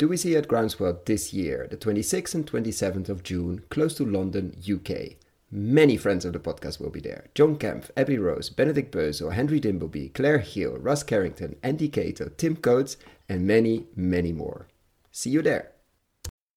do 0.00 0.08
we 0.08 0.16
see 0.16 0.34
at 0.34 0.48
Groundswell 0.48 1.04
this 1.04 1.34
year, 1.34 1.68
the 1.70 1.76
26th 1.76 2.34
and 2.34 2.50
27th 2.50 3.10
of 3.10 3.22
June, 3.22 3.62
close 3.68 3.92
to 3.96 4.06
London, 4.06 4.56
UK. 4.58 5.16
Many 5.50 5.98
friends 5.98 6.24
of 6.24 6.32
the 6.32 6.38
podcast 6.38 6.80
will 6.80 6.88
be 6.88 7.00
there. 7.00 7.26
John 7.34 7.56
Kempf, 7.56 7.90
Abby 7.98 8.16
Rose, 8.16 8.48
Benedict 8.48 8.94
Bösel, 8.94 9.34
Henry 9.34 9.60
Dimbleby, 9.60 10.14
Claire 10.14 10.38
Hill, 10.38 10.78
Russ 10.78 11.02
Carrington, 11.02 11.56
Andy 11.62 11.90
Cato, 11.90 12.30
Tim 12.38 12.56
Coates, 12.56 12.96
and 13.28 13.46
many, 13.46 13.88
many 13.94 14.32
more. 14.32 14.68
See 15.12 15.28
you 15.28 15.42
there. 15.42 15.72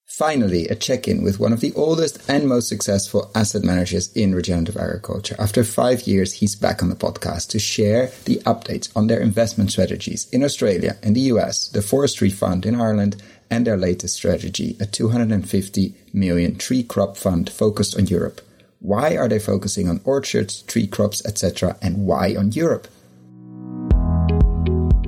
Finally, 0.06 0.68
a 0.68 0.76
check-in 0.76 1.24
with 1.24 1.40
one 1.40 1.52
of 1.52 1.60
the 1.60 1.74
oldest 1.74 2.30
and 2.30 2.48
most 2.48 2.70
successful 2.70 3.32
asset 3.34 3.64
managers 3.64 4.14
in 4.14 4.36
regenerative 4.36 4.78
agriculture. 4.78 5.36
After 5.40 5.64
five 5.64 6.04
years, 6.04 6.34
he's 6.34 6.56
back 6.56 6.84
on 6.84 6.90
the 6.90 6.96
podcast 6.96 7.50
to 7.50 7.58
share 7.58 8.12
the 8.26 8.36
updates 8.46 8.96
on 8.96 9.08
their 9.08 9.20
investment 9.20 9.72
strategies 9.72 10.30
in 10.30 10.44
Australia, 10.44 10.98
in 11.02 11.14
the 11.14 11.32
US, 11.32 11.68
the 11.68 11.82
Forestry 11.82 12.30
Fund 12.30 12.64
in 12.64 12.80
Ireland, 12.80 13.24
and 13.54 13.68
their 13.68 13.78
latest 13.78 14.16
strategy, 14.16 14.76
a 14.80 14.86
250 14.88 15.94
million 16.12 16.56
tree 16.56 16.82
crop 16.82 17.16
fund 17.16 17.48
focused 17.52 17.96
on 17.96 18.08
Europe. 18.08 18.42
Why 18.80 19.16
are 19.16 19.30
they 19.30 19.38
focusing 19.38 19.88
on 19.88 20.02
orchards, 20.06 20.64
tree 20.64 20.88
crops, 20.88 21.24
etc., 21.24 21.78
and 21.80 22.08
why 22.08 22.36
on 22.36 22.52
Europe? 22.54 22.88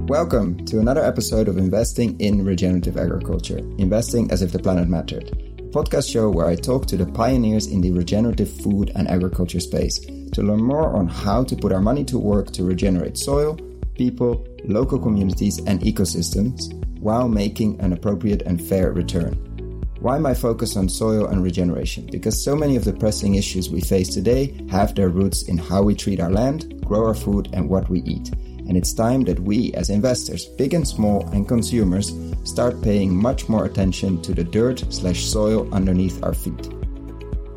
Welcome 0.07 0.63
to 0.67 0.79
another 0.79 1.03
episode 1.03 1.47
of 1.47 1.57
Investing 1.57 2.19
in 2.19 2.45
Regenerative 2.45 2.97
Agriculture, 2.97 3.57
Investing 3.79 4.29
as 4.29 4.43
if 4.43 4.51
the 4.51 4.59
Planet 4.59 4.87
Mattered, 4.87 5.31
a 5.57 5.63
podcast 5.73 6.11
show 6.11 6.29
where 6.29 6.45
I 6.45 6.55
talk 6.55 6.85
to 6.85 6.97
the 6.97 7.07
pioneers 7.07 7.65
in 7.65 7.81
the 7.81 7.93
regenerative 7.93 8.51
food 8.61 8.91
and 8.93 9.07
agriculture 9.07 9.59
space 9.59 9.97
to 10.33 10.43
learn 10.43 10.61
more 10.61 10.95
on 10.95 11.07
how 11.07 11.43
to 11.45 11.55
put 11.55 11.73
our 11.73 11.81
money 11.81 12.05
to 12.05 12.19
work 12.19 12.51
to 12.51 12.63
regenerate 12.63 13.17
soil, 13.17 13.57
people, 13.95 14.47
local 14.65 14.99
communities, 14.99 15.57
and 15.65 15.81
ecosystems 15.81 16.84
while 16.99 17.27
making 17.27 17.79
an 17.81 17.93
appropriate 17.93 18.41
and 18.43 18.61
fair 18.61 18.91
return. 18.91 19.33
Why 19.99 20.19
my 20.19 20.33
focus 20.33 20.77
on 20.77 20.89
soil 20.89 21.25
and 21.27 21.43
regeneration? 21.43 22.07
Because 22.11 22.43
so 22.43 22.55
many 22.55 22.75
of 22.75 22.85
the 22.85 22.93
pressing 22.93 23.35
issues 23.35 23.69
we 23.69 23.81
face 23.81 24.09
today 24.09 24.55
have 24.69 24.93
their 24.93 25.09
roots 25.09 25.47
in 25.47 25.57
how 25.57 25.81
we 25.83 25.95
treat 25.95 26.19
our 26.19 26.31
land, 26.31 26.85
grow 26.85 27.05
our 27.05 27.15
food, 27.15 27.49
and 27.53 27.69
what 27.69 27.89
we 27.89 28.01
eat 28.01 28.31
and 28.67 28.77
it's 28.77 28.93
time 28.93 29.23
that 29.23 29.39
we, 29.39 29.73
as 29.73 29.89
investors, 29.89 30.45
big 30.45 30.73
and 30.73 30.87
small, 30.87 31.27
and 31.29 31.47
consumers, 31.47 32.13
start 32.43 32.81
paying 32.81 33.15
much 33.15 33.47
more 33.47 33.65
attention 33.65 34.21
to 34.23 34.33
the 34.33 34.43
dirt 34.43 34.83
slash 34.89 35.25
soil 35.25 35.71
underneath 35.73 36.23
our 36.23 36.33
feet. 36.33 36.67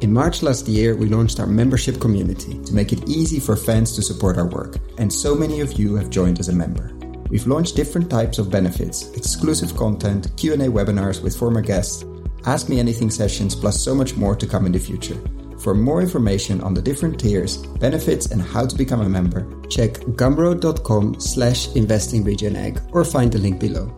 In 0.00 0.12
March 0.12 0.42
last 0.42 0.69
year, 0.69 0.95
we 0.95 1.08
launched 1.08 1.41
our 1.41 1.47
membership 1.47 2.00
community 2.00 2.62
to 2.64 2.75
make 2.75 2.92
it 2.92 3.08
easy 3.08 3.41
for 3.41 3.56
fans 3.56 3.97
to 3.97 4.02
support 4.02 4.36
our 4.36 4.47
work, 4.47 4.77
and 4.98 5.12
so 5.12 5.34
many 5.34 5.61
of 5.61 5.73
you 5.73 5.97
have 5.97 6.11
joined 6.11 6.39
as 6.39 6.48
a 6.48 6.55
member. 6.55 6.97
We've 7.30 7.46
launched 7.46 7.76
different 7.76 8.08
types 8.08 8.38
of 8.38 8.50
benefits, 8.50 9.12
exclusive 9.12 9.76
content, 9.76 10.34
Q&A 10.38 10.56
webinars 10.56 11.22
with 11.22 11.36
former 11.36 11.60
guests, 11.60 12.04
Ask 12.46 12.70
Me 12.70 12.78
Anything 12.78 13.10
sessions, 13.10 13.54
plus 13.54 13.82
so 13.82 13.94
much 13.94 14.16
more 14.16 14.34
to 14.34 14.46
come 14.46 14.64
in 14.64 14.72
the 14.72 14.78
future. 14.78 15.20
For 15.58 15.74
more 15.74 16.00
information 16.00 16.62
on 16.62 16.72
the 16.72 16.80
different 16.80 17.20
tiers, 17.20 17.58
benefits, 17.58 18.30
and 18.30 18.40
how 18.40 18.64
to 18.64 18.74
become 18.74 19.02
a 19.02 19.08
member, 19.08 19.46
check 19.68 19.92
gumroad.com 20.16 21.20
slash 21.20 21.68
investingregionag 21.70 22.80
or 22.94 23.04
find 23.04 23.30
the 23.30 23.38
link 23.38 23.60
below. 23.60 23.92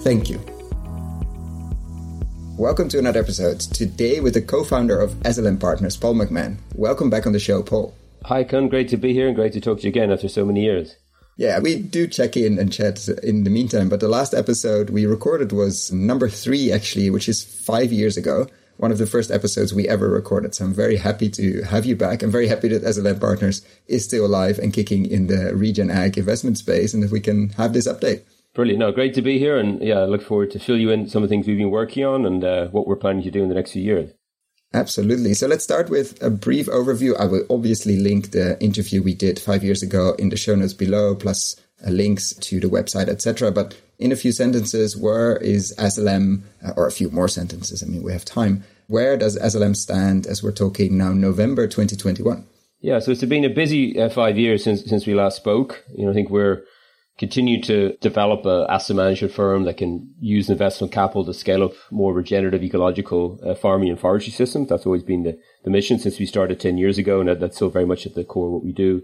Thank 0.00 0.28
you. 0.28 0.40
Welcome 2.58 2.88
to 2.88 2.98
another 2.98 3.20
episode. 3.20 3.60
Today 3.60 4.18
with 4.20 4.34
the 4.34 4.42
co-founder 4.42 4.98
of 4.98 5.14
SLM 5.20 5.60
Partners, 5.60 5.96
Paul 5.96 6.14
McMahon. 6.14 6.56
Welcome 6.74 7.08
back 7.08 7.26
on 7.26 7.32
the 7.32 7.38
show, 7.38 7.62
Paul. 7.62 7.94
Hi, 8.24 8.42
Koen. 8.42 8.68
Great 8.68 8.88
to 8.88 8.96
be 8.96 9.12
here 9.12 9.28
and 9.28 9.36
great 9.36 9.52
to 9.52 9.60
talk 9.60 9.78
to 9.78 9.84
you 9.84 9.90
again 9.90 10.10
after 10.10 10.28
so 10.28 10.44
many 10.44 10.62
years. 10.64 10.96
Yeah, 11.36 11.58
we 11.58 11.80
do 11.80 12.06
check 12.06 12.36
in 12.36 12.58
and 12.58 12.72
chat 12.72 13.08
in 13.22 13.42
the 13.44 13.50
meantime, 13.50 13.88
but 13.88 14.00
the 14.00 14.08
last 14.08 14.34
episode 14.34 14.90
we 14.90 15.04
recorded 15.04 15.50
was 15.52 15.90
number 15.92 16.28
three, 16.28 16.70
actually, 16.70 17.10
which 17.10 17.28
is 17.28 17.42
five 17.42 17.92
years 17.92 18.16
ago 18.16 18.46
one 18.76 18.90
of 18.90 18.98
the 18.98 19.06
first 19.06 19.30
episodes 19.30 19.72
we 19.72 19.88
ever 19.88 20.08
recorded. 20.08 20.54
So 20.54 20.64
I'm 20.64 20.74
very 20.74 20.96
happy 20.96 21.28
to 21.30 21.62
have 21.62 21.86
you 21.86 21.96
back. 21.96 22.22
I'm 22.22 22.30
very 22.30 22.48
happy 22.48 22.68
that 22.68 22.82
SLM 22.82 23.20
Partners 23.20 23.62
is 23.86 24.04
still 24.04 24.26
alive 24.26 24.58
and 24.58 24.72
kicking 24.72 25.06
in 25.06 25.26
the 25.26 25.54
regen 25.54 25.90
ag 25.90 26.18
investment 26.18 26.58
space 26.58 26.94
and 26.94 27.02
that 27.02 27.10
we 27.10 27.20
can 27.20 27.50
have 27.50 27.72
this 27.72 27.86
update. 27.86 28.24
Brilliant. 28.54 28.78
No, 28.78 28.92
great 28.92 29.14
to 29.14 29.22
be 29.22 29.38
here. 29.38 29.58
And 29.58 29.82
yeah, 29.82 30.00
I 30.00 30.04
look 30.04 30.22
forward 30.22 30.50
to 30.52 30.58
fill 30.58 30.76
you 30.76 30.90
in 30.90 31.08
some 31.08 31.22
of 31.22 31.28
the 31.28 31.32
things 31.32 31.46
we've 31.46 31.58
been 31.58 31.70
working 31.70 32.04
on 32.04 32.24
and 32.24 32.44
uh, 32.44 32.66
what 32.68 32.86
we're 32.86 32.96
planning 32.96 33.22
to 33.24 33.30
do 33.30 33.42
in 33.42 33.48
the 33.48 33.54
next 33.54 33.72
few 33.72 33.82
years. 33.82 34.10
Absolutely. 34.74 35.34
So 35.34 35.46
let's 35.46 35.62
start 35.62 35.88
with 35.88 36.20
a 36.20 36.28
brief 36.28 36.66
overview. 36.66 37.16
I 37.18 37.26
will 37.26 37.46
obviously 37.48 37.96
link 37.96 38.32
the 38.32 38.60
interview 38.60 39.02
we 39.02 39.14
did 39.14 39.38
five 39.38 39.62
years 39.62 39.84
ago 39.84 40.14
in 40.18 40.30
the 40.30 40.36
show 40.36 40.56
notes 40.56 40.72
below, 40.72 41.14
plus 41.14 41.54
uh, 41.86 41.90
links 41.90 42.34
to 42.34 42.58
the 42.58 42.66
website, 42.66 43.08
etc. 43.08 43.52
But 43.52 43.80
in 44.00 44.10
a 44.10 44.16
few 44.16 44.32
sentences, 44.32 44.96
where 44.96 45.36
is 45.36 45.72
SLM, 45.78 46.42
uh, 46.66 46.72
or 46.76 46.88
a 46.88 46.90
few 46.90 47.08
more 47.10 47.28
sentences? 47.28 47.84
I 47.84 47.86
mean, 47.86 48.02
we 48.02 48.12
have 48.12 48.24
time. 48.24 48.64
Where 48.88 49.16
does 49.16 49.38
SLM 49.38 49.76
stand 49.76 50.26
as 50.26 50.42
we're 50.42 50.52
talking 50.52 50.98
now, 50.98 51.12
November 51.12 51.68
2021? 51.68 52.44
Yeah, 52.80 52.98
so 52.98 53.12
it's 53.12 53.24
been 53.24 53.44
a 53.44 53.50
busy 53.50 53.98
uh, 53.98 54.10
five 54.10 54.36
years 54.36 54.64
since 54.64 54.84
since 54.84 55.06
we 55.06 55.14
last 55.14 55.36
spoke. 55.36 55.84
You 55.96 56.04
know, 56.04 56.10
I 56.10 56.14
think 56.14 56.30
we're 56.30 56.64
continue 57.18 57.62
to 57.62 57.96
develop 58.00 58.44
a 58.44 58.66
asset 58.68 58.96
management 58.96 59.32
firm 59.32 59.64
that 59.64 59.76
can 59.76 60.12
use 60.20 60.50
investment 60.50 60.92
capital 60.92 61.24
to 61.24 61.34
scale 61.34 61.62
up 61.62 61.72
more 61.90 62.12
regenerative 62.12 62.62
ecological 62.62 63.38
uh, 63.44 63.54
farming 63.54 63.88
and 63.88 64.00
forestry 64.00 64.32
systems. 64.32 64.68
That's 64.68 64.86
always 64.86 65.04
been 65.04 65.22
the, 65.22 65.38
the 65.62 65.70
mission 65.70 65.98
since 65.98 66.18
we 66.18 66.26
started 66.26 66.58
10 66.58 66.76
years 66.76 66.98
ago. 66.98 67.20
And 67.20 67.28
that, 67.28 67.40
that's 67.40 67.56
still 67.56 67.70
very 67.70 67.86
much 67.86 68.04
at 68.06 68.14
the 68.14 68.24
core 68.24 68.46
of 68.46 68.52
what 68.52 68.64
we 68.64 68.72
do. 68.72 69.02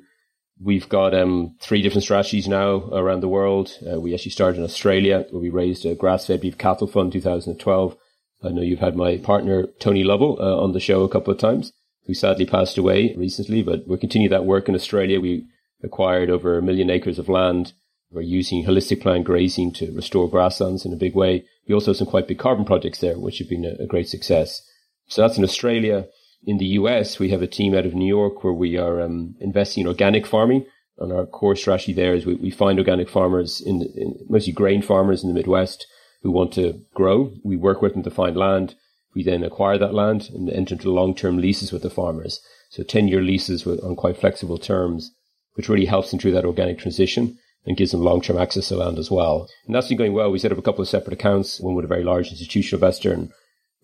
We've 0.62 0.88
got 0.88 1.14
um, 1.14 1.56
three 1.60 1.82
different 1.82 2.02
strategies 2.02 2.48
now 2.48 2.90
around 2.92 3.20
the 3.20 3.28
world. 3.28 3.78
Uh, 3.90 4.00
we 4.00 4.12
actually 4.12 4.32
started 4.32 4.58
in 4.58 4.64
Australia 4.64 5.24
where 5.30 5.40
we 5.40 5.48
raised 5.48 5.86
a 5.86 5.94
grass-fed 5.94 6.40
beef 6.40 6.58
cattle 6.58 6.86
fund 6.86 7.14
in 7.14 7.20
2012. 7.22 7.96
I 8.42 8.48
know 8.48 8.62
you've 8.62 8.80
had 8.80 8.96
my 8.96 9.18
partner 9.18 9.66
Tony 9.78 10.02
Lovell 10.02 10.38
uh, 10.40 10.62
on 10.62 10.72
the 10.72 10.80
show 10.80 11.02
a 11.02 11.08
couple 11.08 11.32
of 11.32 11.38
times, 11.38 11.72
who 12.06 12.14
sadly 12.14 12.44
passed 12.44 12.76
away 12.76 13.14
recently, 13.16 13.62
but 13.62 13.86
we're 13.86 13.98
continuing 13.98 14.30
that 14.30 14.44
work 14.44 14.68
in 14.68 14.74
Australia. 14.74 15.20
We 15.20 15.46
acquired 15.82 16.28
over 16.28 16.58
a 16.58 16.62
million 16.62 16.90
acres 16.90 17.18
of 17.18 17.28
land. 17.28 17.72
We're 18.12 18.22
using 18.22 18.64
holistic 18.64 19.00
planned 19.00 19.24
grazing 19.24 19.72
to 19.74 19.92
restore 19.92 20.28
grasslands 20.28 20.84
in 20.84 20.92
a 20.92 20.96
big 20.96 21.14
way. 21.14 21.44
We 21.68 21.74
also 21.74 21.92
have 21.92 21.96
some 21.96 22.08
quite 22.08 22.26
big 22.26 22.40
carbon 22.40 22.64
projects 22.64 22.98
there, 22.98 23.16
which 23.16 23.38
have 23.38 23.48
been 23.48 23.64
a, 23.64 23.84
a 23.84 23.86
great 23.86 24.08
success. 24.08 24.62
So 25.06 25.22
that's 25.22 25.38
in 25.38 25.44
Australia. 25.44 26.08
In 26.44 26.58
the 26.58 26.66
US, 26.66 27.20
we 27.20 27.30
have 27.30 27.42
a 27.42 27.46
team 27.46 27.72
out 27.72 27.86
of 27.86 27.94
New 27.94 28.08
York 28.08 28.42
where 28.42 28.52
we 28.52 28.76
are 28.76 29.00
um, 29.00 29.36
investing 29.40 29.82
in 29.82 29.86
organic 29.86 30.26
farming. 30.26 30.66
And 30.98 31.12
our 31.12 31.24
core 31.24 31.54
strategy 31.54 31.92
there 31.92 32.14
is 32.14 32.26
we, 32.26 32.34
we 32.34 32.50
find 32.50 32.78
organic 32.78 33.08
farmers 33.08 33.60
in, 33.60 33.82
in, 33.94 34.18
mostly 34.28 34.52
grain 34.52 34.82
farmers 34.82 35.22
in 35.22 35.28
the 35.28 35.34
Midwest 35.34 35.86
who 36.22 36.32
want 36.32 36.52
to 36.54 36.80
grow. 36.94 37.32
We 37.44 37.56
work 37.56 37.80
with 37.80 37.94
them 37.94 38.02
to 38.02 38.10
find 38.10 38.36
land. 38.36 38.74
We 39.14 39.22
then 39.22 39.44
acquire 39.44 39.78
that 39.78 39.94
land 39.94 40.30
and 40.34 40.50
enter 40.50 40.74
into 40.74 40.90
long-term 40.90 41.38
leases 41.38 41.72
with 41.72 41.82
the 41.82 41.90
farmers. 41.90 42.40
So 42.70 42.82
10-year 42.82 43.22
leases 43.22 43.64
with, 43.64 43.82
on 43.84 43.94
quite 43.94 44.16
flexible 44.16 44.58
terms, 44.58 45.12
which 45.54 45.68
really 45.68 45.86
helps 45.86 46.10
them 46.10 46.18
through 46.18 46.32
that 46.32 46.44
organic 46.44 46.78
transition 46.78 47.38
and 47.66 47.76
gives 47.76 47.90
them 47.90 48.02
long-term 48.02 48.38
access 48.38 48.68
to 48.68 48.76
land 48.76 48.98
as 48.98 49.10
well. 49.10 49.48
And 49.66 49.74
that's 49.74 49.88
been 49.88 49.98
going 49.98 50.12
well. 50.12 50.30
We 50.30 50.38
set 50.38 50.52
up 50.52 50.58
a 50.58 50.62
couple 50.62 50.82
of 50.82 50.88
separate 50.88 51.14
accounts, 51.14 51.60
one 51.60 51.74
with 51.74 51.84
a 51.84 51.88
very 51.88 52.04
large 52.04 52.30
institutional 52.30 52.78
investor 52.78 53.12
and 53.12 53.30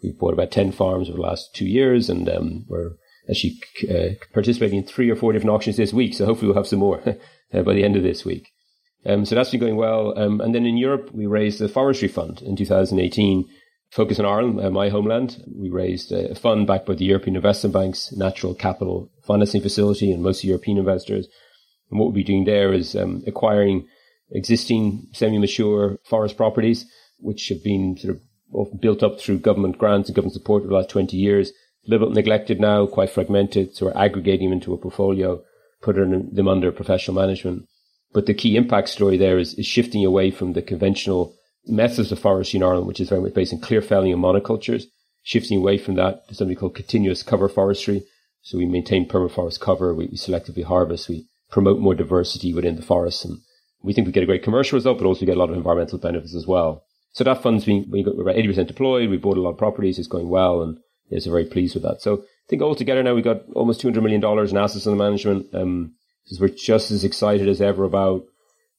We've 0.03 0.19
bought 0.19 0.35
about 0.35 0.51
10 0.51 0.73
farms 0.73 1.09
over 1.09 1.17
the 1.17 1.23
last 1.23 1.55
two 1.55 1.67
years 1.67 2.11
and 2.11 2.29
um, 2.29 2.65
we're 2.69 2.93
actually 3.31 3.59
uh, 3.91 4.15
participating 4.33 4.79
in 4.79 4.85
three 4.85 5.11
or 5.11 5.17
four 5.17 5.33
different 5.33 5.51
auctions 5.51 5.77
this 5.77 5.93
week. 5.93 6.15
So 6.15 6.27
hopefully 6.27 6.49
we'll 6.49 6.57
have 6.57 6.69
some 6.69 6.79
more 6.79 7.01
uh, 7.55 7.63
by 7.63 7.73
the 7.73 7.85
end 7.85 7.97
of 7.97 8.03
this 8.03 8.25
week. 8.25 8.51
Um, 9.05 9.25
so 9.25 9.35
that's 9.35 9.51
been 9.51 9.61
going 9.61 9.77
well. 9.77 10.19
Um, 10.19 10.41
and 10.41 10.55
then 10.55 10.67
in 10.67 10.77
Europe, 10.77 11.11
we 11.13 11.27
raised 11.27 11.61
the 11.61 11.69
Forestry 11.69 12.09
Fund 12.09 12.43
in 12.43 12.57
2018, 12.57 13.49
focus 13.91 14.19
on 14.19 14.27
Ireland, 14.27 14.61
uh, 14.61 14.71
my 14.71 14.91
homeland. 14.91 15.43
We 15.47 15.71
raised 15.71 16.13
a 16.13 16.35
fund 16.35 16.67
backed 16.67 16.87
by 16.87 16.95
the 16.95 17.05
European 17.05 17.37
Investment 17.37 17.73
Bank's 17.73 18.13
Natural 18.13 18.55
Capital 18.55 19.11
Financing 19.23 19.63
Facility 19.63 20.13
and 20.13 20.23
most 20.23 20.45
European 20.45 20.77
investors. 20.79 21.29
And 21.91 21.99
what 21.99 22.07
we'll 22.07 22.15
be 22.15 22.25
doing 22.25 22.45
there 22.45 22.73
is 22.73 22.97
um, 22.97 23.23
acquiring 23.27 23.87
existing 24.31 25.09
semi-mature 25.13 25.99
forest 26.05 26.37
properties, 26.37 26.85
which 27.19 27.49
have 27.49 27.63
been 27.63 27.97
sort 27.97 28.17
of 28.17 28.81
built 28.81 29.03
up 29.03 29.21
through 29.21 29.39
government 29.39 29.79
grants 29.79 30.09
and 30.09 30.17
government 30.17 30.35
support 30.35 30.63
over 30.63 30.69
the 30.69 30.75
last 30.75 30.91
20 30.91 31.17
years. 31.17 31.51
A 31.87 31.91
little 31.91 32.09
bit 32.09 32.17
neglected 32.17 32.61
now, 32.61 32.87
quite 32.87 33.11
fragmented. 33.11 33.77
So 33.77 33.87
we're 33.87 33.97
aggregating 33.97 34.51
them 34.51 34.59
into 34.59 34.75
a 34.75 34.79
portfolio, 34.79 35.43
putting 35.83 36.31
them 36.33 36.49
under 36.49 36.73
professional 36.73 37.15
management. 37.15 37.67
But 38.13 38.27
the 38.27 38.35
key 38.35 38.57
impact 38.57 38.89
story 38.89 39.17
there 39.17 39.39
is, 39.39 39.55
is 39.55 39.67
shifting 39.67 40.05
away 40.05 40.31
from 40.31 40.55
the 40.55 40.63
conventional 40.63 41.37
methods 41.67 42.13
of 42.13 42.19
forestry 42.19 42.59
in 42.59 42.65
Ireland, 42.65 42.87
which 42.87 43.01
is 43.01 43.09
very 43.09 43.21
much 43.21 43.35
based 43.35 43.53
on 43.53 43.61
clear 43.61 43.83
felling 43.83 44.13
and 44.13 44.23
monocultures, 44.23 44.85
shifting 45.23 45.59
away 45.59 45.79
from 45.79 45.95
that 45.97 46.27
to 46.29 46.35
something 46.35 46.57
called 46.57 46.75
continuous 46.75 47.23
cover 47.23 47.49
forestry. 47.49 48.05
So 48.43 48.59
we 48.59 48.67
maintain 48.67 49.09
permafrost 49.09 49.61
cover, 49.61 49.93
we, 49.93 50.07
we 50.07 50.17
selectively 50.17 50.65
harvest, 50.65 51.09
we 51.09 51.27
promote 51.51 51.81
more 51.81 51.95
diversity 51.95 52.53
within 52.53 52.77
the 52.77 52.83
forest, 52.83 53.25
and 53.25 53.39
we 53.83 53.93
think 53.93 54.07
we 54.07 54.13
get 54.13 54.23
a 54.23 54.27
great 54.27 54.43
commercial 54.43 54.77
result, 54.77 54.99
but 54.99 55.07
also 55.07 55.25
get 55.25 55.37
a 55.37 55.39
lot 55.39 55.51
of 55.51 55.57
environmental 55.57 55.99
benefits 55.99 56.35
as 56.35 56.47
well. 56.47 56.83
So 57.13 57.25
that 57.25 57.43
fund's 57.43 57.65
been, 57.65 57.87
we 57.91 58.03
got 58.03 58.19
about 58.19 58.37
80% 58.37 58.67
deployed. 58.67 59.09
We 59.09 59.17
bought 59.17 59.39
a 59.39 59.41
lot 59.41 59.53
of 59.53 59.59
properties. 59.59 59.99
It's 59.99 60.09
going 60.09 60.29
well 60.29 60.61
and 60.63 60.77
we're 61.11 61.21
very 61.21 61.47
pleased 61.47 61.75
with 61.75 61.83
that. 61.85 62.03
So 62.03 62.19
I 62.19 62.49
think 62.49 62.63
altogether 62.63 63.03
now 63.03 63.15
we've 63.15 63.25
got 63.25 63.43
almost 63.55 63.81
$200 63.81 64.03
million 64.03 64.23
in 64.23 64.57
assets 64.57 64.87
under 64.87 65.03
management. 65.03 65.47
Um, 65.55 65.95
we're 66.39 66.49
just 66.49 66.91
as 66.91 67.05
excited 67.05 67.49
as 67.49 67.63
ever 67.63 67.85
about 67.85 68.25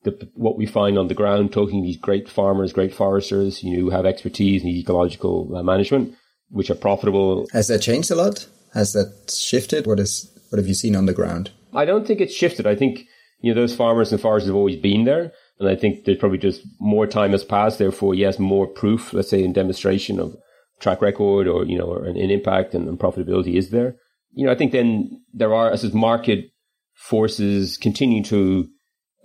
the, 0.03 0.29
what 0.35 0.57
we 0.57 0.65
find 0.65 0.97
on 0.97 1.07
the 1.07 1.15
ground, 1.15 1.51
talking 1.51 1.81
to 1.81 1.87
these 1.87 1.97
great 1.97 2.29
farmers, 2.29 2.73
great 2.73 2.93
foresters, 2.93 3.63
you 3.63 3.75
know, 3.75 3.79
who 3.81 3.89
have 3.89 4.05
expertise 4.05 4.61
in 4.61 4.69
ecological 4.69 5.55
uh, 5.55 5.63
management, 5.63 6.13
which 6.49 6.69
are 6.69 6.75
profitable. 6.75 7.47
Has 7.53 7.69
that 7.69 7.79
changed 7.79 8.11
a 8.11 8.15
lot? 8.15 8.47
Has 8.73 8.93
that 8.93 9.33
shifted? 9.35 9.87
What 9.87 9.99
is 9.99 10.36
what 10.49 10.59
have 10.59 10.67
you 10.67 10.73
seen 10.73 10.95
on 10.95 11.05
the 11.05 11.13
ground? 11.13 11.51
I 11.73 11.85
don't 11.85 12.07
think 12.07 12.21
it's 12.21 12.33
shifted. 12.33 12.65
I 12.65 12.75
think 12.75 13.05
you 13.39 13.53
know 13.53 13.59
those 13.59 13.75
farmers 13.75 14.11
and 14.11 14.21
foresters 14.21 14.49
have 14.49 14.55
always 14.55 14.77
been 14.77 15.05
there, 15.05 15.31
and 15.59 15.69
I 15.69 15.75
think 15.75 16.05
there's 16.05 16.17
probably 16.17 16.37
just 16.37 16.61
more 16.79 17.07
time 17.07 17.31
has 17.31 17.43
passed. 17.43 17.79
Therefore, 17.79 18.15
yes, 18.15 18.39
more 18.39 18.67
proof, 18.67 19.13
let's 19.13 19.29
say, 19.29 19.43
in 19.43 19.53
demonstration 19.53 20.19
of 20.19 20.35
track 20.79 21.01
record 21.01 21.47
or 21.47 21.65
you 21.65 21.77
know 21.77 21.85
or 21.85 22.05
an, 22.05 22.17
an 22.17 22.31
impact 22.31 22.73
and, 22.73 22.87
and 22.87 22.99
profitability 22.99 23.55
is 23.55 23.69
there. 23.69 23.95
You 24.31 24.45
know, 24.45 24.51
I 24.51 24.55
think 24.55 24.71
then 24.71 25.21
there 25.33 25.53
are 25.53 25.71
as 25.71 25.93
market 25.93 26.51
forces 26.93 27.77
continue 27.77 28.23
to 28.25 28.67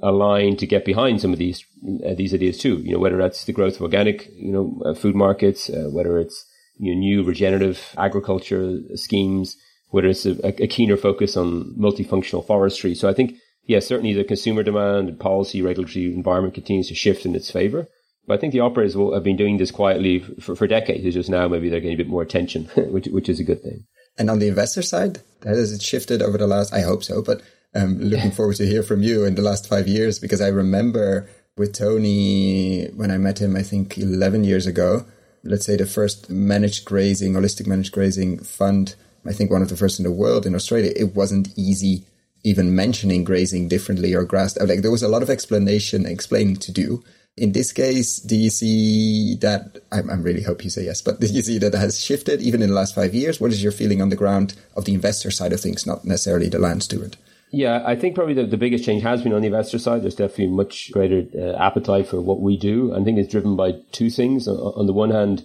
align 0.02 0.56
to 0.56 0.66
get 0.66 0.84
behind 0.84 1.20
some 1.20 1.32
of 1.32 1.38
these 1.38 1.64
uh, 2.06 2.14
these 2.14 2.34
ideas 2.34 2.58
too. 2.58 2.78
You 2.78 2.92
know, 2.92 2.98
whether 2.98 3.16
that's 3.16 3.44
the 3.44 3.52
growth 3.52 3.76
of 3.76 3.82
organic, 3.82 4.28
you 4.34 4.52
know, 4.52 4.82
uh, 4.84 4.94
food 4.94 5.14
markets, 5.14 5.70
uh, 5.70 5.88
whether 5.90 6.18
it's 6.18 6.44
you 6.78 6.92
know, 6.92 6.98
new 6.98 7.22
regenerative 7.22 7.94
agriculture 7.96 8.78
schemes, 8.94 9.56
whether 9.92 10.08
it's 10.08 10.26
a, 10.26 10.36
a, 10.42 10.66
keener 10.66 10.96
focus 10.96 11.36
on 11.36 11.74
multifunctional 11.78 12.44
forestry. 12.46 12.94
So 12.94 13.08
I 13.08 13.12
think, 13.12 13.36
yeah, 13.66 13.78
certainly 13.78 14.14
the 14.14 14.24
consumer 14.24 14.62
demand 14.62 15.08
and 15.10 15.20
policy 15.20 15.60
regulatory 15.60 16.06
environment 16.06 16.54
continues 16.54 16.88
to 16.88 16.94
shift 16.94 17.26
in 17.26 17.36
its 17.36 17.50
favor. 17.50 17.86
But 18.26 18.34
I 18.34 18.40
think 18.40 18.54
the 18.54 18.60
operators 18.60 18.96
will 18.96 19.12
have 19.12 19.22
been 19.22 19.36
doing 19.36 19.58
this 19.58 19.70
quietly 19.70 20.20
for, 20.40 20.56
for 20.56 20.66
decades. 20.66 21.04
It's 21.04 21.14
just 21.14 21.28
now 21.28 21.46
maybe 21.46 21.68
they're 21.68 21.80
getting 21.80 21.94
a 21.94 22.02
bit 22.02 22.08
more 22.08 22.22
attention, 22.22 22.64
which 22.76 23.06
which 23.08 23.28
is 23.28 23.38
a 23.38 23.44
good 23.44 23.62
thing. 23.62 23.84
And 24.16 24.30
on 24.30 24.38
the 24.38 24.48
investor 24.48 24.82
side, 24.82 25.20
has 25.44 25.72
it 25.72 25.82
shifted 25.82 26.22
over 26.22 26.38
the 26.38 26.46
last? 26.46 26.72
I 26.72 26.80
hope 26.80 27.04
so, 27.04 27.22
but 27.22 27.42
I'm 27.74 27.98
looking 27.98 28.30
forward 28.38 28.56
to 28.56 28.66
hear 28.66 28.82
from 28.82 29.02
you 29.02 29.24
in 29.24 29.34
the 29.34 29.42
last 29.42 29.68
five 29.68 29.88
years 29.88 30.18
because 30.18 30.40
I 30.40 30.48
remember 30.48 31.28
with 31.56 31.74
Tony 31.74 32.86
when 32.96 33.10
I 33.10 33.18
met 33.18 33.40
him, 33.42 33.56
I 33.56 33.62
think 33.62 33.98
eleven 33.98 34.42
years 34.44 34.66
ago. 34.66 35.04
Let's 35.44 35.66
say 35.66 35.76
the 35.76 35.86
first 35.86 36.30
managed 36.30 36.84
grazing, 36.84 37.34
holistic 37.34 37.66
managed 37.66 37.92
grazing 37.92 38.38
fund. 38.38 38.94
I 39.26 39.32
think 39.32 39.50
one 39.50 39.62
of 39.62 39.68
the 39.68 39.76
first 39.76 39.98
in 39.98 40.04
the 40.04 40.12
world 40.12 40.46
in 40.46 40.54
Australia. 40.54 40.92
It 40.96 41.14
wasn't 41.14 41.56
easy 41.56 42.06
even 42.44 42.74
mentioning 42.74 43.24
grazing 43.24 43.68
differently 43.68 44.14
or 44.14 44.24
grass. 44.24 44.58
Like 44.58 44.82
there 44.82 44.90
was 44.90 45.02
a 45.02 45.08
lot 45.08 45.22
of 45.22 45.30
explanation, 45.30 46.06
explaining 46.06 46.56
to 46.56 46.72
do. 46.72 47.04
In 47.36 47.52
this 47.52 47.72
case, 47.72 48.18
do 48.18 48.36
you 48.36 48.50
see 48.50 49.36
that? 49.40 49.78
I, 49.90 49.98
I 50.00 50.14
really 50.16 50.42
hope 50.42 50.64
you 50.64 50.70
say 50.70 50.84
yes, 50.84 51.00
but 51.00 51.20
do 51.20 51.26
you 51.26 51.42
see 51.42 51.58
that 51.58 51.72
has 51.72 51.98
shifted 51.98 52.42
even 52.42 52.60
in 52.60 52.68
the 52.68 52.74
last 52.74 52.94
five 52.94 53.14
years? 53.14 53.40
What 53.40 53.52
is 53.52 53.62
your 53.62 53.72
feeling 53.72 54.02
on 54.02 54.10
the 54.10 54.16
ground 54.16 54.54
of 54.76 54.84
the 54.84 54.94
investor 54.94 55.30
side 55.30 55.52
of 55.52 55.60
things, 55.60 55.86
not 55.86 56.04
necessarily 56.04 56.48
the 56.48 56.58
land 56.58 56.82
steward? 56.82 57.16
Yeah, 57.50 57.82
I 57.86 57.96
think 57.96 58.14
probably 58.14 58.34
the, 58.34 58.44
the 58.44 58.56
biggest 58.56 58.84
change 58.84 59.02
has 59.02 59.22
been 59.22 59.32
on 59.32 59.42
the 59.42 59.46
investor 59.46 59.78
side. 59.78 60.02
There's 60.02 60.14
definitely 60.14 60.48
much 60.48 60.90
greater 60.90 61.24
uh, 61.34 61.56
appetite 61.62 62.06
for 62.06 62.20
what 62.20 62.40
we 62.40 62.56
do. 62.56 62.94
I 62.94 63.02
think 63.04 63.18
it's 63.18 63.30
driven 63.30 63.56
by 63.56 63.74
two 63.92 64.10
things. 64.10 64.48
On, 64.48 64.56
on 64.56 64.86
the 64.86 64.92
one 64.92 65.10
hand, 65.10 65.44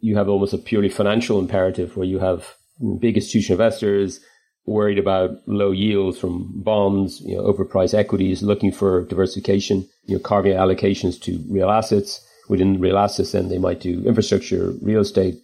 you 0.00 0.16
have 0.16 0.28
almost 0.28 0.52
a 0.52 0.58
purely 0.58 0.90
financial 0.90 1.38
imperative 1.38 1.96
where 1.96 2.06
you 2.06 2.18
have 2.18 2.56
big 3.00 3.16
institutional 3.16 3.60
investors 3.60 4.20
worried 4.64 4.98
about 4.98 5.30
low 5.46 5.70
yields 5.70 6.18
from 6.18 6.50
bonds, 6.62 7.20
you 7.20 7.36
know, 7.36 7.42
overpriced 7.42 7.94
equities, 7.94 8.42
looking 8.42 8.72
for 8.72 9.04
diversification, 9.04 9.88
you 10.04 10.16
know, 10.16 10.22
carving 10.22 10.52
allocations 10.52 11.20
to 11.22 11.42
real 11.50 11.70
assets. 11.70 12.20
Within 12.48 12.80
real 12.80 12.98
assets, 12.98 13.32
then 13.32 13.48
they 13.48 13.58
might 13.58 13.80
do 13.80 14.04
infrastructure, 14.06 14.72
real 14.80 15.00
estate, 15.00 15.34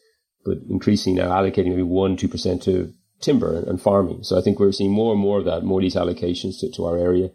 but 0.45 0.59
increasing 0.71 1.17
now 1.17 1.31
allocating 1.31 1.71
maybe 1.71 1.83
one, 1.83 2.17
two 2.17 2.29
percent 2.29 2.63
to 2.63 2.93
timber 3.21 3.63
and, 3.69 3.81
farming. 3.81 4.23
So 4.23 4.39
I 4.39 4.41
think 4.43 4.59
we're 4.59 4.73
seeing 4.73 4.93
more 4.93 5.13
and 5.13 5.21
more 5.21 5.39
of 5.39 5.45
that, 5.45 5.65
more 5.65 5.81
of 5.81 5.83
these 5.83 5.97
allocations 5.97 6.61
to, 6.61 6.71
to 6.73 6.85
our 6.85 6.99
area 6.99 7.31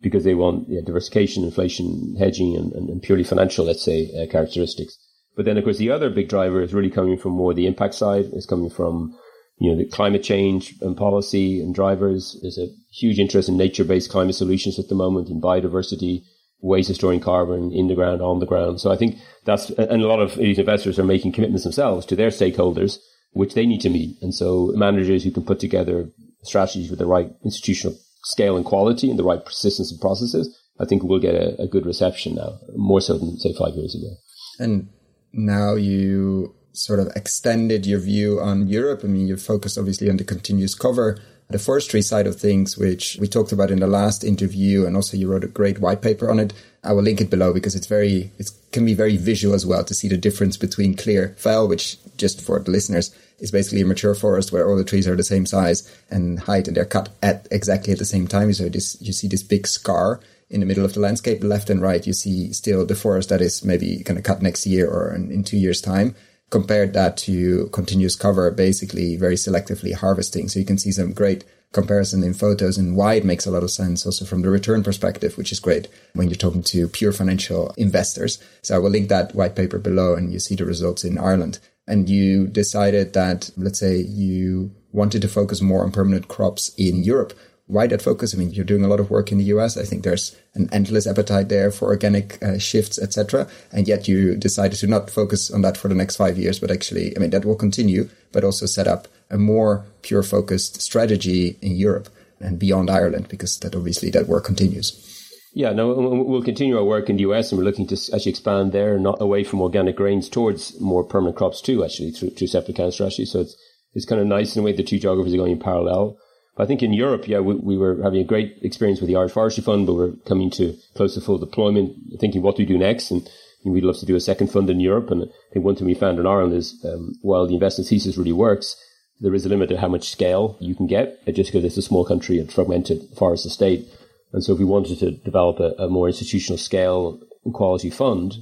because 0.00 0.24
they 0.24 0.34
want 0.34 0.68
diversification, 0.86 1.44
inflation 1.44 2.16
hedging, 2.18 2.56
and, 2.56 2.72
and, 2.72 2.88
and 2.88 3.02
purely 3.02 3.24
financial, 3.24 3.66
let's 3.66 3.84
say, 3.84 4.10
uh, 4.16 4.30
characteristics. 4.30 4.98
But 5.36 5.44
then, 5.44 5.58
of 5.58 5.64
course, 5.64 5.78
the 5.78 5.90
other 5.90 6.10
big 6.10 6.28
driver 6.28 6.62
is 6.62 6.74
really 6.74 6.90
coming 6.90 7.18
from 7.18 7.32
more 7.32 7.54
the 7.54 7.66
impact 7.66 7.94
side. 7.94 8.26
It's 8.32 8.46
coming 8.46 8.70
from 8.70 9.14
you 9.60 9.70
know, 9.70 9.76
the 9.76 9.84
climate 9.84 10.22
change 10.22 10.74
and 10.80 10.96
policy 10.96 11.60
and 11.60 11.74
drivers. 11.74 12.36
There's 12.40 12.58
a 12.58 12.68
huge 12.92 13.18
interest 13.18 13.48
in 13.48 13.58
nature-based 13.58 14.10
climate 14.10 14.34
solutions 14.34 14.78
at 14.78 14.88
the 14.88 14.94
moment 14.94 15.28
in 15.28 15.40
biodiversity, 15.40 16.22
ways 16.62 16.88
of 16.88 16.96
storing 16.96 17.20
carbon 17.20 17.70
in 17.70 17.86
the 17.86 17.94
ground, 17.94 18.22
on 18.22 18.40
the 18.40 18.46
ground. 18.46 18.80
So 18.80 18.90
I 18.90 18.96
think 18.96 19.16
that's, 19.44 19.68
and 19.70 20.02
a 20.02 20.06
lot 20.06 20.20
of 20.20 20.36
these 20.36 20.58
investors 20.58 20.98
are 20.98 21.04
making 21.04 21.32
commitments 21.32 21.64
themselves 21.64 22.06
to 22.06 22.16
their 22.16 22.30
stakeholders, 22.30 22.98
which 23.32 23.52
they 23.52 23.66
need 23.66 23.82
to 23.82 23.90
meet. 23.90 24.16
And 24.22 24.34
so 24.34 24.72
managers 24.74 25.24
who 25.24 25.30
can 25.30 25.44
put 25.44 25.60
together 25.60 26.08
strategies 26.42 26.88
with 26.88 26.98
the 26.98 27.06
right 27.06 27.30
institutional 27.44 27.98
scale 28.24 28.56
and 28.56 28.64
quality 28.64 29.10
and 29.10 29.18
the 29.18 29.24
right 29.24 29.44
persistence 29.44 29.92
and 29.92 30.00
processes, 30.00 30.58
I 30.78 30.86
think 30.86 31.02
will 31.02 31.20
get 31.20 31.34
a, 31.34 31.60
a 31.60 31.68
good 31.68 31.84
reception 31.84 32.36
now, 32.36 32.58
more 32.76 33.02
so 33.02 33.18
than 33.18 33.38
say 33.38 33.52
five 33.52 33.74
years 33.74 33.94
ago. 33.94 34.14
And 34.58 34.88
now 35.34 35.74
you 35.74 36.54
sort 36.72 37.00
of 37.00 37.08
extended 37.16 37.86
your 37.86 38.00
view 38.00 38.40
on 38.40 38.68
Europe. 38.68 39.00
I 39.04 39.08
mean, 39.08 39.26
you 39.26 39.36
focused 39.36 39.78
obviously 39.78 40.08
on 40.08 40.16
the 40.16 40.24
continuous 40.24 40.74
cover, 40.74 41.18
the 41.48 41.58
forestry 41.58 42.00
side 42.00 42.26
of 42.26 42.36
things, 42.36 42.78
which 42.78 43.16
we 43.20 43.26
talked 43.26 43.52
about 43.52 43.70
in 43.70 43.80
the 43.80 43.86
last 43.86 44.22
interview, 44.22 44.86
and 44.86 44.94
also 44.94 45.16
you 45.16 45.28
wrote 45.28 45.44
a 45.44 45.48
great 45.48 45.80
white 45.80 46.00
paper 46.00 46.30
on 46.30 46.38
it. 46.38 46.52
I 46.84 46.92
will 46.92 47.02
link 47.02 47.20
it 47.20 47.28
below 47.28 47.52
because 47.52 47.74
it's 47.74 47.88
very, 47.88 48.30
it 48.38 48.50
can 48.72 48.86
be 48.86 48.94
very 48.94 49.16
visual 49.16 49.54
as 49.54 49.66
well 49.66 49.84
to 49.84 49.94
see 49.94 50.08
the 50.08 50.16
difference 50.16 50.56
between 50.56 50.94
clear 50.94 51.34
fell, 51.36 51.66
which 51.66 51.98
just 52.16 52.40
for 52.40 52.58
the 52.60 52.70
listeners 52.70 53.14
is 53.40 53.50
basically 53.50 53.80
a 53.80 53.86
mature 53.86 54.14
forest 54.14 54.52
where 54.52 54.68
all 54.68 54.76
the 54.76 54.84
trees 54.84 55.08
are 55.08 55.16
the 55.16 55.22
same 55.22 55.46
size 55.46 55.90
and 56.10 56.40
height 56.40 56.68
and 56.68 56.76
they're 56.76 56.84
cut 56.84 57.08
at 57.22 57.48
exactly 57.50 57.92
at 57.92 57.98
the 57.98 58.04
same 58.04 58.28
time. 58.28 58.52
So 58.52 58.68
this, 58.68 58.96
you 59.00 59.12
see 59.12 59.26
this 59.26 59.42
big 59.42 59.66
scar 59.66 60.20
in 60.50 60.60
the 60.60 60.66
middle 60.66 60.84
of 60.84 60.94
the 60.94 61.00
landscape, 61.00 61.42
left 61.42 61.70
and 61.70 61.80
right, 61.80 62.06
you 62.06 62.12
see 62.12 62.52
still 62.52 62.84
the 62.84 62.94
forest 62.94 63.28
that 63.28 63.40
is 63.40 63.64
maybe 63.64 64.02
going 64.02 64.16
to 64.16 64.22
cut 64.22 64.42
next 64.42 64.66
year 64.66 64.88
or 64.88 65.14
in, 65.14 65.30
in 65.30 65.44
two 65.44 65.56
years 65.56 65.80
time 65.80 66.14
compared 66.50 66.92
that 66.92 67.16
to 67.16 67.68
continuous 67.72 68.16
cover, 68.16 68.50
basically 68.50 69.16
very 69.16 69.36
selectively 69.36 69.94
harvesting. 69.94 70.48
So 70.48 70.58
you 70.58 70.64
can 70.64 70.78
see 70.78 70.92
some 70.92 71.12
great 71.12 71.44
comparison 71.72 72.24
in 72.24 72.34
photos 72.34 72.76
and 72.76 72.96
why 72.96 73.14
it 73.14 73.24
makes 73.24 73.46
a 73.46 73.50
lot 73.50 73.62
of 73.62 73.70
sense 73.70 74.04
also 74.04 74.24
from 74.24 74.42
the 74.42 74.50
return 74.50 74.82
perspective, 74.82 75.38
which 75.38 75.52
is 75.52 75.60
great 75.60 75.86
when 76.14 76.28
you're 76.28 76.36
talking 76.36 76.64
to 76.64 76.88
pure 76.88 77.12
financial 77.12 77.72
investors. 77.76 78.42
So 78.62 78.74
I 78.74 78.78
will 78.78 78.90
link 78.90 79.08
that 79.08 79.34
white 79.34 79.54
paper 79.54 79.78
below 79.78 80.14
and 80.14 80.32
you 80.32 80.40
see 80.40 80.56
the 80.56 80.64
results 80.64 81.04
in 81.04 81.16
Ireland. 81.16 81.60
And 81.86 82.08
you 82.08 82.48
decided 82.48 83.12
that, 83.14 83.50
let's 83.56 83.78
say 83.78 83.98
you 83.98 84.72
wanted 84.92 85.22
to 85.22 85.28
focus 85.28 85.60
more 85.60 85.84
on 85.84 85.92
permanent 85.92 86.26
crops 86.26 86.72
in 86.76 87.04
Europe 87.04 87.32
why 87.70 87.86
that 87.86 88.02
focus? 88.02 88.34
I 88.34 88.38
mean, 88.38 88.50
you're 88.50 88.64
doing 88.64 88.84
a 88.84 88.88
lot 88.88 89.00
of 89.00 89.10
work 89.10 89.30
in 89.30 89.38
the 89.38 89.44
US. 89.44 89.76
I 89.76 89.84
think 89.84 90.02
there's 90.02 90.36
an 90.54 90.68
endless 90.72 91.06
appetite 91.06 91.48
there 91.48 91.70
for 91.70 91.88
organic 91.88 92.42
uh, 92.42 92.58
shifts, 92.58 92.98
etc. 92.98 93.48
And 93.72 93.86
yet 93.86 94.08
you 94.08 94.36
decided 94.36 94.78
to 94.78 94.86
not 94.86 95.08
focus 95.08 95.50
on 95.50 95.62
that 95.62 95.76
for 95.76 95.88
the 95.88 95.94
next 95.94 96.16
five 96.16 96.36
years, 96.36 96.58
but 96.58 96.70
actually, 96.70 97.16
I 97.16 97.20
mean, 97.20 97.30
that 97.30 97.44
will 97.44 97.56
continue, 97.56 98.08
but 98.32 98.44
also 98.44 98.66
set 98.66 98.88
up 98.88 99.06
a 99.30 99.38
more 99.38 99.86
pure 100.02 100.24
focused 100.24 100.82
strategy 100.82 101.56
in 101.62 101.76
Europe 101.76 102.08
and 102.40 102.58
beyond 102.58 102.90
Ireland, 102.90 103.28
because 103.28 103.58
that 103.60 103.76
obviously 103.76 104.10
that 104.10 104.26
work 104.26 104.44
continues. 104.44 105.06
Yeah, 105.52 105.72
no, 105.72 105.92
we'll 105.92 106.42
continue 106.42 106.76
our 106.76 106.84
work 106.84 107.10
in 107.10 107.16
the 107.16 107.22
US 107.22 107.50
and 107.50 107.58
we're 107.58 107.64
looking 107.64 107.86
to 107.88 107.94
actually 108.14 108.30
expand 108.30 108.72
there, 108.72 108.98
not 108.98 109.20
away 109.20 109.44
from 109.44 109.60
organic 109.60 109.96
grains 109.96 110.28
towards 110.28 110.80
more 110.80 111.04
permanent 111.04 111.36
crops 111.36 111.60
too, 111.60 111.84
actually, 111.84 112.12
through, 112.12 112.30
through 112.30 112.46
strategy. 112.46 113.24
So 113.24 113.40
it's, 113.40 113.56
it's 113.94 114.06
kind 114.06 114.20
of 114.20 114.26
nice 114.26 114.54
in 114.54 114.60
a 114.60 114.64
way 114.64 114.72
the 114.72 114.82
two 114.82 114.98
geographies 114.98 115.34
are 115.34 115.38
going 115.38 115.52
in 115.52 115.58
parallel. 115.58 116.16
I 116.60 116.66
think 116.66 116.82
in 116.82 116.92
Europe, 116.92 117.26
yeah, 117.26 117.40
we, 117.40 117.54
we, 117.54 117.78
were 117.78 118.02
having 118.02 118.20
a 118.20 118.24
great 118.24 118.58
experience 118.62 119.00
with 119.00 119.08
the 119.08 119.16
Irish 119.16 119.32
Forestry 119.32 119.62
Fund, 119.62 119.86
but 119.86 119.94
we're 119.94 120.12
coming 120.26 120.50
to 120.52 120.76
close 120.94 121.14
to 121.14 121.20
full 121.20 121.38
deployment, 121.38 121.96
thinking 122.20 122.42
what 122.42 122.56
do 122.56 122.62
we 122.62 122.66
do 122.66 122.78
next. 122.78 123.10
And 123.10 123.28
we'd 123.64 123.84
love 123.84 123.98
to 123.98 124.06
do 124.06 124.16
a 124.16 124.20
second 124.20 124.48
fund 124.48 124.68
in 124.68 124.80
Europe. 124.80 125.10
And 125.10 125.24
I 125.24 125.52
think 125.52 125.64
one 125.64 125.76
thing 125.76 125.86
we 125.86 125.94
found 125.94 126.18
in 126.18 126.26
Ireland 126.26 126.54
is 126.54 126.74
um, 126.84 127.14
while 127.22 127.46
the 127.46 127.54
investment 127.54 127.88
thesis 127.88 128.16
really 128.16 128.32
works, 128.32 128.76
there 129.20 129.34
is 129.34 129.44
a 129.44 129.48
limit 129.48 129.68
to 129.70 129.78
how 129.78 129.88
much 129.88 130.10
scale 130.10 130.56
you 130.60 130.74
can 130.74 130.86
get 130.86 131.24
just 131.34 131.52
because 131.52 131.64
it's 131.64 131.76
a 131.76 131.82
small 131.82 132.04
country 132.04 132.38
and 132.38 132.52
fragmented 132.52 133.02
forest 133.16 133.46
estate. 133.46 133.86
And 134.32 134.42
so 134.44 134.52
if 134.52 134.58
we 134.58 134.64
wanted 134.64 134.98
to 135.00 135.12
develop 135.12 135.60
a, 135.60 135.82
a 135.82 135.88
more 135.88 136.08
institutional 136.08 136.58
scale 136.58 137.20
quality 137.52 137.90
fund, 137.90 138.34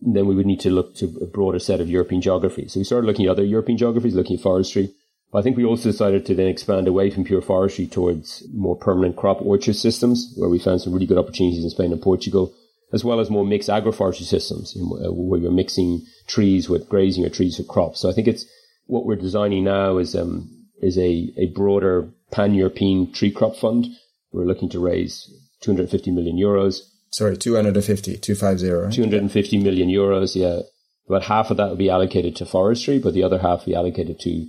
then 0.00 0.26
we 0.26 0.34
would 0.34 0.46
need 0.46 0.60
to 0.60 0.70
look 0.70 0.94
to 0.96 1.18
a 1.22 1.26
broader 1.26 1.58
set 1.58 1.80
of 1.80 1.88
European 1.88 2.20
geographies. 2.20 2.74
So 2.74 2.80
we 2.80 2.84
started 2.84 3.06
looking 3.06 3.26
at 3.26 3.30
other 3.30 3.44
European 3.44 3.78
geographies, 3.78 4.14
looking 4.14 4.36
at 4.36 4.42
forestry, 4.42 4.94
I 5.34 5.42
think 5.42 5.56
we 5.56 5.64
also 5.64 5.90
decided 5.90 6.24
to 6.26 6.34
then 6.34 6.46
expand 6.46 6.88
away 6.88 7.10
from 7.10 7.24
pure 7.24 7.42
forestry 7.42 7.86
towards 7.86 8.46
more 8.54 8.76
permanent 8.76 9.16
crop 9.16 9.42
orchard 9.42 9.76
systems, 9.76 10.32
where 10.36 10.48
we 10.48 10.58
found 10.58 10.80
some 10.80 10.92
really 10.92 11.06
good 11.06 11.18
opportunities 11.18 11.64
in 11.64 11.70
Spain 11.70 11.92
and 11.92 12.00
Portugal, 12.00 12.54
as 12.92 13.04
well 13.04 13.20
as 13.20 13.28
more 13.28 13.44
mixed 13.44 13.68
agroforestry 13.68 14.24
systems, 14.24 14.74
where 14.76 15.40
you're 15.40 15.50
mixing 15.50 16.02
trees 16.26 16.68
with 16.68 16.88
grazing 16.88 17.24
or 17.24 17.28
trees 17.28 17.58
with 17.58 17.68
crops. 17.68 18.00
So 18.00 18.08
I 18.08 18.12
think 18.12 18.28
it's 18.28 18.46
what 18.86 19.04
we're 19.04 19.16
designing 19.16 19.64
now 19.64 19.98
is 19.98 20.14
um, 20.14 20.48
is 20.80 20.96
a, 20.96 21.32
a 21.36 21.46
broader 21.54 22.08
pan-European 22.30 23.12
tree 23.12 23.30
crop 23.30 23.56
fund. 23.56 23.86
We're 24.32 24.44
looking 24.44 24.68
to 24.70 24.78
raise 24.78 25.30
250 25.62 26.12
million 26.12 26.36
euros. 26.36 26.80
Sorry, 27.12 27.36
250, 27.36 28.18
250, 28.18 28.70
right? 28.70 28.92
250 28.92 29.58
million 29.58 29.88
euros, 29.88 30.36
yeah. 30.36 30.60
About 31.08 31.22
half 31.24 31.50
of 31.50 31.56
that 31.56 31.68
will 31.68 31.76
be 31.76 31.88
allocated 31.88 32.36
to 32.36 32.46
forestry, 32.46 32.98
but 32.98 33.14
the 33.14 33.22
other 33.22 33.38
half 33.38 33.60
will 33.60 33.72
be 33.72 33.76
allocated 33.76 34.18
to 34.20 34.46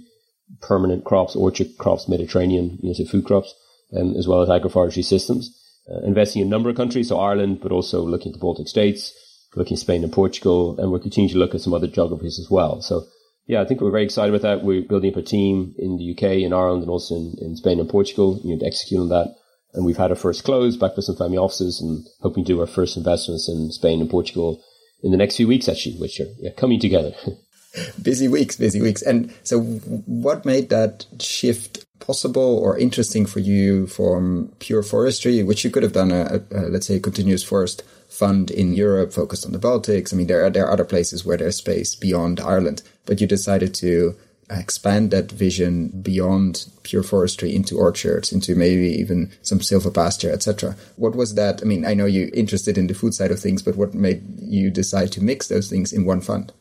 permanent 0.62 1.04
crops, 1.04 1.36
orchard 1.36 1.78
crops, 1.78 2.08
Mediterranean, 2.08 2.80
you 2.82 2.90
know, 2.90 2.94
so 2.94 3.06
food 3.06 3.26
crops, 3.26 3.54
um, 3.96 4.16
as 4.16 4.28
well 4.28 4.42
as 4.42 4.50
agroforestry 4.50 5.04
systems. 5.04 5.54
uh, 5.90 6.06
investing 6.06 6.42
in 6.42 6.48
a 6.48 6.52
number 6.52 6.70
of 6.70 6.76
countries, 6.76 7.08
so 7.08 7.20
Ireland, 7.20 7.60
but 7.62 7.72
also 7.72 8.02
looking 8.04 8.32
at 8.32 8.34
the 8.34 8.40
Baltic 8.40 8.68
states, 8.68 9.14
looking 9.56 9.76
at 9.76 9.80
Spain 9.80 10.04
and 10.04 10.12
Portugal, 10.12 10.78
and 10.80 10.92
we're 10.92 11.00
continuing 11.00 11.32
to 11.32 11.40
look 11.40 11.56
at 11.56 11.62
some 11.62 11.74
other 11.74 11.88
geographies 11.88 12.40
as 12.40 12.50
well. 12.50 12.82
So 12.82 13.06
yeah, 13.48 13.62
I 13.62 13.66
think 13.66 13.80
we're 13.80 13.92
very 13.92 14.04
excited 14.04 14.36
about 14.36 14.42
that. 14.42 14.66
We're 14.66 14.82
building 14.82 15.14
up 15.14 15.18
a 15.18 15.22
team 15.22 15.74
in 15.78 15.98
the 15.98 16.12
UK, 16.12 16.44
in 16.44 16.52
Ireland, 16.52 16.84
and 16.84 16.92
also 16.92 17.16
in, 17.16 17.36
in 17.40 17.56
Spain 17.56 17.80
and 17.80 17.90
Portugal, 17.90 18.42
you 18.44 18.54
know, 18.54 18.60
to 18.60 18.66
execute 18.66 19.00
on 19.00 19.10
that. 19.10 19.36
And 19.74 19.86
we've 19.86 19.98
had 19.98 20.12
our 20.12 20.18
first 20.18 20.44
close 20.44 20.76
back 20.76 20.96
with 20.96 21.06
some 21.06 21.16
family 21.16 21.38
offices 21.38 21.80
and 21.80 22.06
hoping 22.22 22.44
to 22.44 22.54
do 22.54 22.60
our 22.60 22.68
first 22.68 22.98
investments 22.98 23.48
in 23.48 23.72
Spain 23.72 24.02
and 24.02 24.10
Portugal 24.10 24.62
in 25.02 25.12
the 25.12 25.18
next 25.18 25.38
few 25.38 25.48
weeks, 25.48 25.70
actually, 25.70 25.98
which 25.98 26.20
are 26.20 26.28
yeah, 26.40 26.52
coming 26.58 26.80
together. 26.80 27.14
busy 28.02 28.28
weeks, 28.28 28.56
busy 28.56 28.82
weeks. 28.82 29.02
And 29.02 29.34
so, 29.44 29.62
what 29.62 30.46
made 30.46 30.70
that 30.70 31.06
shift 31.20 31.86
possible 32.00 32.58
or 32.60 32.78
interesting 32.78 33.26
for 33.26 33.40
you 33.40 33.88
from 33.88 34.52
pure 34.60 34.84
forestry, 34.84 35.44
which 35.44 35.64
you 35.64 35.72
could 35.72 35.84
have 35.84 35.94
done 35.94 36.12
a, 36.12 36.42
a, 36.52 36.60
let's 36.70 36.88
say, 36.88 37.00
continuous 37.00 37.44
forest 37.44 37.84
fund 38.08 38.50
in 38.50 38.74
Europe 38.74 39.12
focused 39.12 39.46
on 39.46 39.52
the 39.52 39.60
Baltics? 39.60 40.14
I 40.14 40.18
mean, 40.18 40.28
there 40.28 40.46
are 40.46 40.50
there 40.50 40.66
are 40.66 40.72
other 40.72 40.86
places 40.86 41.26
where 41.26 41.38
there's 41.38 41.58
space 41.58 41.96
beyond 41.96 42.40
Ireland, 42.40 42.82
but 43.06 43.20
you 43.22 43.28
decided 43.28 43.74
to 43.76 44.16
expand 44.50 45.12
that 45.12 45.32
vision 45.32 45.90
beyond 45.90 46.66
pure 46.84 47.04
forestry 47.04 47.54
into 47.54 47.78
orchards, 47.78 48.32
into 48.32 48.56
maybe 48.56 48.88
even 48.88 49.32
some 49.42 49.60
silvopasture, 49.60 50.32
etc. 50.32 50.76
What 50.96 51.16
was 51.16 51.36
that? 51.36 51.62
I 51.62 51.66
mean, 51.66 51.86
I 51.86 51.94
know 51.94 52.06
you're 52.06 52.30
interested 52.30 52.78
in 52.78 52.88
the 52.88 52.94
food 52.94 53.14
side 53.14 53.32
of 53.32 53.40
things, 53.40 53.62
but 53.62 53.76
what 53.76 53.94
made 53.94 54.24
you 54.40 54.72
decide 54.72 55.12
to 55.14 55.24
mix 55.24 55.48
those 55.48 55.70
things 55.70 55.92
in 55.92 56.06
one 56.06 56.22
fund? 56.22 56.54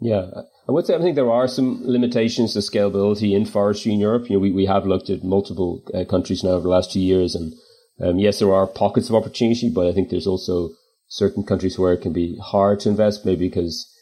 Yeah, 0.00 0.30
I 0.68 0.72
would 0.72 0.86
say 0.86 0.94
I 0.94 1.00
think 1.00 1.16
there 1.16 1.30
are 1.30 1.48
some 1.48 1.80
limitations 1.82 2.52
to 2.52 2.60
scalability 2.60 3.34
in 3.34 3.44
forestry 3.44 3.92
in 3.92 4.00
Europe. 4.00 4.28
You 4.30 4.36
know, 4.36 4.40
we, 4.40 4.52
we 4.52 4.66
have 4.66 4.86
looked 4.86 5.10
at 5.10 5.24
multiple 5.24 5.82
uh, 5.92 6.04
countries 6.04 6.44
now 6.44 6.50
over 6.50 6.62
the 6.62 6.68
last 6.68 6.92
two 6.92 7.00
years, 7.00 7.34
and 7.34 7.54
um, 8.00 8.18
yes, 8.18 8.38
there 8.38 8.54
are 8.54 8.66
pockets 8.66 9.08
of 9.08 9.16
opportunity, 9.16 9.68
but 9.68 9.88
I 9.88 9.92
think 9.92 10.10
there's 10.10 10.26
also 10.26 10.70
certain 11.08 11.42
countries 11.42 11.78
where 11.78 11.94
it 11.94 12.02
can 12.02 12.12
be 12.12 12.36
hard 12.36 12.80
to 12.80 12.90
invest, 12.90 13.26
maybe 13.26 13.48
because 13.48 13.92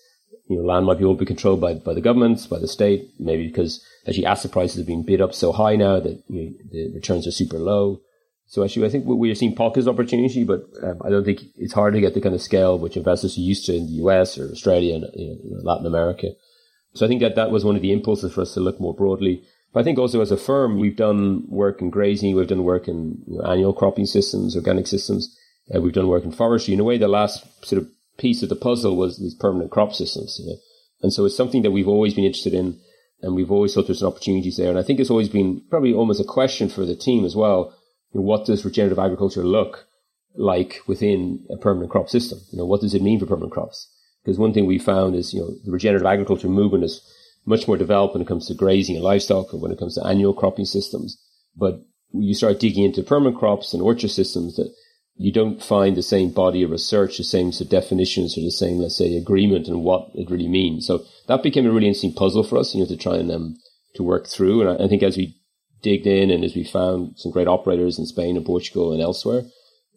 you 0.48 0.56
know 0.56 0.64
land 0.64 0.84
might 0.84 0.98
be 0.98 1.04
all 1.04 1.14
be 1.14 1.24
controlled 1.24 1.62
by 1.62 1.74
by 1.74 1.94
the 1.94 2.02
governments, 2.02 2.46
by 2.46 2.58
the 2.58 2.68
state, 2.68 3.08
maybe 3.18 3.46
because 3.46 3.82
actually 4.06 4.26
asset 4.26 4.52
prices 4.52 4.76
have 4.76 4.86
been 4.86 5.02
bid 5.04 5.22
up 5.22 5.32
so 5.32 5.52
high 5.52 5.76
now 5.76 5.98
that 5.98 6.22
you 6.28 6.42
know, 6.42 6.52
the 6.72 6.92
returns 6.94 7.26
are 7.26 7.32
super 7.32 7.58
low. 7.58 8.00
So 8.48 8.62
actually, 8.62 8.86
I 8.86 8.90
think 8.90 9.06
we 9.06 9.30
are 9.30 9.34
seeing 9.34 9.56
pockets 9.56 9.86
of 9.86 9.94
opportunity, 9.94 10.44
but 10.44 10.68
um, 10.82 11.02
I 11.04 11.10
don't 11.10 11.24
think 11.24 11.42
it's 11.56 11.72
hard 11.72 11.94
to 11.94 12.00
get 12.00 12.14
the 12.14 12.20
kind 12.20 12.34
of 12.34 12.40
scale 12.40 12.78
which 12.78 12.96
investors 12.96 13.36
are 13.36 13.40
used 13.40 13.66
to 13.66 13.74
in 13.74 13.86
the 13.86 13.94
US 14.04 14.38
or 14.38 14.50
Australia 14.50 14.94
and 14.94 15.06
you 15.14 15.38
know, 15.44 15.60
Latin 15.62 15.86
America. 15.86 16.28
So 16.94 17.04
I 17.04 17.08
think 17.08 17.20
that 17.22 17.34
that 17.34 17.50
was 17.50 17.64
one 17.64 17.76
of 17.76 17.82
the 17.82 17.92
impulses 17.92 18.32
for 18.32 18.42
us 18.42 18.54
to 18.54 18.60
look 18.60 18.80
more 18.80 18.94
broadly. 18.94 19.42
But 19.72 19.80
I 19.80 19.82
think 19.82 19.98
also 19.98 20.20
as 20.20 20.30
a 20.30 20.36
firm, 20.36 20.78
we've 20.78 20.96
done 20.96 21.44
work 21.48 21.82
in 21.82 21.90
grazing, 21.90 22.36
we've 22.36 22.46
done 22.46 22.62
work 22.62 22.86
in 22.86 23.22
you 23.26 23.38
know, 23.38 23.44
annual 23.44 23.72
cropping 23.72 24.06
systems, 24.06 24.54
organic 24.54 24.86
systems, 24.86 25.36
uh, 25.74 25.80
we've 25.80 25.92
done 25.92 26.08
work 26.08 26.24
in 26.24 26.30
forestry. 26.30 26.72
In 26.72 26.80
a 26.80 26.84
way, 26.84 26.98
the 26.98 27.08
last 27.08 27.44
sort 27.66 27.82
of 27.82 27.88
piece 28.16 28.42
of 28.44 28.48
the 28.48 28.56
puzzle 28.56 28.96
was 28.96 29.18
these 29.18 29.34
permanent 29.34 29.72
crop 29.72 29.92
systems. 29.92 30.38
You 30.40 30.52
know? 30.52 30.56
And 31.02 31.12
so 31.12 31.24
it's 31.24 31.36
something 31.36 31.62
that 31.62 31.72
we've 31.72 31.88
always 31.88 32.14
been 32.14 32.24
interested 32.24 32.54
in, 32.54 32.78
and 33.22 33.34
we've 33.34 33.50
always 33.50 33.74
thought 33.74 33.86
there's 33.86 34.02
an 34.02 34.08
opportunities 34.08 34.56
there. 34.56 34.70
And 34.70 34.78
I 34.78 34.82
think 34.82 35.00
it's 35.00 35.10
always 35.10 35.28
been 35.28 35.62
probably 35.68 35.92
almost 35.92 36.20
a 36.20 36.24
question 36.24 36.68
for 36.68 36.86
the 36.86 36.96
team 36.96 37.24
as 37.24 37.34
well 37.34 37.75
you 38.12 38.20
know, 38.20 38.26
what 38.26 38.46
does 38.46 38.64
regenerative 38.64 38.98
agriculture 38.98 39.44
look 39.44 39.86
like 40.34 40.80
within 40.86 41.44
a 41.50 41.56
permanent 41.56 41.90
crop 41.90 42.08
system? 42.08 42.38
You 42.50 42.58
know, 42.58 42.66
what 42.66 42.80
does 42.80 42.94
it 42.94 43.02
mean 43.02 43.18
for 43.18 43.26
permanent 43.26 43.52
crops? 43.52 43.88
Because 44.24 44.38
one 44.38 44.52
thing 44.52 44.66
we 44.66 44.78
found 44.78 45.14
is, 45.14 45.32
you 45.32 45.40
know, 45.40 45.50
the 45.64 45.70
regenerative 45.70 46.06
agriculture 46.06 46.48
movement 46.48 46.84
is 46.84 47.00
much 47.44 47.68
more 47.68 47.76
developed 47.76 48.14
when 48.14 48.22
it 48.22 48.28
comes 48.28 48.46
to 48.48 48.54
grazing 48.54 48.96
and 48.96 49.04
livestock 49.04 49.52
and 49.52 49.62
when 49.62 49.70
it 49.70 49.78
comes 49.78 49.94
to 49.94 50.04
annual 50.04 50.34
cropping 50.34 50.64
systems. 50.64 51.16
But 51.56 51.80
you 52.12 52.34
start 52.34 52.60
digging 52.60 52.84
into 52.84 53.02
permanent 53.02 53.38
crops 53.38 53.72
and 53.72 53.82
orchard 53.82 54.10
systems 54.10 54.56
that 54.56 54.74
you 55.16 55.32
don't 55.32 55.62
find 55.62 55.96
the 55.96 56.02
same 56.02 56.30
body 56.30 56.62
of 56.62 56.70
research, 56.70 57.16
the 57.16 57.24
same 57.24 57.52
sort 57.52 57.66
of 57.66 57.70
definitions 57.70 58.36
or 58.36 58.42
the 58.42 58.50
same, 58.50 58.78
let's 58.78 58.96
say, 58.96 59.16
agreement 59.16 59.66
and 59.68 59.82
what 59.82 60.10
it 60.14 60.30
really 60.30 60.48
means. 60.48 60.86
So 60.86 61.04
that 61.28 61.42
became 61.42 61.66
a 61.66 61.70
really 61.70 61.86
interesting 61.86 62.12
puzzle 62.12 62.42
for 62.42 62.58
us, 62.58 62.74
you 62.74 62.80
know, 62.80 62.86
to 62.88 62.96
try 62.96 63.16
and, 63.16 63.30
um, 63.30 63.56
to 63.94 64.02
work 64.02 64.26
through. 64.26 64.62
And 64.62 64.70
I, 64.70 64.84
I 64.84 64.88
think 64.88 65.02
as 65.02 65.16
we 65.16 65.36
digged 65.82 66.06
in 66.06 66.30
and 66.30 66.44
as 66.44 66.54
we 66.54 66.64
found 66.64 67.18
some 67.18 67.32
great 67.32 67.48
operators 67.48 67.98
in 67.98 68.06
Spain 68.06 68.36
and 68.36 68.46
Portugal 68.46 68.92
and 68.92 69.02
elsewhere 69.02 69.42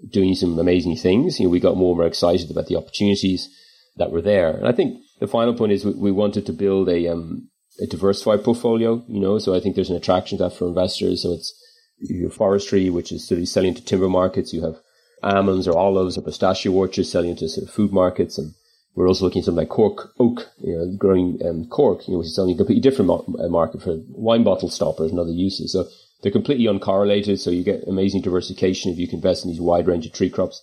doing 0.10 0.36
some 0.36 0.58
amazing 0.58 0.96
things, 0.96 1.40
you 1.40 1.46
know, 1.46 1.50
we 1.50 1.60
got 1.60 1.78
more 1.78 1.92
and 1.92 1.98
more 1.98 2.08
excited 2.08 2.50
about 2.50 2.68
the 2.68 2.76
opportunities 2.76 3.50
that 3.98 4.12
were 4.12 4.22
there. 4.22 4.52
And 4.52 4.68
I 4.68 4.72
think 4.72 5.02
the 5.20 5.28
final 5.28 5.54
point 5.54 5.74
is 5.74 5.86
we, 5.86 5.94
we 5.94 6.12
wanted 6.12 6.46
to 6.46 6.54
build 6.54 6.90
a, 6.90 7.08
um, 7.08 7.50
a 7.82 7.86
diversified 7.86 8.44
portfolio, 8.44 9.04
you 9.08 9.20
know, 9.20 9.40
so 9.40 9.54
I 9.54 9.60
think 9.60 9.76
there's 9.76 9.90
an 9.90 9.98
attraction 9.98 10.38
to 10.38 10.46
that 10.46 10.54
for 10.54 10.68
investors. 10.68 11.24
So 11.24 11.34
it's 11.34 11.54
your 12.00 12.30
forestry, 12.30 12.90
which 12.90 13.12
is 13.12 13.28
sort 13.28 13.42
of 13.42 13.48
selling 13.48 13.74
to 13.76 13.84
timber 13.84 14.10
markets. 14.10 14.54
You 14.54 14.64
have 14.64 14.80
almonds 15.22 15.68
or 15.68 15.78
olives 15.78 16.18
or 16.18 16.22
pistachio 16.22 16.72
orchards 16.72 17.12
selling 17.12 17.36
to 17.36 17.50
sort 17.50 17.68
of 17.68 17.74
food 17.74 17.92
markets 17.92 18.38
and 18.38 18.54
we're 19.00 19.08
also 19.08 19.24
looking 19.24 19.40
at 19.40 19.46
something 19.46 19.60
like 19.60 19.70
cork 19.70 20.14
oak, 20.20 20.50
you 20.58 20.76
know, 20.76 20.94
growing 20.98 21.40
um, 21.48 21.66
cork, 21.68 22.06
you 22.06 22.12
know, 22.12 22.18
which 22.20 22.28
is 22.28 22.38
a 22.38 22.44
completely 22.44 22.82
different 22.82 23.10
uh, 23.10 23.48
market 23.48 23.82
for 23.82 23.98
wine 24.10 24.44
bottle 24.44 24.70
stoppers 24.70 25.10
and 25.10 25.18
other 25.18 25.32
uses. 25.32 25.72
So 25.72 25.88
they're 26.22 26.34
completely 26.34 26.66
uncorrelated. 26.66 27.40
So 27.40 27.50
you 27.50 27.64
get 27.64 27.88
amazing 27.88 28.24
diversification 28.24 28.92
if 28.92 28.98
you 28.98 29.08
can 29.08 29.20
invest 29.20 29.46
in 29.46 29.52
these 29.52 29.62
wide 29.62 29.88
range 29.88 30.06
of 30.06 30.12
tree 30.12 30.30
crops. 30.30 30.62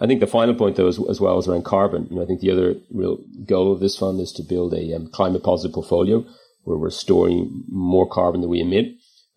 I 0.00 0.06
think 0.06 0.20
the 0.20 0.28
final 0.28 0.54
point, 0.54 0.76
though, 0.76 0.86
as, 0.86 1.00
as 1.10 1.20
well 1.20 1.36
is 1.36 1.48
around 1.48 1.64
carbon. 1.64 2.06
You 2.10 2.16
know, 2.16 2.22
I 2.22 2.26
think 2.26 2.42
the 2.42 2.52
other 2.52 2.76
real 2.92 3.18
goal 3.44 3.72
of 3.72 3.80
this 3.80 3.98
fund 3.98 4.20
is 4.20 4.30
to 4.34 4.44
build 4.44 4.72
a 4.72 4.94
um, 4.94 5.08
climate 5.08 5.42
positive 5.42 5.74
portfolio 5.74 6.24
where 6.62 6.78
we're 6.78 6.90
storing 6.90 7.64
more 7.68 8.08
carbon 8.08 8.40
than 8.40 8.50
we 8.50 8.60
emit. 8.60 8.86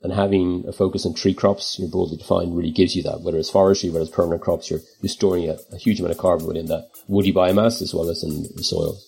And 0.01 0.13
having 0.13 0.63
a 0.68 0.72
focus 0.72 1.06
on 1.06 1.16
tree 1.16 1.34
crops, 1.34 1.80
you 1.80 1.86
know, 1.86 1.92
broadly 1.92 2.18
defined, 2.18 2.56
really 2.56 2.72
gives 2.72 2.96
you 2.96 3.01
that. 3.04 3.22
Whether 3.22 3.39
it's 3.39 3.50
forestry, 3.50 3.89
whether 3.89 4.04
it's 4.04 4.13
permanent 4.13 4.44
crops, 4.44 4.70
you're, 4.70 4.82
you're 5.01 5.10
storing 5.10 5.50
a, 5.50 5.58
a 5.72 5.77
huge 5.77 6.00
amount 6.00 6.13
of 6.13 6.20
carbon 6.20 6.46
within 6.46 6.68
that 6.68 6.89
woody 7.08 7.34
biomass 7.34 7.82
as 7.82 7.96
well 7.96 8.10
as 8.10 8.24
in 8.24 8.44
the 8.56 8.63
soil. 8.63 9.00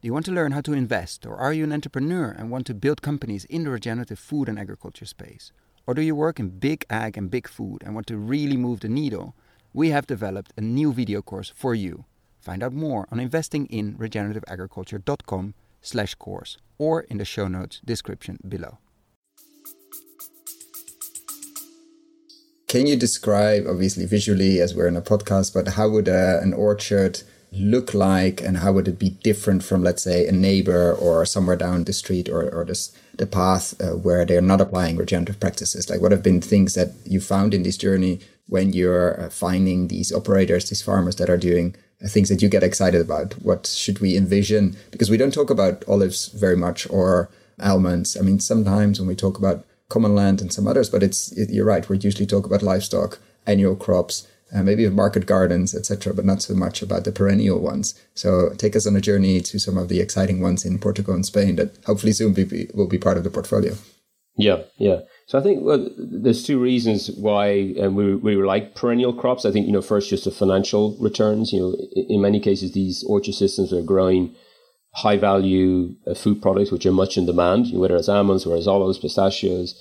Do 0.00 0.06
you 0.06 0.12
want 0.12 0.26
to 0.26 0.32
learn 0.32 0.52
how 0.52 0.60
to 0.60 0.72
invest, 0.72 1.26
or 1.26 1.36
are 1.36 1.52
you 1.52 1.64
an 1.64 1.72
entrepreneur 1.72 2.30
and 2.30 2.52
want 2.52 2.68
to 2.68 2.74
build 2.74 3.02
companies 3.02 3.44
in 3.46 3.64
the 3.64 3.70
regenerative 3.70 4.20
food 4.20 4.48
and 4.48 4.56
agriculture 4.56 5.06
space? 5.06 5.50
Or 5.88 5.94
do 5.94 6.02
you 6.02 6.14
work 6.14 6.38
in 6.38 6.50
big 6.50 6.84
ag 6.88 7.18
and 7.18 7.28
big 7.28 7.48
food 7.48 7.82
and 7.84 7.96
want 7.96 8.06
to 8.06 8.16
really 8.16 8.56
move 8.56 8.78
the 8.78 8.88
needle? 8.88 9.34
We 9.72 9.90
have 9.90 10.06
developed 10.06 10.52
a 10.56 10.60
new 10.60 10.92
video 10.92 11.22
course 11.22 11.52
for 11.56 11.74
you. 11.74 12.04
Find 12.38 12.62
out 12.62 12.72
more 12.72 13.08
on 13.10 13.18
investinginregenerativeagriculture.com 13.18 15.54
slash 15.82 16.14
course 16.14 16.58
or 16.78 17.02
in 17.02 17.18
the 17.18 17.24
show 17.24 17.48
notes 17.48 17.80
description 17.84 18.38
below. 18.46 18.78
Can 22.68 22.86
you 22.86 22.96
describe, 22.96 23.66
obviously 23.66 24.04
visually, 24.04 24.60
as 24.60 24.74
we're 24.74 24.88
in 24.88 24.96
a 24.96 25.00
podcast, 25.00 25.54
but 25.54 25.68
how 25.68 25.88
would 25.88 26.06
uh, 26.06 26.38
an 26.42 26.52
orchard 26.52 27.22
look 27.50 27.94
like 27.94 28.42
and 28.42 28.58
how 28.58 28.72
would 28.72 28.86
it 28.86 28.98
be 28.98 29.08
different 29.08 29.64
from, 29.64 29.82
let's 29.82 30.02
say, 30.02 30.26
a 30.26 30.32
neighbor 30.32 30.92
or 30.92 31.24
somewhere 31.24 31.56
down 31.56 31.84
the 31.84 31.94
street 31.94 32.28
or, 32.28 32.42
or 32.50 32.66
this, 32.66 32.92
the 33.16 33.26
path 33.26 33.74
uh, 33.80 33.96
where 33.96 34.26
they're 34.26 34.42
not 34.42 34.60
applying 34.60 34.98
regenerative 34.98 35.40
practices? 35.40 35.88
Like, 35.88 36.02
what 36.02 36.12
have 36.12 36.22
been 36.22 36.42
things 36.42 36.74
that 36.74 36.92
you 37.06 37.22
found 37.22 37.54
in 37.54 37.62
this 37.62 37.78
journey 37.78 38.20
when 38.48 38.74
you're 38.74 39.18
uh, 39.18 39.30
finding 39.30 39.88
these 39.88 40.12
operators, 40.12 40.68
these 40.68 40.82
farmers 40.82 41.16
that 41.16 41.30
are 41.30 41.38
doing 41.38 41.74
things 42.06 42.28
that 42.28 42.42
you 42.42 42.48
get 42.48 42.62
excited 42.62 43.00
about? 43.00 43.34
What 43.42 43.66
should 43.66 43.98
we 43.98 44.16
envision? 44.16 44.76
Because 44.90 45.10
we 45.10 45.16
don't 45.16 45.34
talk 45.34 45.50
about 45.50 45.84
olives 45.88 46.28
very 46.28 46.56
much 46.56 46.88
or 46.90 47.30
almonds. 47.60 48.16
I 48.16 48.20
mean, 48.20 48.40
sometimes 48.40 49.00
when 49.00 49.08
we 49.08 49.16
talk 49.16 49.38
about 49.38 49.64
Commonland 49.90 50.40
and 50.40 50.52
some 50.52 50.66
others, 50.66 50.90
but 50.90 51.02
it's 51.02 51.32
it, 51.32 51.50
you're 51.50 51.64
right. 51.64 51.88
We 51.88 51.98
usually 51.98 52.26
talk 52.26 52.46
about 52.46 52.62
livestock, 52.62 53.18
annual 53.46 53.74
crops, 53.74 54.28
uh, 54.54 54.62
maybe 54.62 54.88
market 54.88 55.26
gardens, 55.26 55.74
etc., 55.74 56.14
but 56.14 56.24
not 56.24 56.42
so 56.42 56.54
much 56.54 56.82
about 56.82 57.04
the 57.04 57.12
perennial 57.12 57.60
ones. 57.60 57.94
So 58.14 58.50
take 58.56 58.76
us 58.76 58.86
on 58.86 58.96
a 58.96 59.00
journey 59.00 59.40
to 59.40 59.58
some 59.58 59.76
of 59.76 59.88
the 59.88 60.00
exciting 60.00 60.40
ones 60.40 60.64
in 60.64 60.78
Portugal 60.78 61.14
and 61.14 61.24
Spain 61.24 61.56
that 61.56 61.76
hopefully 61.84 62.12
soon 62.12 62.32
be, 62.32 62.68
will 62.74 62.86
be 62.86 62.98
part 62.98 63.16
of 63.16 63.24
the 63.24 63.30
portfolio. 63.30 63.74
Yeah, 64.36 64.62
yeah. 64.76 65.00
So 65.28 65.38
I 65.38 65.42
think 65.42 65.62
well, 65.62 65.90
there's 65.98 66.42
two 66.42 66.58
reasons 66.58 67.10
why 67.10 67.74
um, 67.82 67.94
we 67.94 68.14
we 68.14 68.34
like 68.36 68.74
perennial 68.74 69.12
crops. 69.12 69.44
I 69.44 69.52
think 69.52 69.66
you 69.66 69.72
know 69.72 69.82
first 69.82 70.08
just 70.08 70.24
the 70.24 70.30
financial 70.30 70.96
returns. 70.98 71.52
You 71.52 71.60
know, 71.60 71.76
in 71.94 72.22
many 72.22 72.40
cases 72.40 72.72
these 72.72 73.04
orchard 73.04 73.34
systems 73.34 73.70
are 73.70 73.82
growing 73.82 74.34
high 74.94 75.18
value 75.18 75.94
uh, 76.06 76.14
food 76.14 76.40
products 76.40 76.72
which 76.72 76.86
are 76.86 76.92
much 76.92 77.18
in 77.18 77.26
demand. 77.26 77.66
You 77.66 77.74
know, 77.74 77.80
whether 77.80 77.96
it's 77.96 78.08
almonds, 78.08 78.46
whether 78.46 78.56
it's 78.56 78.66
olives, 78.66 78.98
pistachios, 78.98 79.78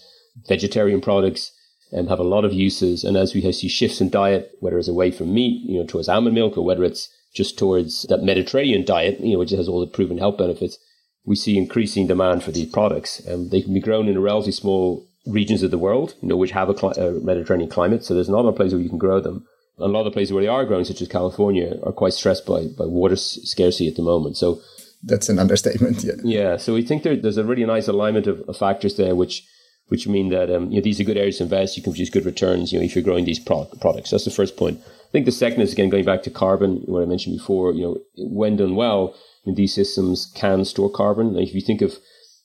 vegetarian 0.49 0.99
products, 0.99 1.53
and 1.93 2.09
have 2.09 2.19
a 2.19 2.23
lot 2.23 2.43
of 2.43 2.51
uses. 2.51 3.05
And 3.05 3.15
as 3.15 3.33
we 3.33 3.49
see 3.53 3.69
shifts 3.69 4.01
in 4.01 4.09
diet, 4.09 4.51
whether 4.59 4.77
it's 4.77 4.89
away 4.89 5.11
from 5.11 5.33
meat, 5.33 5.63
you 5.65 5.79
know, 5.79 5.85
towards 5.85 6.09
almond 6.09 6.35
milk, 6.35 6.57
or 6.57 6.65
whether 6.65 6.83
it's 6.83 7.07
just 7.33 7.57
towards 7.57 8.01
that 8.09 8.21
Mediterranean 8.21 8.83
diet, 8.83 9.21
you 9.21 9.31
know, 9.31 9.39
which 9.39 9.51
has 9.51 9.69
all 9.69 9.79
the 9.79 9.87
proven 9.87 10.17
health 10.17 10.37
benefits, 10.37 10.77
we 11.23 11.37
see 11.37 11.57
increasing 11.57 12.05
demand 12.05 12.43
for 12.43 12.51
these 12.51 12.69
products. 12.69 13.21
And 13.21 13.45
um, 13.45 13.49
they 13.49 13.61
can 13.61 13.73
be 13.73 13.79
grown 13.79 14.09
in 14.09 14.17
a 14.17 14.19
relatively 14.19 14.51
small 14.51 15.06
regions 15.27 15.63
of 15.63 15.72
the 15.72 15.77
world, 15.77 16.15
you 16.22 16.29
know, 16.29 16.38
which 16.38 16.51
have 16.51 16.69
a, 16.69 16.74
cli- 16.74 16.98
a 16.98 17.12
Mediterranean 17.12 17.69
climate. 17.69 18.03
So 18.03 18.13
there's 18.13 18.29
not 18.29 18.46
a 18.46 18.51
place 18.51 18.72
where 18.72 18.81
you 18.81 18.89
can 18.89 18.98
grow 18.98 19.19
them. 19.19 19.46
And 19.77 19.86
a 19.86 19.98
lot 19.98 20.07
of 20.07 20.13
places 20.13 20.34
where 20.34 20.41
they 20.41 20.50
are 20.50 20.65
growing, 20.65 20.86
such 20.86 21.01
as 21.01 21.07
California, 21.07 21.77
are 21.84 21.91
quite 21.91 22.13
stressed 22.13 22.46
by, 22.46 22.67
by 22.77 22.86
water 22.86 23.15
scarcity 23.15 23.88
at 23.88 23.96
the 23.96 24.01
moment. 24.01 24.38
So 24.38 24.62
that's 25.03 25.29
an 25.29 25.39
understatement. 25.39 26.03
Yeah. 26.03 26.13
Yeah. 26.24 26.57
So 26.57 26.74
we 26.74 26.81
think 26.81 27.03
there, 27.03 27.15
there's 27.15 27.38
a 27.38 27.43
really 27.43 27.65
nice 27.65 27.88
alignment 27.88 28.27
of, 28.27 28.41
of, 28.48 28.57
factors 28.57 28.96
there, 28.96 29.15
which 29.15 29.43
which 29.89 30.07
mean 30.07 30.29
that 30.29 30.53
um, 30.53 30.69
you 30.69 30.77
know, 30.77 30.81
these 30.81 31.00
are 31.00 31.05
good 31.05 31.17
areas 31.17 31.38
to 31.38 31.43
invest. 31.43 31.77
You 31.77 31.84
can 31.84 31.93
produce 31.93 32.10
good 32.10 32.25
returns, 32.25 32.74
you 32.74 32.79
know, 32.79 32.86
if 32.86 32.96
you're 32.96 33.03
growing 33.03 33.25
these 33.25 33.39
pro- 33.39 33.65
products. 33.79 34.12
That's 34.12 34.25
the 34.25 34.31
first 34.31 34.57
point. 34.57 34.81
I 34.81 35.12
think 35.12 35.25
the 35.25 35.31
second 35.31 35.62
is 35.62 35.72
again 35.72 35.89
going 35.89 36.03
back 36.03 36.24
to 36.24 36.29
carbon, 36.29 36.77
what 36.86 37.03
I 37.03 37.05
mentioned 37.05 37.38
before. 37.38 37.74
You 37.74 37.81
know, 37.81 37.98
when 38.17 38.57
done 38.57 38.75
well, 38.75 39.15
these 39.46 39.74
systems 39.74 40.31
can 40.36 40.65
store 40.65 40.89
carbon. 40.89 41.34
Like 41.34 41.48
if 41.48 41.55
you 41.55 41.62
think 41.62 41.81
of 41.81 41.98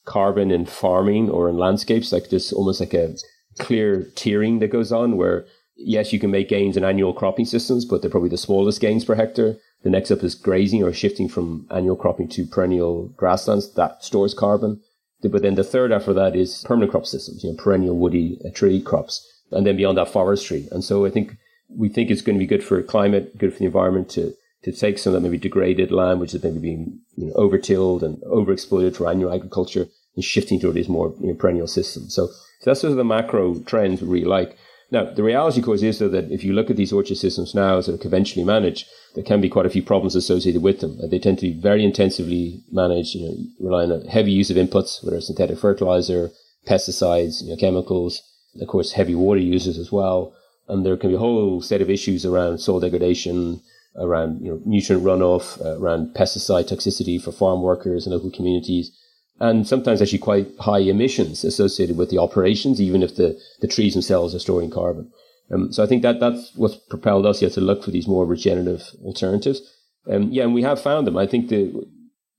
carbon 0.04 0.50
in 0.50 0.66
farming 0.66 1.30
or 1.30 1.48
in 1.48 1.56
landscapes, 1.56 2.12
like 2.12 2.30
this 2.30 2.52
almost 2.52 2.80
like 2.80 2.94
a 2.94 3.16
clear 3.58 4.10
tiering 4.14 4.60
that 4.60 4.68
goes 4.68 4.92
on 4.92 5.16
where 5.16 5.46
yes, 5.76 6.12
you 6.12 6.18
can 6.18 6.30
make 6.30 6.48
gains 6.48 6.76
in 6.76 6.84
annual 6.84 7.12
cropping 7.12 7.44
systems, 7.44 7.84
but 7.84 8.00
they're 8.00 8.10
probably 8.10 8.28
the 8.28 8.36
smallest 8.36 8.80
gains 8.80 9.04
per 9.04 9.14
hectare. 9.14 9.56
The 9.82 9.90
next 9.90 10.10
up 10.10 10.22
is 10.22 10.34
grazing 10.34 10.82
or 10.82 10.92
shifting 10.92 11.28
from 11.28 11.66
annual 11.70 11.96
cropping 11.96 12.28
to 12.30 12.46
perennial 12.46 13.08
grasslands 13.16 13.74
that 13.74 14.04
stores 14.04 14.34
carbon. 14.34 14.80
But 15.22 15.42
then 15.42 15.54
the 15.54 15.64
third 15.64 15.92
after 15.92 16.12
that 16.14 16.34
is 16.34 16.64
permanent 16.66 16.90
crop 16.90 17.06
systems, 17.06 17.44
you 17.44 17.50
know, 17.50 17.56
perennial 17.56 17.96
woody 17.96 18.38
uh, 18.44 18.50
tree 18.50 18.80
crops. 18.80 19.28
And 19.52 19.66
then 19.66 19.76
beyond 19.76 19.98
that, 19.98 20.08
forestry. 20.08 20.68
And 20.72 20.82
so 20.82 21.04
I 21.04 21.10
think 21.10 21.36
we 21.68 21.88
think 21.88 22.10
it's 22.10 22.22
going 22.22 22.36
to 22.36 22.42
be 22.42 22.46
good 22.46 22.64
for 22.64 22.82
climate, 22.82 23.36
good 23.38 23.52
for 23.52 23.58
the 23.58 23.66
environment 23.66 24.08
to, 24.10 24.34
to 24.64 24.72
take 24.72 24.98
some 24.98 25.14
of 25.14 25.20
that 25.22 25.28
maybe 25.28 25.38
degraded 25.38 25.90
land, 25.90 26.20
which 26.20 26.32
has 26.32 26.42
maybe 26.42 26.58
been 26.58 27.00
you 27.16 27.26
know, 27.26 27.34
overtilled 27.34 28.02
and 28.02 28.22
overexploited 28.22 28.96
for 28.96 29.08
annual 29.08 29.32
agriculture 29.32 29.86
and 30.14 30.24
shifting 30.24 30.60
to 30.60 30.72
these 30.72 30.88
more 30.88 31.14
you 31.20 31.28
know, 31.28 31.34
perennial 31.34 31.66
systems. 31.66 32.14
So, 32.14 32.26
so 32.26 32.70
that's 32.70 32.80
sort 32.80 32.92
of 32.92 32.96
the 32.96 33.04
macro 33.04 33.58
trends 33.60 34.02
we 34.02 34.08
really 34.08 34.26
like. 34.26 34.56
Now, 34.90 35.10
the 35.10 35.22
reality, 35.22 35.60
of 35.60 35.64
course, 35.64 35.82
is 35.82 35.98
though 35.98 36.10
that 36.10 36.30
if 36.30 36.44
you 36.44 36.52
look 36.52 36.68
at 36.68 36.76
these 36.76 36.92
orchard 36.92 37.16
systems 37.16 37.54
now, 37.54 37.80
sort 37.80 37.94
of 37.94 38.00
conventionally 38.00 38.46
managed, 38.46 38.86
there 39.14 39.24
can 39.24 39.40
be 39.40 39.48
quite 39.48 39.66
a 39.66 39.70
few 39.70 39.82
problems 39.82 40.14
associated 40.14 40.62
with 40.62 40.80
them. 40.80 40.98
They 41.10 41.18
tend 41.18 41.38
to 41.38 41.46
be 41.46 41.58
very 41.58 41.82
intensively 41.82 42.62
managed, 42.70 43.14
you 43.14 43.26
know, 43.26 43.36
relying 43.58 43.90
on 43.90 44.06
heavy 44.06 44.32
use 44.32 44.50
of 44.50 44.58
inputs, 44.58 45.02
whether 45.02 45.16
it's 45.16 45.28
synthetic 45.28 45.58
fertilizer, 45.58 46.30
pesticides, 46.66 47.42
you 47.42 47.50
know, 47.50 47.56
chemicals, 47.56 48.22
of 48.60 48.68
course, 48.68 48.92
heavy 48.92 49.14
water 49.14 49.40
uses 49.40 49.78
as 49.78 49.90
well. 49.90 50.34
And 50.68 50.84
there 50.84 50.96
can 50.96 51.10
be 51.10 51.16
a 51.16 51.20
whole 51.20 51.62
set 51.62 51.80
of 51.80 51.90
issues 51.90 52.24
around 52.24 52.58
soil 52.58 52.80
degradation, 52.80 53.62
around, 53.96 54.40
you 54.40 54.50
know, 54.50 54.60
nutrient 54.64 55.04
runoff, 55.04 55.60
uh, 55.64 55.78
around 55.78 56.14
pesticide 56.14 56.68
toxicity 56.68 57.22
for 57.22 57.32
farm 57.32 57.62
workers 57.62 58.06
and 58.06 58.14
local 58.14 58.30
communities 58.30 58.90
and 59.42 59.66
sometimes 59.66 60.00
actually 60.00 60.18
quite 60.18 60.46
high 60.60 60.78
emissions 60.78 61.42
associated 61.42 61.96
with 61.96 62.10
the 62.10 62.18
operations, 62.18 62.80
even 62.80 63.02
if 63.02 63.16
the, 63.16 63.36
the 63.60 63.66
trees 63.66 63.92
themselves 63.92 64.36
are 64.36 64.38
storing 64.38 64.70
carbon. 64.70 65.10
Um, 65.50 65.72
so 65.72 65.82
I 65.82 65.86
think 65.86 66.02
that 66.02 66.20
that's 66.20 66.52
what's 66.54 66.76
propelled 66.76 67.26
us 67.26 67.42
yet 67.42 67.52
to 67.54 67.60
look 67.60 67.82
for 67.82 67.90
these 67.90 68.06
more 68.06 68.24
regenerative 68.24 68.90
alternatives. 69.04 69.60
Um, 70.08 70.28
yeah, 70.30 70.44
and 70.44 70.54
we 70.54 70.62
have 70.62 70.80
found 70.80 71.08
them. 71.08 71.16
I 71.16 71.26
think 71.26 71.48
the 71.48 71.72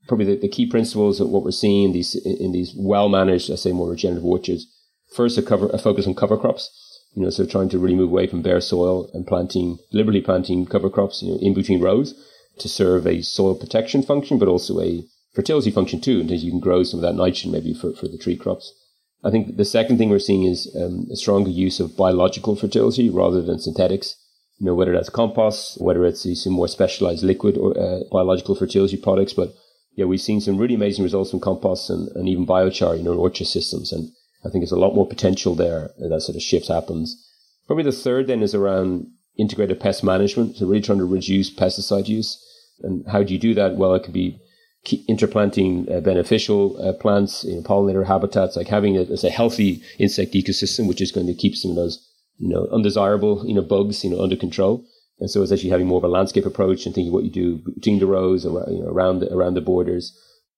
probably 0.08 0.26
the, 0.26 0.38
the 0.38 0.48
key 0.48 0.66
principles 0.66 1.20
of 1.20 1.30
what 1.30 1.44
we're 1.44 1.52
seeing 1.52 1.86
in 1.86 1.92
these 1.94 2.16
in 2.16 2.54
these 2.54 2.74
well 2.78 3.10
managed, 3.10 3.52
I 3.52 3.56
say, 3.56 3.74
more 3.74 3.90
regenerative 3.90 4.26
orchards. 4.26 4.66
First, 5.14 5.38
a 5.38 5.42
cover 5.42 5.70
a 5.74 5.78
focus 5.78 6.08
on 6.08 6.16
cover 6.16 6.38
crops. 6.38 6.72
You 7.16 7.24
know, 7.24 7.30
so 7.30 7.46
trying 7.46 7.70
to 7.70 7.80
really 7.80 7.96
move 7.96 8.10
away 8.10 8.28
from 8.28 8.42
bare 8.42 8.62
soil 8.62 9.10
and 9.14 9.28
planting 9.28 9.78
deliberately 9.92 10.22
planting 10.22 10.66
cover 10.66 10.90
crops, 10.90 11.22
you 11.22 11.32
know, 11.32 11.40
in 11.42 11.54
between 11.54 11.82
rows 11.82 12.14
to 12.60 12.68
serve 12.68 13.06
a 13.06 13.22
soil 13.22 13.56
protection 13.56 14.02
function, 14.02 14.40
but 14.40 14.48
also 14.48 14.80
a 14.82 15.04
fertility 15.34 15.72
function 15.72 16.02
too, 16.02 16.22
until 16.22 16.38
you 16.38 16.52
can 16.52 16.60
grow 16.60 16.84
some 16.84 17.00
of 17.00 17.02
that 17.02 17.16
nitrogen 17.16 17.52
maybe 17.52 17.74
for, 17.74 17.94
for 17.94 18.08
the 18.08 18.18
tree 18.18 18.36
crops. 18.36 18.74
I 19.24 19.32
think 19.32 19.58
the 19.58 19.66
second 19.66 19.98
thing 19.98 20.10
we're 20.10 20.20
seeing 20.20 20.44
is 20.44 20.76
um, 20.80 21.08
a 21.12 21.16
stronger 21.16 21.50
use 21.50 21.80
of 21.80 21.96
biological 21.96 22.56
fertility 22.56 23.10
rather 23.10 23.42
than 23.42 23.60
synthetics. 23.60 24.16
You 24.60 24.68
know, 24.68 24.76
whether 24.76 24.94
that's 24.94 25.10
compost, 25.10 25.82
whether 25.82 26.06
it's 26.06 26.26
some 26.44 26.54
more 26.54 26.68
specialized 26.68 27.24
liquid 27.24 27.58
or 27.58 27.78
uh, 27.78 28.02
biological 28.12 28.56
fertility 28.56 28.98
products. 28.98 29.34
But 29.34 29.54
yeah, 29.96 30.06
we've 30.06 30.22
seen 30.22 30.42
some 30.42 30.58
really 30.58 30.76
amazing 30.76 31.04
results 31.04 31.32
from 31.32 31.40
compost 31.40 31.90
and, 31.90 32.10
and 32.16 32.30
even 32.30 32.46
biochar, 32.46 32.98
you 32.98 33.04
know, 33.04 33.14
orchard 33.14 33.48
systems. 33.48 33.92
And 33.92 34.12
I 34.46 34.50
think 34.50 34.62
there's 34.62 34.72
a 34.72 34.80
lot 34.80 34.96
more 34.96 35.08
potential 35.08 35.56
there 35.56 35.92
that 35.98 36.22
sort 36.22 36.36
of 36.36 36.42
shift 36.42 36.68
happens. 36.68 37.30
Probably 37.68 37.84
the 37.84 37.92
third 37.92 38.28
then 38.28 38.42
is 38.42 38.54
around 38.54 39.08
integrated 39.38 39.80
pest 39.80 40.04
management. 40.04 40.58
So 40.58 40.68
really 40.68 40.82
trying 40.82 41.00
to 41.00 41.06
reduce 41.06 41.54
pesticide 41.54 42.08
use. 42.08 42.44
And 42.82 43.06
how 43.08 43.24
do 43.24 43.34
you 43.34 43.40
do 43.40 43.54
that? 43.54 43.78
Well, 43.78 43.94
it 43.94 44.04
could 44.04 44.14
be 44.14 44.40
interplanting 45.08 45.88
uh, 45.90 46.02
beneficial 46.02 46.78
uh, 46.82 46.94
plants, 46.94 47.44
know, 47.56 47.62
pollinator 47.62 48.06
habitats, 48.06 48.58
like 48.58 48.68
having 48.68 48.98
a, 48.98 49.02
a, 49.02 49.30
healthy 49.30 49.82
insect 49.98 50.34
ecosystem, 50.34 50.88
which 50.88 51.02
is 51.02 51.12
going 51.12 51.28
to 51.28 51.34
keep 51.34 51.56
some 51.56 51.72
of 51.72 51.78
those, 51.78 52.06
you 52.38 52.50
know, 52.50 52.68
undesirable, 52.72 53.44
you 53.48 53.54
know, 53.54 53.62
bugs, 53.62 54.04
you 54.04 54.10
know, 54.10 54.22
under 54.22 54.36
control. 54.36 54.86
And 55.20 55.30
so 55.30 55.42
it's 55.42 55.54
actually 55.54 55.70
having 55.70 55.88
more 55.88 56.00
of 56.00 56.04
a 56.04 56.10
landscape 56.10 56.46
approach 56.46 56.86
and 56.86 56.94
thinking 56.94 57.14
what 57.14 57.24
you 57.24 57.32
do 57.32 57.62
between 57.76 58.00
the 58.00 58.08
rows, 58.08 58.46
or, 58.46 58.66
you 58.70 58.84
know, 58.84 58.90
around 58.90 59.20
the, 59.20 59.34
around 59.34 59.54
the 59.54 59.62
borders. 59.62 60.12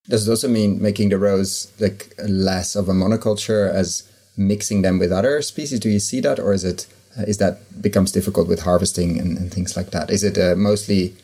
Does 0.08 0.28
it 0.28 0.32
also 0.32 0.48
mean 0.48 0.82
making 0.82 1.10
the 1.10 1.18
rows 1.18 1.72
like 1.80 2.14
less 2.28 2.76
of 2.76 2.90
a 2.90 2.94
monoculture 2.94 3.72
as 3.74 4.10
mixing 4.38 4.82
them 4.82 5.00
with 5.00 5.12
other 5.12 5.42
species? 5.42 5.80
Do 5.80 5.90
you 5.90 6.00
see 6.00 6.20
that, 6.22 6.40
or 6.40 6.54
is 6.54 6.64
it 6.64 6.88
uh, 7.18 7.26
that 7.40 7.82
becomes 7.82 8.12
difficult 8.12 8.48
with 8.48 8.62
harvesting 8.62 9.20
and, 9.20 9.38
and 9.38 9.54
things 9.54 9.76
like 9.76 9.92
that? 9.92 10.12
Is 10.12 10.24
it 10.24 10.38
uh, 10.38 10.56
mostly 10.56 11.16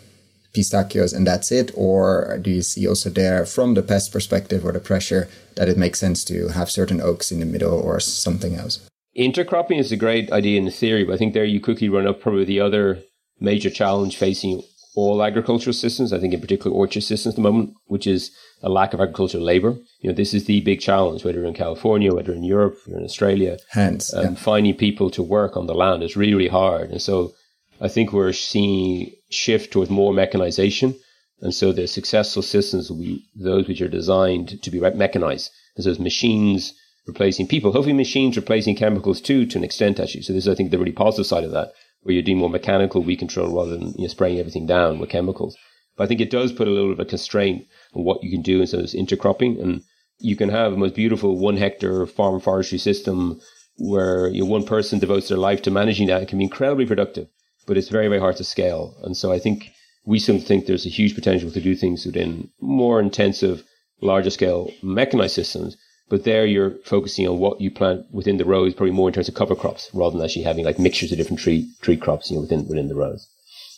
pistachios 0.54 1.14
and 1.14 1.26
that's 1.26 1.52
it? 1.52 1.72
Or 1.76 2.40
do 2.42 2.50
you 2.50 2.62
see 2.62 2.88
also 2.88 3.10
there 3.10 3.46
from 3.46 3.74
the 3.74 3.84
pest 3.84 4.12
perspective 4.12 4.66
or 4.66 4.72
the 4.72 4.80
pressure 4.80 5.30
that 5.56 5.70
it 5.70 5.78
makes 5.78 6.00
sense 6.00 6.24
to 6.26 6.50
have 6.50 6.70
certain 6.70 7.02
oaks 7.02 7.32
in 7.32 7.40
the 7.40 7.46
middle 7.46 7.80
or 7.80 8.00
something 8.00 8.56
else? 8.56 8.80
Intercropping 9.18 9.80
is 9.80 9.92
a 9.92 9.98
great 9.98 10.32
idea 10.32 10.60
in 10.60 10.70
theory, 10.72 11.04
but 11.04 11.14
I 11.14 11.18
think 11.18 11.34
there 11.34 11.46
you 11.46 11.60
quickly 11.60 11.90
run 11.90 12.08
up 12.08 12.22
probably 12.22 12.46
the 12.46 12.62
other 12.62 13.04
major 13.40 13.70
challenge 13.70 14.16
facing 14.16 14.64
all 14.96 15.24
agricultural 15.24 15.74
systems, 15.74 16.12
I 16.12 16.20
think 16.20 16.34
in 16.34 16.42
particular 16.42 16.76
orchard 16.76 17.04
systems 17.04 17.34
at 17.34 17.36
the 17.38 17.42
moment, 17.42 17.74
which 17.86 18.06
is 18.06 18.32
a 18.62 18.70
lack 18.70 18.94
of 18.94 19.00
agricultural 19.00 19.44
labor. 19.44 19.78
You 20.02 20.10
know, 20.10 20.16
this 20.16 20.34
is 20.34 20.46
the 20.46 20.62
big 20.62 20.82
challenge, 20.82 21.24
whether 21.24 21.44
in 21.46 21.54
California, 21.54 22.14
whether 22.14 22.34
in 22.34 22.44
Europe, 22.44 22.78
or 22.90 22.98
in 22.98 23.06
Australia. 23.06 23.58
Hands. 23.70 24.14
Um, 24.14 24.24
yeah. 24.24 24.36
Finding 24.36 24.76
people 24.76 25.10
to 25.12 25.24
work 25.24 25.56
on 25.56 25.68
the 25.68 25.74
land 25.74 26.04
is 26.04 26.18
really, 26.18 26.34
really 26.34 26.50
hard. 26.50 26.92
And 26.92 27.02
so 27.02 27.34
I 27.80 27.88
think 27.88 28.12
we're 28.12 28.34
seeing 28.34 29.12
shift 29.30 29.72
towards 29.72 29.90
more 29.90 30.14
mechanization. 30.14 30.96
And 31.42 31.54
so 31.54 31.72
the 31.72 31.88
successful 31.88 32.44
systems 32.44 32.90
will 32.90 33.00
be 33.00 33.26
those 33.36 33.68
which 33.68 33.82
are 33.82 33.88
designed 33.88 34.62
to 34.62 34.70
be 34.70 34.80
mechanized. 34.80 35.52
And 35.76 35.84
so 35.84 35.90
it's 35.90 36.00
machines 36.00 36.74
replacing 37.08 37.48
people, 37.48 37.72
hopefully 37.72 37.94
machines 37.94 38.36
replacing 38.36 38.76
chemicals 38.76 39.20
too, 39.22 39.46
to 39.48 39.58
an 39.58 39.64
extent 39.64 40.00
actually. 40.00 40.22
So 40.22 40.34
this 40.34 40.46
is, 40.46 40.50
I 40.50 40.56
think, 40.56 40.70
the 40.70 40.78
really 40.78 40.92
positive 40.92 41.26
side 41.26 41.44
of 41.44 41.52
that, 41.52 41.72
where 42.02 42.14
you're 42.14 42.24
doing 42.24 42.38
more 42.38 42.50
mechanical 42.50 43.04
weed 43.04 43.18
control 43.18 43.56
rather 43.56 43.78
than 43.78 43.94
you 43.98 44.04
know, 44.04 44.08
spraying 44.08 44.40
everything 44.40 44.66
down 44.66 45.00
with 45.00 45.10
chemicals. 45.10 45.56
But 45.98 46.06
I 46.06 46.08
think 46.08 46.22
it 46.22 46.32
does 46.32 46.52
put 46.52 46.68
a 46.68 46.72
little 46.72 46.90
bit 46.90 47.00
of 47.00 47.08
a 47.08 47.10
constraint 47.10 47.68
on 47.94 48.04
what 48.04 48.24
you 48.24 48.32
can 48.32 48.42
do 48.42 48.62
instead 48.62 48.80
of 48.80 48.84
this 48.84 48.96
intercropping. 48.96 49.62
And 49.62 49.84
you 50.20 50.36
can 50.36 50.50
have 50.50 50.74
a 50.74 50.78
most 50.78 50.96
beautiful 50.96 51.38
one 51.38 51.58
hectare 51.58 52.06
farm 52.06 52.40
forestry 52.40 52.78
system 52.78 53.40
where 53.78 54.28
you 54.28 54.44
know, 54.44 54.50
one 54.50 54.66
person 54.66 55.00
devotes 55.00 55.30
their 55.30 55.38
life 55.38 55.62
to 55.64 55.72
managing 55.72 56.08
that 56.08 56.22
It 56.22 56.28
can 56.28 56.38
be 56.38 56.44
incredibly 56.46 56.86
productive 56.86 57.28
but 57.66 57.78
it's 57.78 57.90
very, 57.90 58.08
very 58.08 58.20
hard 58.20 58.36
to 58.38 58.44
scale. 58.44 58.96
And 59.04 59.16
so 59.16 59.32
I 59.32 59.40
think 59.40 59.72
we 60.06 60.20
still 60.20 60.40
think 60.40 60.66
there's 60.66 60.86
a 60.86 60.90
huge 60.90 61.16
potential 61.16 61.52
to 61.52 61.62
do 61.62 61.76
things 61.76 62.06
within 62.06 62.50
more 62.60 63.00
intensive, 63.00 63.64
larger 64.02 64.30
scale 64.30 64.72
mechanized 64.82 65.36
systems. 65.36 65.78
But 66.12 66.26
there 66.26 66.46
you're 66.46 66.76
focusing 66.84 67.28
on 67.28 67.40
what 67.40 67.60
you 67.60 67.72
plant 67.72 68.06
within 68.12 68.38
the 68.38 68.46
rows, 68.46 68.76
probably 68.76 68.94
more 68.94 69.10
in 69.10 69.14
terms 69.14 69.30
of 69.30 69.34
cover 69.34 69.56
crops 69.56 69.90
rather 69.94 70.16
than 70.16 70.26
actually 70.26 70.44
having 70.44 70.66
like 70.66 70.78
mixtures 70.78 71.12
of 71.12 71.18
different 71.18 71.40
tree 71.40 71.68
tree 71.82 71.98
crops 71.98 72.30
you 72.30 72.36
know, 72.36 72.42
within 72.42 72.68
within 72.68 72.88
the 72.88 72.96
rows. 72.96 73.28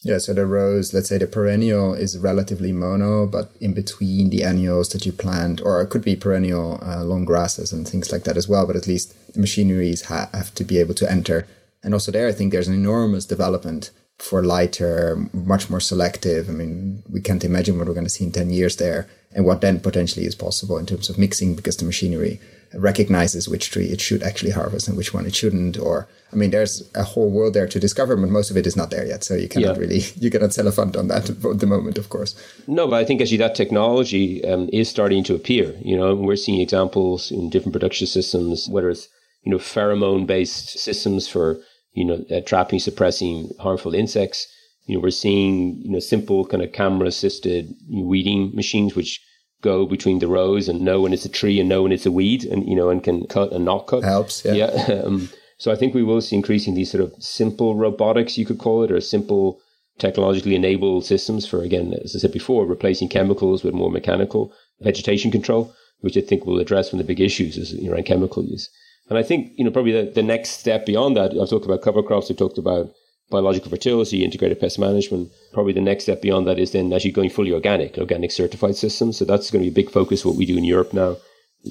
Yeah, 0.03 0.17
so 0.17 0.33
the 0.33 0.45
rows, 0.45 0.93
let's 0.93 1.07
say 1.07 1.17
the 1.17 1.27
perennial 1.27 1.93
is 1.93 2.17
relatively 2.17 2.73
mono, 2.73 3.25
but 3.25 3.51
in 3.61 3.73
between 3.73 4.31
the 4.31 4.43
annuals 4.43 4.89
that 4.89 5.05
you 5.05 5.13
plant, 5.13 5.61
or 5.61 5.81
it 5.81 5.89
could 5.91 6.03
be 6.03 6.17
perennial 6.17 6.77
uh, 6.83 7.05
long 7.05 7.23
grasses 7.23 7.71
and 7.71 7.87
things 7.87 8.11
like 8.11 8.25
that 8.25 8.35
as 8.35 8.49
well, 8.49 8.67
but 8.67 8.75
at 8.75 8.85
least 8.85 9.33
the 9.33 9.39
machineries 9.39 10.01
ha- 10.01 10.29
have 10.33 10.53
to 10.55 10.65
be 10.65 10.77
able 10.77 10.93
to 10.95 11.09
enter 11.09 11.47
and 11.83 11.93
also 11.93 12.11
there, 12.11 12.27
I 12.27 12.31
think 12.31 12.51
there's 12.51 12.69
an 12.69 12.73
enormous 12.73 13.25
development 13.25 13.91
for 14.23 14.41
lighter, 14.41 15.17
much 15.33 15.69
more 15.69 15.81
selective. 15.81 16.47
I 16.47 16.53
mean, 16.53 17.03
we 17.11 17.19
can't 17.19 17.43
imagine 17.43 17.77
what 17.77 17.87
we're 17.87 17.93
going 17.93 18.05
to 18.05 18.09
see 18.09 18.23
in 18.23 18.31
10 18.31 18.51
years 18.51 18.77
there 18.77 19.09
and 19.35 19.43
what 19.45 19.59
then 19.59 19.81
potentially 19.81 20.25
is 20.25 20.33
possible 20.33 20.77
in 20.77 20.85
terms 20.85 21.09
of 21.09 21.17
mixing 21.17 21.55
because 21.55 21.75
the 21.75 21.83
machinery 21.83 22.39
recognizes 22.73 23.49
which 23.49 23.69
tree 23.69 23.87
it 23.87 23.99
should 23.99 24.23
actually 24.23 24.51
harvest 24.51 24.87
and 24.87 24.95
which 24.95 25.13
one 25.13 25.25
it 25.25 25.35
shouldn't. 25.35 25.77
Or, 25.77 26.07
I 26.31 26.37
mean, 26.37 26.51
there's 26.51 26.89
a 26.95 27.03
whole 27.03 27.29
world 27.29 27.53
there 27.53 27.67
to 27.67 27.79
discover, 27.81 28.15
but 28.15 28.29
most 28.29 28.49
of 28.49 28.55
it 28.55 28.65
is 28.65 28.77
not 28.77 28.91
there 28.91 29.05
yet. 29.05 29.25
So 29.25 29.35
you 29.35 29.49
cannot 29.49 29.75
yeah. 29.75 29.81
really, 29.81 30.01
you 30.15 30.31
cannot 30.31 30.53
sell 30.53 30.67
a 30.67 30.71
fund 30.71 30.95
on 30.95 31.09
that 31.09 31.29
at 31.29 31.59
the 31.59 31.67
moment, 31.67 31.97
of 31.97 32.07
course. 32.07 32.33
No, 32.65 32.87
but 32.87 32.95
I 32.95 33.03
think 33.03 33.21
actually 33.21 33.37
that 33.37 33.55
technology 33.55 34.43
um, 34.45 34.69
is 34.71 34.87
starting 34.87 35.25
to 35.25 35.35
appear. 35.35 35.75
You 35.81 35.97
know, 35.97 36.15
we're 36.15 36.37
seeing 36.37 36.61
examples 36.61 37.29
in 37.29 37.49
different 37.49 37.73
production 37.73 38.07
systems, 38.07 38.69
whether 38.69 38.89
it's, 38.89 39.09
you 39.43 39.51
know, 39.51 39.57
pheromone 39.57 40.25
based 40.25 40.79
systems 40.79 41.27
for 41.27 41.59
you 41.93 42.05
know, 42.05 42.25
uh, 42.31 42.41
trapping, 42.41 42.79
suppressing 42.79 43.49
harmful 43.59 43.93
insects. 43.93 44.47
You 44.85 44.95
know, 44.95 45.01
we're 45.01 45.11
seeing, 45.11 45.81
you 45.81 45.91
know, 45.91 45.99
simple 45.99 46.45
kind 46.45 46.61
of 46.61 46.73
camera 46.73 47.07
assisted 47.07 47.73
weeding 47.89 48.53
machines, 48.53 48.95
which 48.95 49.21
go 49.61 49.85
between 49.85 50.19
the 50.19 50.27
rows 50.27 50.67
and 50.67 50.81
know 50.81 51.01
when 51.01 51.13
it's 51.13 51.25
a 51.25 51.29
tree 51.29 51.59
and 51.59 51.69
know 51.69 51.83
when 51.83 51.91
it's 51.91 52.05
a 52.05 52.11
weed 52.11 52.43
and, 52.43 52.67
you 52.67 52.75
know, 52.75 52.89
and 52.89 53.03
can 53.03 53.25
cut 53.27 53.53
and 53.53 53.63
not 53.63 53.87
cut. 53.87 54.03
Helps. 54.03 54.43
Yeah. 54.45 54.53
yeah. 54.53 55.03
Um, 55.05 55.29
so 55.57 55.71
I 55.71 55.75
think 55.75 55.93
we 55.93 56.03
will 56.03 56.19
see 56.19 56.35
increasing 56.35 56.73
these 56.73 56.91
sort 56.91 57.03
of 57.03 57.13
simple 57.19 57.75
robotics, 57.75 58.37
you 58.37 58.45
could 58.45 58.57
call 58.57 58.83
it, 58.83 58.91
or 58.91 58.99
simple 58.99 59.61
technologically 59.97 60.55
enabled 60.55 61.05
systems 61.05 61.47
for, 61.47 61.61
again, 61.61 61.93
as 62.03 62.15
I 62.15 62.19
said 62.19 62.33
before, 62.33 62.65
replacing 62.65 63.07
chemicals 63.09 63.63
with 63.63 63.73
more 63.73 63.91
mechanical 63.91 64.51
vegetation 64.81 65.31
control, 65.31 65.73
which 66.01 66.17
I 66.17 66.21
think 66.21 66.45
will 66.45 66.59
address 66.59 66.91
one 66.91 66.99
of 66.99 67.07
the 67.07 67.13
big 67.13 67.21
issues 67.21 67.57
is, 67.57 67.73
you 67.73 67.87
know, 67.87 67.93
around 67.93 68.05
chemical 68.05 68.43
use. 68.43 68.69
And 69.09 69.17
I 69.17 69.23
think, 69.23 69.51
you 69.57 69.65
know, 69.65 69.71
probably 69.71 69.91
the, 69.91 70.11
the 70.11 70.23
next 70.23 70.51
step 70.51 70.85
beyond 70.85 71.17
that, 71.17 71.31
I've 71.31 71.49
talked 71.49 71.65
about 71.65 71.81
cover 71.81 72.01
crops, 72.01 72.31
I've 72.31 72.37
talked 72.37 72.57
about 72.57 72.91
biological 73.29 73.69
fertility, 73.69 74.23
integrated 74.23 74.59
pest 74.59 74.79
management. 74.79 75.31
Probably 75.53 75.73
the 75.73 75.81
next 75.81 76.05
step 76.05 76.21
beyond 76.21 76.47
that 76.47 76.59
is 76.59 76.71
then 76.71 76.93
actually 76.93 77.11
going 77.11 77.29
fully 77.29 77.51
organic, 77.51 77.97
organic 77.97 78.31
certified 78.31 78.75
systems. 78.75 79.17
So 79.17 79.25
that's 79.25 79.49
going 79.49 79.63
to 79.63 79.71
be 79.71 79.73
a 79.73 79.83
big 79.83 79.91
focus 79.91 80.23
what 80.23 80.35
we 80.35 80.45
do 80.45 80.57
in 80.57 80.63
Europe 80.63 80.93
now. 80.93 81.17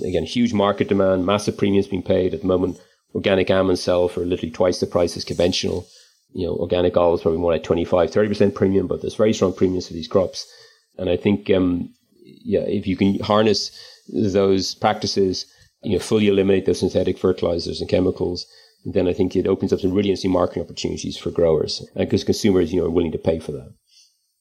Again, 0.05 0.25
huge 0.25 0.53
market 0.53 0.89
demand, 0.89 1.25
massive 1.25 1.57
premiums 1.57 1.87
being 1.87 2.03
paid 2.03 2.35
at 2.35 2.41
the 2.41 2.47
moment. 2.47 2.81
Organic 3.15 3.51
almonds 3.51 3.83
sell 3.83 4.09
for 4.09 4.25
literally 4.25 4.51
twice 4.51 4.81
the 4.81 4.87
price 4.87 5.17
as 5.17 5.25
conventional. 5.25 5.87
You 6.33 6.47
know, 6.47 6.55
organic 6.55 6.97
olives 6.97 7.23
probably 7.23 7.41
more 7.41 7.53
like 7.53 7.63
25, 7.63 8.11
30% 8.11 8.55
premium, 8.55 8.87
but 8.87 9.03
there's 9.03 9.15
very 9.15 9.35
strong 9.35 9.53
premiums 9.53 9.87
for 9.87 9.93
these 9.93 10.09
crops. 10.09 10.51
And 10.99 11.11
I 11.11 11.17
think, 11.17 11.51
um, 11.51 11.95
yeah, 12.25 12.61
if 12.61 12.87
you 12.87 12.97
can 12.97 13.21
harness 13.21 13.71
those 14.09 14.75
practices, 14.75 15.47
you 15.83 15.95
know, 15.95 15.99
fully 15.99 16.29
eliminate 16.29 16.67
those 16.67 16.81
synthetic 16.81 17.19
fertilizers 17.19 17.81
and 17.81 17.91
chemicals, 17.91 18.47
then 18.85 19.09
I 19.09 19.13
think 19.13 19.37
it 19.37 19.47
opens 19.47 19.73
up 19.73 19.81
some 19.81 19.93
really 19.93 20.11
interesting 20.11 20.33
marketing 20.33 20.65
opportunities 20.65 21.17
for 21.17 21.31
growers 21.31 21.87
because 21.97 22.25
consumers, 22.25 22.73
you 22.73 22.81
know, 22.81 22.87
are 22.87 22.91
willing 22.91 23.13
to 23.13 23.19
pay 23.19 23.39
for 23.39 23.53
that. 23.53 23.73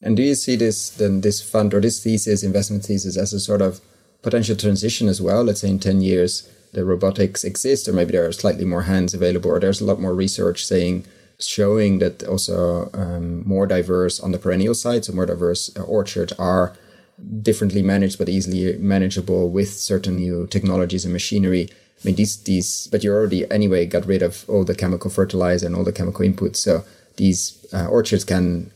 And 0.02 0.18
do 0.18 0.24
you 0.24 0.36
see 0.36 0.56
this 0.56 0.90
then 0.90 1.22
this 1.22 1.42
fund 1.42 1.74
or 1.74 1.82
this 1.82 2.04
thesis, 2.04 2.44
investment 2.44 2.84
thesis, 2.84 3.18
as 3.18 3.34
a 3.34 3.40
sort 3.40 3.62
of 3.62 3.82
potential 4.24 4.56
transition 4.56 5.08
as 5.08 5.22
well? 5.22 5.44
Let's 5.44 5.62
say 5.62 5.70
in 5.70 5.80
ten 5.80 6.02
years, 6.02 6.50
the 6.74 6.86
robotics 6.86 7.44
exist, 7.44 7.88
or 7.88 7.94
maybe 7.94 8.14
there 8.14 8.26
are 8.26 8.32
slightly 8.32 8.66
more 8.66 8.84
hands 8.84 9.14
available, 9.14 9.52
or 9.52 9.60
there's 9.60 9.82
a 9.82 9.86
lot 9.86 10.02
more 10.02 10.16
research 10.16 10.66
saying 10.66 11.06
showing 11.40 12.00
that 12.00 12.24
also 12.24 12.90
um, 12.94 13.48
more 13.48 13.68
diverse 13.68 14.20
on 14.20 14.32
the 14.32 14.40
perennial 14.40 14.74
side, 14.74 15.06
so 15.06 15.14
more 15.14 15.26
diverse 15.26 15.76
uh, 15.78 15.84
orchards 15.84 16.34
are 16.34 16.76
differently 17.42 17.82
managed 17.82 18.18
but 18.18 18.30
easily 18.30 18.78
manageable 18.78 19.50
with 19.50 19.70
certain 19.70 20.16
new 20.16 20.48
technologies 20.48 21.06
and 21.06 21.14
machinery. 21.14 21.70
I 21.72 22.08
mean, 22.08 22.16
these 22.16 22.38
these, 22.44 22.88
but 22.92 23.04
you 23.04 23.14
already 23.14 23.50
anyway 23.52 23.86
got 23.86 24.06
rid 24.06 24.22
of 24.22 24.46
all 24.48 24.64
the 24.64 24.76
chemical 24.76 25.12
fertilizer 25.12 25.68
and 25.68 25.76
all 25.76 25.84
the 25.84 25.92
chemical 25.92 26.26
inputs, 26.26 26.58
so 26.58 26.84
these 27.18 27.66
uh, 27.74 27.88
orchards 27.88 28.24
can 28.24 28.72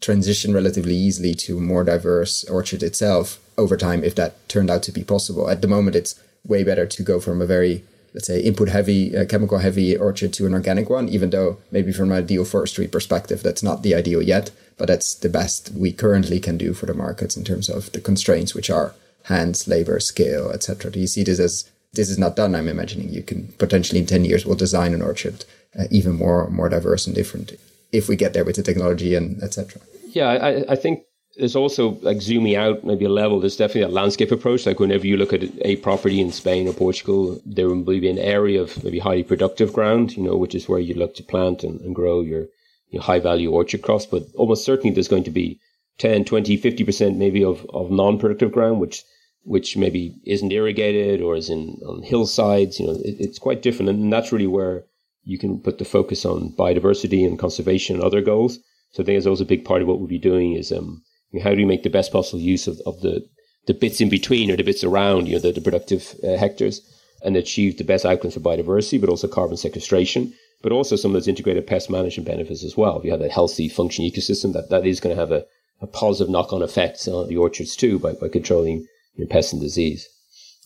transition 0.00 0.52
relatively 0.52 0.94
easily 0.94 1.34
to 1.34 1.60
more 1.60 1.84
diverse 1.84 2.44
orchard 2.44 2.82
itself 2.82 3.38
over 3.56 3.76
time 3.76 4.02
if 4.02 4.14
that 4.14 4.48
turned 4.48 4.70
out 4.70 4.82
to 4.82 4.92
be 4.92 5.04
possible. 5.04 5.48
At 5.48 5.62
the 5.62 5.68
moment, 5.68 5.96
it's 5.96 6.20
way 6.46 6.64
better 6.64 6.86
to 6.86 7.02
go 7.02 7.20
from 7.20 7.40
a 7.40 7.46
very 7.46 7.84
let's 8.14 8.26
say 8.26 8.40
input 8.40 8.68
heavy 8.68 9.16
uh, 9.16 9.24
chemical 9.24 9.58
heavy 9.58 9.96
orchard 9.96 10.32
to 10.32 10.46
an 10.46 10.54
organic 10.54 10.90
one 10.90 11.08
even 11.08 11.30
though 11.30 11.58
maybe 11.70 11.92
from 11.92 12.10
an 12.12 12.18
ideal 12.18 12.44
forestry 12.44 12.86
perspective 12.86 13.42
that's 13.42 13.62
not 13.62 13.82
the 13.82 13.94
ideal 13.94 14.22
yet 14.22 14.50
but 14.78 14.88
that's 14.88 15.14
the 15.14 15.28
best 15.28 15.70
we 15.74 15.92
currently 15.92 16.40
can 16.40 16.56
do 16.56 16.72
for 16.72 16.86
the 16.86 16.94
markets 16.94 17.36
in 17.36 17.44
terms 17.44 17.68
of 17.68 17.90
the 17.92 18.00
constraints 18.00 18.54
which 18.54 18.70
are 18.70 18.94
hands 19.24 19.68
labor 19.68 19.98
scale 20.00 20.50
etc 20.50 20.90
do 20.90 21.00
you 21.00 21.06
see 21.06 21.22
this 21.22 21.38
as 21.38 21.70
this 21.92 22.08
is 22.08 22.18
not 22.18 22.36
done? 22.36 22.54
I'm 22.54 22.68
imagining 22.68 23.10
you 23.10 23.22
can 23.22 23.48
potentially 23.58 24.00
in 24.00 24.06
10 24.06 24.24
years 24.24 24.46
we'll 24.46 24.56
design 24.56 24.94
an 24.94 25.02
orchard 25.02 25.44
uh, 25.78 25.84
even 25.90 26.14
more 26.14 26.48
more 26.50 26.68
diverse 26.68 27.06
and 27.06 27.14
different 27.14 27.52
if 27.92 28.08
we 28.08 28.16
get 28.16 28.32
there 28.32 28.44
with 28.44 28.56
the 28.56 28.62
technology 28.62 29.14
and 29.14 29.42
etc 29.42 29.80
yeah 30.08 30.28
I, 30.28 30.72
I 30.72 30.76
think 30.76 31.04
there's 31.36 31.56
also 31.56 31.98
like 32.02 32.20
zooming 32.20 32.56
out 32.56 32.84
maybe 32.84 33.06
a 33.06 33.10
level. 33.10 33.40
There's 33.40 33.56
definitely 33.56 33.90
a 33.90 34.00
landscape 34.00 34.30
approach. 34.30 34.66
Like 34.66 34.78
whenever 34.78 35.06
you 35.06 35.16
look 35.16 35.32
at 35.32 35.44
a 35.62 35.76
property 35.76 36.20
in 36.20 36.30
Spain 36.30 36.68
or 36.68 36.74
Portugal, 36.74 37.40
there 37.46 37.68
will 37.68 37.82
be 37.82 38.08
an 38.08 38.18
area 38.18 38.60
of 38.60 38.82
maybe 38.84 38.98
highly 38.98 39.22
productive 39.22 39.72
ground, 39.72 40.14
you 40.16 40.22
know, 40.22 40.36
which 40.36 40.54
is 40.54 40.68
where 40.68 40.78
you 40.78 40.94
look 40.94 41.14
to 41.16 41.22
plant 41.22 41.64
and, 41.64 41.80
and 41.80 41.94
grow 41.94 42.20
your, 42.20 42.48
your 42.90 43.02
high 43.02 43.18
value 43.18 43.50
orchard 43.50 43.80
crops. 43.80 44.04
But 44.04 44.24
almost 44.34 44.64
certainly 44.64 44.92
there's 44.92 45.08
going 45.08 45.24
to 45.24 45.30
be 45.30 45.58
10, 45.98 46.26
20, 46.26 46.58
50% 46.58 47.16
maybe 47.16 47.42
of, 47.42 47.66
of 47.70 47.90
non-productive 47.90 48.52
ground, 48.52 48.78
which, 48.78 49.02
which 49.44 49.74
maybe 49.74 50.14
isn't 50.26 50.52
irrigated 50.52 51.22
or 51.22 51.34
is 51.34 51.48
in 51.48 51.80
on 51.86 52.02
hillsides. 52.02 52.78
You 52.78 52.88
know, 52.88 52.92
it, 52.92 53.16
it's 53.18 53.38
quite 53.38 53.62
different. 53.62 53.88
And 53.88 54.12
that's 54.12 54.32
really 54.32 54.46
where 54.46 54.84
you 55.24 55.38
can 55.38 55.60
put 55.60 55.78
the 55.78 55.86
focus 55.86 56.26
on 56.26 56.52
biodiversity 56.58 57.26
and 57.26 57.38
conservation 57.38 57.96
and 57.96 58.04
other 58.04 58.20
goals. 58.20 58.58
So 58.90 59.02
I 59.02 59.06
think 59.06 59.16
it's 59.16 59.26
also 59.26 59.44
a 59.44 59.46
big 59.46 59.64
part 59.64 59.80
of 59.80 59.88
what 59.88 59.98
we'll 59.98 60.08
be 60.08 60.18
doing 60.18 60.52
is, 60.52 60.70
um, 60.70 61.02
how 61.40 61.54
do 61.54 61.60
you 61.60 61.66
make 61.66 61.82
the 61.82 61.90
best 61.90 62.12
possible 62.12 62.40
use 62.40 62.66
of, 62.66 62.80
of 62.84 63.00
the, 63.00 63.26
the 63.66 63.74
bits 63.74 64.00
in 64.00 64.08
between 64.08 64.50
or 64.50 64.56
the 64.56 64.62
bits 64.62 64.84
around, 64.84 65.26
you 65.26 65.34
know, 65.34 65.40
the, 65.40 65.52
the 65.52 65.60
productive 65.60 66.14
uh, 66.24 66.36
hectares 66.36 66.80
and 67.24 67.36
achieve 67.36 67.78
the 67.78 67.84
best 67.84 68.04
outcomes 68.04 68.34
for 68.34 68.40
biodiversity, 68.40 69.00
but 69.00 69.08
also 69.08 69.28
carbon 69.28 69.56
sequestration, 69.56 70.32
but 70.62 70.72
also 70.72 70.96
some 70.96 71.12
of 71.12 71.14
those 71.14 71.28
integrated 71.28 71.66
pest 71.66 71.88
management 71.88 72.26
benefits 72.26 72.64
as 72.64 72.76
well. 72.76 72.98
If 72.98 73.04
you 73.04 73.12
have 73.12 73.20
a 73.20 73.28
healthy 73.28 73.68
functioning 73.68 74.10
ecosystem, 74.10 74.52
that, 74.52 74.70
that 74.70 74.84
is 74.84 75.00
going 75.00 75.14
to 75.14 75.20
have 75.20 75.30
a, 75.30 75.44
a 75.80 75.86
positive 75.86 76.30
knock-on 76.30 76.62
effect 76.62 77.06
on 77.08 77.28
the 77.28 77.36
orchards 77.36 77.76
too 77.76 77.98
by, 77.98 78.12
by 78.14 78.28
controlling 78.28 78.86
you 79.14 79.24
know, 79.24 79.26
pests 79.26 79.52
and 79.52 79.62
disease. 79.62 80.08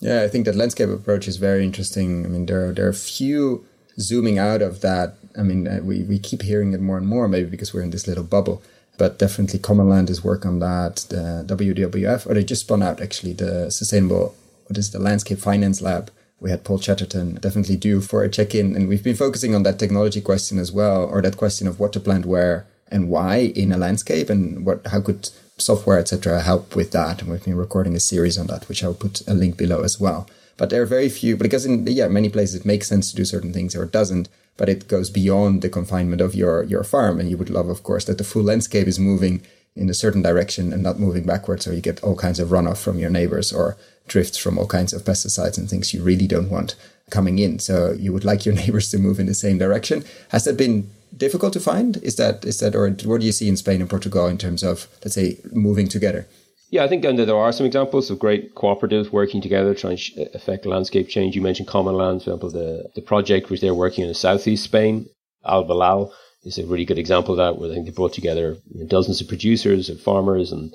Yeah, 0.01 0.23
I 0.23 0.29
think 0.29 0.45
that 0.45 0.57
landscape 0.57 0.91
approach 0.91 1.27
is 1.27 1.37
very 1.37 1.65
interesting. 1.65 2.25
I 2.25 2.29
mean, 2.29 2.47
there, 2.47 2.73
there 2.73 2.89
are 2.89 2.93
few 2.93 3.67
zooming 3.99 4.39
out 4.39 4.61
of 4.61 4.81
that. 4.83 5.17
I 5.39 5.43
mean, 5.43 5.67
uh, 5.67 5.81
we, 5.83 6.03
we 6.03 6.19
keep 6.19 6.43
hearing 6.43 6.73
it 6.73 6.81
more 6.81 6.99
and 6.99 7.07
more, 7.07 7.29
maybe 7.29 7.49
because 7.49 7.73
we're 7.73 7.83
in 7.83 7.91
this 7.91 8.07
little 8.07 8.25
bubble 8.25 8.63
but 8.99 9.19
definitely 9.19 9.59
Commonland 9.59 10.11
is 10.11 10.25
work 10.25 10.47
on 10.47 10.59
that. 10.61 11.07
The 11.09 11.45
WWF, 11.47 12.27
or 12.27 12.35
they 12.35 12.45
just 12.45 12.63
spun 12.63 12.83
out 12.83 13.01
actually 13.01 13.33
the 13.33 13.71
sustainable, 13.71 14.35
what 14.67 14.79
is 14.79 14.91
the 14.91 14.99
landscape 14.99 15.39
finance 15.39 15.81
lab. 15.81 16.11
We 16.39 16.51
had 16.51 16.65
Paul 16.65 16.79
Chatterton 16.79 17.41
definitely 17.41 17.77
due 17.77 18.01
for 18.01 18.23
a 18.23 18.29
check 18.29 18.55
in. 18.55 18.77
And 18.77 18.89
we've 18.89 19.03
been 19.03 19.17
focusing 19.17 19.55
on 19.55 19.63
that 19.63 19.79
technology 19.79 20.21
question 20.21 20.59
as 20.59 20.71
well, 20.71 21.05
or 21.05 21.23
that 21.23 21.37
question 21.37 21.67
of 21.67 21.81
what 21.81 21.93
to 21.95 22.01
plant 22.01 22.27
where 22.27 22.67
and 22.89 23.09
why 23.09 23.37
in 23.37 23.73
a 23.73 23.79
landscape 23.79 24.31
and 24.31 24.65
what, 24.65 24.87
how 24.89 25.01
could 25.01 25.31
software, 25.59 25.99
etc., 25.99 26.43
help 26.43 26.77
with 26.77 26.93
that. 26.93 27.23
And 27.23 27.31
we've 27.31 27.45
been 27.45 27.57
recording 27.57 27.97
a 27.97 28.01
series 28.01 28.39
on 28.39 28.47
that, 28.49 28.69
which 28.69 28.85
I'll 28.85 28.95
put 28.95 29.27
a 29.27 29.35
link 29.35 29.57
below 29.57 29.83
as 29.83 29.99
well. 29.99 30.29
But 30.59 30.71
there 30.71 30.83
are 30.83 30.87
very 30.87 31.09
few, 31.09 31.37
because 31.37 31.67
in, 31.67 31.87
yeah, 31.87 32.09
many 32.09 32.29
places 32.29 32.61
it 32.61 32.67
makes 32.67 32.87
sense 32.87 33.11
to 33.11 33.17
do 33.17 33.25
certain 33.25 33.53
things 33.53 33.75
or 33.75 33.85
it 33.85 33.93
doesn't 33.93 34.29
but 34.57 34.69
it 34.69 34.89
goes 34.89 35.11
beyond 35.11 35.63
the 35.63 35.69
confinement 35.69 36.21
of 36.21 36.35
your, 36.35 36.65
your 36.65 36.85
farm. 36.85 37.21
And 37.21 37.31
you 37.31 37.37
would 37.37 37.51
love, 37.51 37.69
of 37.69 37.83
course, 37.83 38.05
that 38.07 38.19
the 38.19 38.25
full 38.25 38.43
landscape 38.43 38.87
is 38.87 38.99
moving 38.99 39.43
in 39.75 39.91
a 39.91 39.95
certain 39.95 40.23
direction 40.23 40.73
and 40.73 40.83
not 40.83 40.99
moving 40.99 41.25
backwards. 41.25 41.65
So 41.65 41.71
you 41.71 41.83
get 41.83 42.03
all 42.03 42.17
kinds 42.17 42.41
of 42.41 42.49
runoff 42.49 42.83
from 42.83 42.99
your 42.99 43.11
neighbors 43.11 43.53
or 43.53 43.77
drifts 44.09 44.39
from 44.39 44.59
all 44.59 44.67
kinds 44.67 44.93
of 44.93 45.03
pesticides 45.03 45.59
and 45.59 45.69
things 45.69 45.93
you 45.93 46.03
really 46.03 46.27
don't 46.27 46.51
want 46.51 46.75
coming 47.11 47.39
in. 47.39 47.59
So 47.59 47.93
you 47.93 48.13
would 48.13 48.25
like 48.25 48.47
your 48.47 48.55
neighbors 48.63 48.91
to 48.91 48.99
move 48.99 49.21
in 49.21 49.27
the 49.27 49.35
same 49.35 49.59
direction. 49.59 50.05
Has 50.31 50.45
that 50.45 50.57
been 50.57 50.91
difficult 51.17 51.53
to 51.53 51.61
find? 51.61 51.99
Is 51.99 52.17
that, 52.17 52.45
is 52.45 52.59
that, 52.61 52.75
or 52.75 52.89
what 52.89 53.21
do 53.21 53.27
you 53.27 53.33
see 53.33 53.49
in 53.49 53.57
Spain 53.57 53.81
and 53.81 53.91
Portugal 53.91 54.27
in 54.27 54.39
terms 54.39 54.63
of, 54.63 54.89
let's 55.05 55.15
say, 55.15 55.39
moving 55.53 55.89
together? 55.89 56.27
Yeah, 56.71 56.83
I 56.83 56.89
think 56.89 57.05
and 57.05 57.19
there 57.19 57.37
are 57.37 57.53
some 57.53 57.67
examples 57.67 58.11
of 58.11 58.19
great 58.19 58.55
cooperatives 58.55 59.13
working 59.13 59.41
together 59.41 59.73
trying 59.75 59.99
to 59.99 60.29
affect 60.35 60.67
landscape 60.67 61.09
change. 61.09 61.37
You 61.37 61.43
mentioned 61.43 61.69
Commonland, 61.69 62.25
for 62.25 62.31
example, 62.31 62.51
the, 62.51 62.91
the 62.97 63.03
project 63.03 63.51
which 63.51 63.61
they're 63.61 63.75
working 63.75 64.03
in 64.03 64.09
the 64.09 64.15
southeast 64.15 64.65
Spain, 64.65 65.07
AlVelAl, 65.45 66.11
is 66.43 66.59
a 66.59 66.67
really 66.67 66.85
good 66.85 66.99
example 66.99 67.33
of 67.33 67.39
that, 67.39 67.61
where 67.61 67.71
I 67.71 67.75
think 67.75 67.87
they 67.87 67.93
brought 67.93 68.13
together 68.13 68.57
dozens 68.89 69.21
of 69.21 69.29
producers 69.29 69.89
and 69.89 70.01
farmers 70.01 70.53
and 70.53 70.75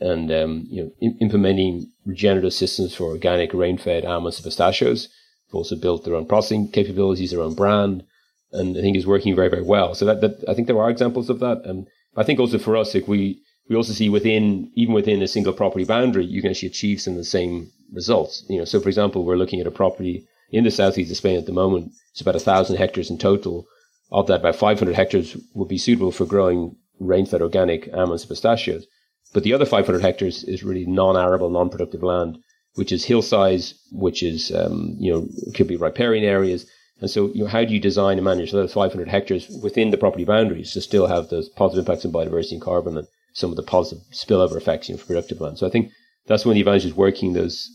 and 0.00 0.30
um, 0.30 0.66
you 0.68 0.82
know 0.82 1.10
implementing 1.20 1.90
regenerative 2.04 2.52
systems 2.52 2.94
for 2.94 3.04
organic 3.04 3.54
rain-fed 3.54 4.04
almonds 4.04 4.38
and 4.38 4.44
pistachios. 4.44 5.08
They've 5.48 5.54
also 5.54 5.76
built 5.76 6.04
their 6.04 6.14
own 6.14 6.26
processing 6.26 6.70
capabilities, 6.70 7.30
their 7.30 7.40
own 7.40 7.54
brand, 7.54 8.04
and 8.52 8.76
I 8.76 8.80
think 8.80 8.96
is 8.96 9.06
working 9.06 9.34
very 9.34 9.48
very 9.48 9.62
well. 9.62 9.94
So 9.94 10.04
that, 10.06 10.20
that 10.22 10.44
I 10.48 10.54
think 10.54 10.66
there 10.66 10.80
are 10.80 10.90
examples 10.90 11.30
of 11.30 11.40
that. 11.40 11.62
And 11.64 11.86
I 12.16 12.24
think 12.24 12.40
also 12.40 12.58
for 12.58 12.76
us, 12.76 12.94
like 12.94 13.08
we 13.08 13.40
we 13.68 13.76
also 13.76 13.92
see 13.92 14.08
within, 14.08 14.70
even 14.74 14.94
within 14.94 15.22
a 15.22 15.28
single 15.28 15.52
property 15.52 15.84
boundary, 15.84 16.24
you 16.24 16.40
can 16.40 16.50
actually 16.50 16.68
achieve 16.68 17.00
some 17.00 17.14
of 17.14 17.18
the 17.18 17.24
same 17.24 17.70
results. 17.92 18.44
You 18.48 18.58
know, 18.58 18.64
so 18.64 18.80
for 18.80 18.88
example, 18.88 19.24
we're 19.24 19.36
looking 19.36 19.60
at 19.60 19.66
a 19.66 19.72
property 19.72 20.26
in 20.50 20.64
the 20.64 20.70
southeast 20.70 21.10
of 21.10 21.16
Spain 21.16 21.38
at 21.38 21.46
the 21.46 21.52
moment. 21.52 21.92
It's 22.12 22.20
about 22.20 22.36
a 22.36 22.40
thousand 22.40 22.76
hectares 22.76 23.10
in 23.10 23.18
total. 23.18 23.66
Of 24.12 24.28
that, 24.28 24.40
about 24.40 24.54
500 24.54 24.94
hectares 24.94 25.36
would 25.54 25.68
be 25.68 25.78
suitable 25.78 26.12
for 26.12 26.26
growing 26.26 26.76
rain-fed 27.00 27.42
organic 27.42 27.92
almonds 27.92 28.22
and 28.22 28.28
pistachios. 28.28 28.86
But 29.34 29.42
the 29.42 29.52
other 29.52 29.66
500 29.66 30.00
hectares 30.00 30.44
is 30.44 30.62
really 30.62 30.86
non-arable, 30.86 31.50
non-productive 31.50 32.04
land, 32.04 32.38
which 32.74 32.92
is 32.92 33.04
hillsides, 33.04 33.74
which 33.90 34.22
is, 34.22 34.52
um, 34.54 34.94
you 35.00 35.12
know, 35.12 35.28
could 35.54 35.66
be 35.66 35.76
riparian 35.76 36.24
areas. 36.24 36.66
And 37.00 37.10
so, 37.10 37.32
you 37.34 37.42
know, 37.42 37.50
how 37.50 37.64
do 37.64 37.74
you 37.74 37.80
design 37.80 38.16
and 38.18 38.24
manage 38.24 38.52
those 38.52 38.72
500 38.72 39.08
hectares 39.08 39.48
within 39.60 39.90
the 39.90 39.98
property 39.98 40.24
boundaries 40.24 40.72
to 40.72 40.80
still 40.80 41.08
have 41.08 41.28
those 41.28 41.48
positive 41.48 41.82
impacts 41.82 42.04
on 42.04 42.12
biodiversity 42.12 42.52
and 42.52 42.62
carbon 42.62 42.96
and 42.96 43.08
some 43.36 43.50
of 43.50 43.56
the 43.56 43.62
positive 43.62 44.02
spillover 44.12 44.56
effects 44.56 44.88
you 44.88 44.94
know, 44.94 44.98
for 44.98 45.08
productive 45.08 45.42
land. 45.42 45.58
So 45.58 45.66
I 45.66 45.70
think 45.70 45.92
that's 46.26 46.46
one 46.46 46.52
of 46.52 46.54
the 46.54 46.62
advantages 46.62 46.94
working 46.94 47.34
those 47.34 47.68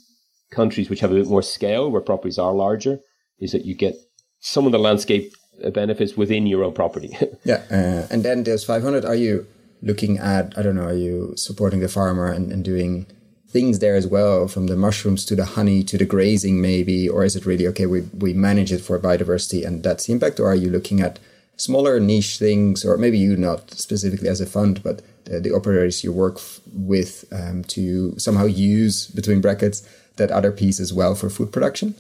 countries 0.50 0.90
which 0.90 1.02
have 1.02 1.12
a 1.12 1.16
bit 1.16 1.28
more 1.28 1.44
scale, 1.44 1.92
where 1.92 2.02
properties 2.02 2.40
are 2.40 2.52
larger, 2.52 3.00
is 3.40 3.52
that 3.52 3.64
you 3.64 3.76
get 3.76 3.96
some 4.40 4.66
of 4.66 4.72
the 4.72 4.80
landscape 4.80 5.32
benefits 5.72 6.18
within 6.18 6.48
your 6.48 6.64
own 6.64 6.74
property. 6.74 7.16
yeah, 7.44 7.62
uh, 7.70 8.08
and 8.10 8.24
then 8.24 8.44
there's 8.44 8.64
500. 8.64 9.06
Are 9.06 9.16
you 9.16 9.46
looking 9.84 10.18
at? 10.18 10.58
I 10.58 10.64
don't 10.64 10.76
know. 10.76 10.86
Are 10.86 10.96
you 10.96 11.34
supporting 11.38 11.80
the 11.80 11.88
farmer 11.88 12.32
and, 12.32 12.52
and 12.52 12.66
doing 12.66 13.06
things 13.48 13.78
there 13.80 13.96
as 13.96 14.08
well, 14.08 14.48
from 14.48 14.66
the 14.66 14.76
mushrooms 14.76 15.26
to 15.26 15.36
the 15.36 15.46
honey 15.46 15.84
to 15.84 15.98
the 15.98 16.06
grazing, 16.06 16.60
maybe, 16.60 17.08
or 17.08 17.24
is 17.24 17.36
it 17.36 17.46
really 17.46 17.68
okay? 17.68 17.86
We 17.86 18.02
we 18.18 18.34
manage 18.34 18.72
it 18.74 18.82
for 18.82 18.98
biodiversity, 18.98 19.64
and 19.64 19.84
that's 19.84 20.08
the 20.08 20.14
impact, 20.14 20.40
or 20.40 20.48
are 20.48 20.56
you 20.56 20.72
looking 20.72 21.02
at 21.02 21.20
smaller 21.56 22.00
niche 22.00 22.40
things, 22.40 22.84
or 22.84 22.98
maybe 22.98 23.20
you 23.20 23.38
not 23.38 23.70
specifically 23.72 24.28
as 24.28 24.42
a 24.42 24.48
fund, 24.48 24.82
but 24.82 25.04
the, 25.32 25.40
the 25.40 25.54
operators 25.54 26.04
you 26.04 26.12
work 26.12 26.36
f- 26.38 26.60
with 26.74 27.26
um, 27.32 27.64
to 27.66 28.18
somehow 28.20 28.46
use 28.46 29.08
between 29.08 29.42
brackets 29.42 29.88
that 30.18 30.32
other 30.32 30.52
piece 30.52 30.80
as 30.80 30.94
well 30.94 31.16
for 31.16 31.30
food 31.30 31.52
production? 31.52 31.96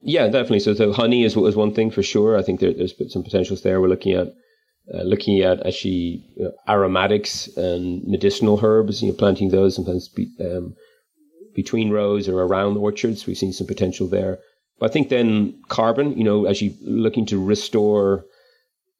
Yeah, 0.00 0.26
definitely. 0.26 0.60
So, 0.60 0.74
so 0.74 0.92
honey 0.92 1.24
is, 1.24 1.36
is 1.36 1.56
one 1.56 1.74
thing 1.74 1.90
for 1.90 2.02
sure. 2.02 2.36
I 2.36 2.42
think 2.42 2.60
there, 2.60 2.72
there's 2.72 2.94
some 3.12 3.22
potentials 3.22 3.62
there. 3.62 3.80
We're 3.80 3.88
looking 3.88 4.14
at 4.14 4.28
uh, 4.92 5.02
looking 5.02 5.40
at 5.40 5.64
actually 5.64 6.24
you 6.36 6.44
know, 6.44 6.52
aromatics 6.68 7.46
and 7.56 8.02
medicinal 8.04 8.58
herbs. 8.62 9.02
You 9.02 9.08
know, 9.08 9.14
planting 9.14 9.50
those 9.50 9.76
sometimes 9.76 10.08
be, 10.08 10.28
um, 10.40 10.74
between 11.54 11.90
rows 11.90 12.28
or 12.28 12.40
around 12.40 12.78
orchards. 12.78 13.26
We've 13.26 13.38
seen 13.38 13.52
some 13.52 13.66
potential 13.66 14.08
there. 14.08 14.38
But 14.80 14.90
I 14.90 14.92
think 14.92 15.08
then 15.08 15.60
carbon. 15.68 16.18
You 16.18 16.24
know, 16.24 16.46
as 16.46 16.60
you 16.60 16.74
looking 16.80 17.26
to 17.26 17.42
restore 17.42 18.24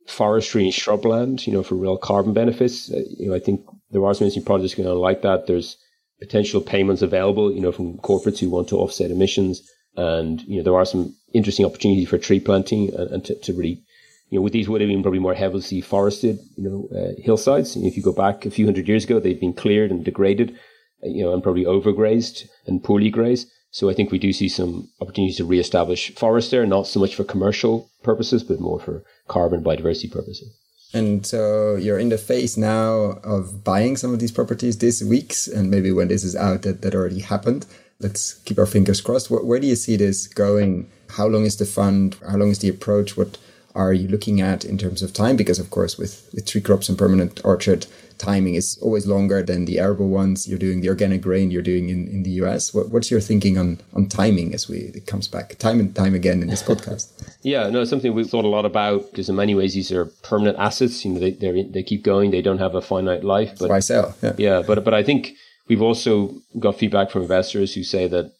forestry 0.07 0.65
and 0.65 0.73
shrubland. 0.73 1.47
You 1.47 1.53
know, 1.53 1.62
for 1.62 1.75
real 1.75 1.97
carbon 1.97 2.33
benefits. 2.33 2.91
Uh, 2.91 3.03
you 3.19 3.29
know, 3.29 3.35
I 3.35 3.41
think 3.41 3.61
there 3.91 4.05
are 4.05 4.15
some 4.15 4.25
interesting 4.25 4.45
projects 4.45 4.75
going 4.75 4.88
on 4.88 4.99
like 4.99 5.23
that. 5.23 5.47
There's 5.47 5.77
potential 6.21 6.61
payments 6.61 7.03
available. 7.03 7.53
You 7.53 7.61
know, 7.61 7.73
from 7.73 7.99
corporates 7.99 8.38
who 8.38 8.51
want 8.51 8.69
to 8.69 8.79
offset 8.79 9.11
emissions. 9.11 9.62
And, 9.95 10.41
you 10.43 10.57
know, 10.57 10.62
there 10.62 10.77
are 10.77 10.87
some 10.87 11.15
interesting 11.35 11.67
opportunities 11.67 12.09
for 12.09 12.17
tree 12.17 12.41
planting 12.41 12.95
and, 12.95 13.11
and 13.11 13.25
to, 13.27 13.35
to, 13.41 13.53
really, 13.53 13.83
you 14.31 14.38
know, 14.38 14.43
with 14.43 14.55
these 14.55 14.67
would 14.67 14.81
have 14.81 14.88
been 14.88 15.03
probably 15.03 15.19
more 15.19 15.35
heavily 15.35 15.83
forested, 15.83 16.38
you 16.57 16.65
know, 16.65 16.99
uh, 16.99 17.12
hillsides. 17.21 17.77
And 17.77 17.85
if 17.85 17.95
you 17.95 18.03
go 18.03 18.12
back 18.12 18.47
a 18.47 18.51
few 18.51 18.65
hundred 18.65 18.88
years 18.88 19.05
ago, 19.05 19.21
they've 19.21 19.38
been 19.38 19.53
cleared 19.53 19.91
and 19.91 20.03
degraded, 20.03 20.57
uh, 21.05 21.09
you 21.09 21.23
know, 21.23 21.35
and 21.35 21.43
probably 21.43 21.65
overgrazed 21.65 22.49
and 22.67 22.83
poorly 22.83 23.11
grazed. 23.11 23.51
So 23.73 23.91
I 23.91 23.95
think 23.95 24.13
we 24.13 24.19
do 24.19 24.33
see 24.33 24.49
some 24.49 24.89
opportunities 25.01 25.39
to 25.39 25.45
reestablish 25.45 26.15
forest 26.15 26.51
there, 26.51 26.67
not 26.67 26.87
so 26.87 27.01
much 27.01 27.17
for 27.17 27.25
commercial 27.25 27.91
purposes, 28.03 28.45
but 28.45 28.61
more 28.61 28.79
for 28.79 29.03
carbon 29.29 29.65
biodiversity 29.65 30.13
purposes. 30.13 30.57
And 30.95 31.27
so 31.27 31.77
you're 31.77 31.99
in 31.99 32.11
the 32.11 32.19
phase 32.19 32.57
now 32.57 33.19
of 33.25 33.65
buying 33.65 33.97
some 33.97 34.13
of 34.13 34.21
these 34.21 34.31
properties 34.31 34.79
this 34.79 35.03
weeks, 35.03 35.49
and 35.49 35.71
maybe 35.71 35.91
when 35.91 36.09
this 36.09 36.23
is 36.23 36.37
out, 36.37 36.63
that, 36.63 36.83
that 36.83 36.95
already 36.95 37.21
happened 37.21 37.67
let's 38.03 38.35
keep 38.45 38.59
our 38.59 38.67
fingers 38.67 39.01
crossed. 39.01 39.31
Where, 39.31 39.43
where, 39.43 39.61
do 39.61 39.67
you 39.67 39.77
see 39.77 39.97
this 39.97 40.27
going? 40.27 40.91
How 41.11 41.27
long 41.27 41.45
is 41.45 41.57
the 41.57 41.65
fund? 41.65 42.17
How 42.29 42.37
long 42.37 42.51
is 42.51 42.59
the 42.59 42.69
approach? 42.69 43.17
What 43.17 43.39
are 43.75 43.93
you 43.93 44.09
looking 44.09 44.41
at 44.41 44.65
in 44.65 44.77
terms 44.77 45.03
of 45.03 45.13
time? 45.13 45.37
Because 45.37 45.59
of 45.59 45.71
course, 45.71 45.97
with, 45.97 46.29
with 46.35 46.47
tree 46.47 46.61
crops 46.61 46.89
and 46.89 46.99
permanent 46.99 47.41
orchard, 47.45 47.87
timing 48.23 48.55
is 48.55 48.79
always 48.81 49.07
longer 49.07 49.43
than 49.43 49.67
the 49.67 49.79
arable 49.79 50.09
ones. 50.09 50.49
You're 50.49 50.59
doing 50.59 50.81
the 50.81 50.89
organic 50.89 51.21
grain 51.21 51.51
you're 51.51 51.61
doing 51.61 51.91
in, 51.91 52.09
in 52.09 52.23
the 52.23 52.31
US. 52.43 52.73
What, 52.73 52.89
what's 52.91 53.11
your 53.11 53.21
thinking 53.21 53.59
on, 53.59 53.81
on 53.93 54.09
timing 54.09 54.55
as 54.55 54.69
we 54.69 54.93
it 54.95 55.07
comes 55.07 55.29
back 55.29 55.59
time 55.59 55.81
and 55.81 55.95
time 55.95 56.15
again 56.15 56.41
in 56.41 56.49
this 56.49 56.63
podcast? 56.63 57.11
yeah, 57.43 57.69
no, 57.69 57.85
something 57.85 58.15
we've 58.15 58.31
thought 58.31 58.47
a 58.47 58.49
lot 58.57 58.65
about 58.65 59.11
because 59.11 59.29
in 59.29 59.37
many 59.37 59.55
ways 59.55 59.75
these 59.75 59.93
are 59.93 60.07
permanent 60.23 60.59
assets. 60.59 61.05
You 61.05 61.13
know, 61.13 61.21
they 61.21 61.63
they 61.75 61.83
keep 61.83 62.03
going. 62.03 62.31
They 62.31 62.43
don't 62.43 62.59
have 62.59 62.75
a 62.75 62.81
finite 62.81 63.25
life. 63.25 63.59
But 63.59 63.69
why 63.69 63.81
sell? 63.81 64.15
Yeah. 64.23 64.33
yeah, 64.39 64.63
but 64.67 64.85
but 64.85 64.95
I 64.95 65.03
think 65.03 65.35
We've 65.69 65.83
also 65.83 66.35
got 66.59 66.79
feedback 66.79 67.11
from 67.11 67.23
investors 67.23 67.75
who 67.75 67.85
say 67.85 68.09
that 68.09 68.33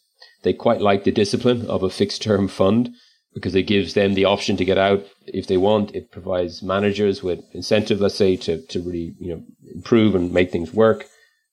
they 0.43 0.53
quite 0.53 0.81
like 0.81 1.03
the 1.03 1.11
discipline 1.11 1.65
of 1.67 1.83
a 1.83 1.89
fixed 1.89 2.21
term 2.21 2.47
fund 2.47 2.89
because 3.33 3.55
it 3.55 3.63
gives 3.63 3.93
them 3.93 4.13
the 4.13 4.25
option 4.25 4.57
to 4.57 4.65
get 4.65 4.77
out 4.77 5.05
if 5.25 5.47
they 5.47 5.57
want. 5.57 5.95
It 5.95 6.11
provides 6.11 6.61
managers 6.61 7.23
with 7.23 7.43
incentive, 7.53 7.99
let's 7.99 8.15
say, 8.15 8.35
to, 8.37 8.61
to 8.67 8.79
really, 8.81 9.15
you 9.19 9.33
know, 9.33 9.43
improve 9.73 10.15
and 10.15 10.31
make 10.31 10.51
things 10.51 10.73
work 10.73 11.05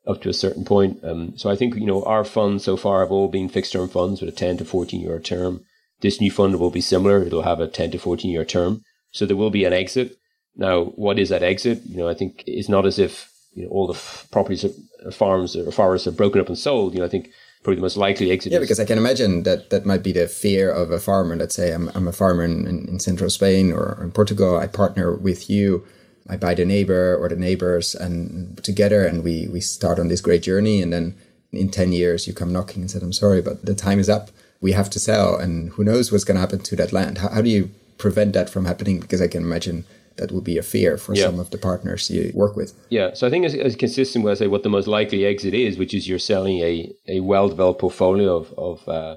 up 0.07 0.21
to 0.23 0.29
a 0.29 0.35
certain 0.35 0.65
point. 0.65 0.99
Um, 1.05 1.37
so 1.37 1.51
I 1.51 1.57
think, 1.57 1.75
you 1.75 1.87
know, 1.87 2.03
our 2.05 2.25
funds 2.25 2.65
so 2.65 2.77
far 2.77 3.01
have 3.01 3.13
all 3.13 3.29
been 3.29 3.49
fixed 3.49 3.73
term 3.73 3.89
funds 3.89 4.21
with 4.21 4.29
a 4.29 4.37
10 4.37 4.59
to 4.59 4.65
14 4.65 5.01
year 5.01 5.19
term. 5.19 5.65
This 6.01 6.21
new 6.21 6.31
fund 6.31 6.59
will 6.59 6.71
be 6.71 6.81
similar. 6.81 7.23
It'll 7.23 7.43
have 7.43 7.61
a 7.61 7.69
10 7.69 7.93
to 7.93 7.99
14 7.99 8.31
year 8.31 8.45
term. 8.45 8.83
So 9.13 9.27
there 9.27 9.37
will 9.37 9.51
be 9.51 9.65
an 9.65 9.73
exit. 9.73 10.17
Now, 10.57 10.85
what 10.85 11.19
is 11.19 11.29
that 11.29 11.43
exit? 11.43 11.83
You 11.85 11.97
know, 11.97 12.09
I 12.09 12.15
think 12.15 12.45
it's 12.47 12.69
not 12.69 12.87
as 12.87 12.99
if 12.99 13.31
you 13.55 13.65
know 13.65 13.71
all 13.71 13.87
the 13.87 13.95
f- 13.95 14.27
properties, 14.31 14.65
are, 14.65 15.11
farms 15.11 15.57
or 15.57 15.71
forests 15.71 16.07
are 16.07 16.13
broken 16.13 16.41
up 16.41 16.49
and 16.49 16.59
sold. 16.59 16.95
You 16.95 17.01
know, 17.01 17.07
I 17.07 17.09
think 17.09 17.31
probably 17.63 17.77
the 17.77 17.83
most 17.83 17.97
likely 17.97 18.31
exit. 18.31 18.53
Yeah, 18.53 18.59
because 18.59 18.81
I 18.81 18.85
can 18.85 18.99
imagine 18.99 19.43
that 19.43 19.71
that 19.71 19.85
might 19.85 20.03
be 20.03 20.13
the 20.13 20.27
fear 20.27 20.71
of 20.71 20.91
a 20.91 20.99
farmer. 20.99 21.37
Let's 21.37 21.55
say 21.55 21.73
I'm, 21.73 21.91
I'm 21.95 22.09
a 22.09 22.13
farmer 22.13 22.45
in, 22.45 22.67
in, 22.67 22.89
in 22.89 23.01
central 23.01 23.31
Spain 23.31 23.73
or 23.73 23.99
in 24.03 24.13
Portugal. 24.13 24.57
I 24.57 24.67
partner 24.67 25.15
with 25.15 25.51
you. 25.51 25.85
I 26.29 26.37
buy 26.37 26.55
the 26.55 26.65
neighbor 26.65 27.17
or 27.17 27.29
the 27.29 27.37
neighbors 27.37 27.95
and 27.95 28.63
together 28.63 29.05
and 29.05 29.25
we, 29.25 29.49
we 29.49 29.61
start 29.61 29.99
on 29.99 30.09
this 30.09 30.21
great 30.21 30.43
journey. 30.43 30.81
And 30.81 30.93
then 30.93 31.17
in 31.53 31.71
10 31.71 31.93
years, 31.93 32.27
you 32.27 32.33
come 32.33 32.53
knocking 32.53 32.83
and 32.83 32.91
said, 32.91 33.03
I'm 33.03 33.13
sorry, 33.13 33.43
but 33.43 33.65
the 33.65 33.75
time 33.75 33.99
is 33.99 34.09
up. 34.09 34.31
We 34.61 34.73
have 34.73 34.91
to 34.91 35.01
sell. 35.01 35.37
And 35.37 35.71
who 35.71 35.85
knows 35.85 36.13
what's 36.13 36.25
going 36.25 36.37
to 36.37 36.41
happen 36.41 36.61
to 36.61 36.77
that 36.77 36.93
land? 36.93 37.19
How, 37.19 37.31
how 37.31 37.43
do 37.43 37.51
you 37.51 37.71
prevent 37.99 38.33
that 38.35 38.49
from 38.49 38.65
happening? 38.65 39.01
Because 39.01 39.21
I 39.21 39.29
can 39.29 39.43
imagine 39.43 39.85
that 40.17 40.33
would 40.33 40.45
be 40.45 40.59
a 40.59 40.63
fear 40.63 40.97
for 40.97 41.15
yeah. 41.15 41.25
some 41.25 41.39
of 41.39 41.51
the 41.51 41.59
partners 41.59 42.11
you 42.11 42.31
work 42.35 42.57
with. 42.57 42.75
Yeah, 42.91 43.15
so 43.15 43.27
I 43.27 43.31
think 43.31 43.45
it's, 43.45 43.55
it's 43.55 43.77
consistent 43.77 44.25
with 44.25 44.33
I 44.33 44.35
say 44.35 44.47
what 44.49 44.63
the 44.63 44.69
most 44.69 44.87
likely 44.87 45.25
exit 45.25 45.55
is, 45.55 45.79
which 45.79 45.95
is 45.95 46.09
you're 46.09 46.19
selling 46.19 46.59
a, 46.59 46.93
a 47.09 47.21
well 47.21 47.49
developed 47.49 47.81
portfolio 47.81 48.37
of, 48.37 48.53
of 48.59 48.89
uh, 48.89 49.17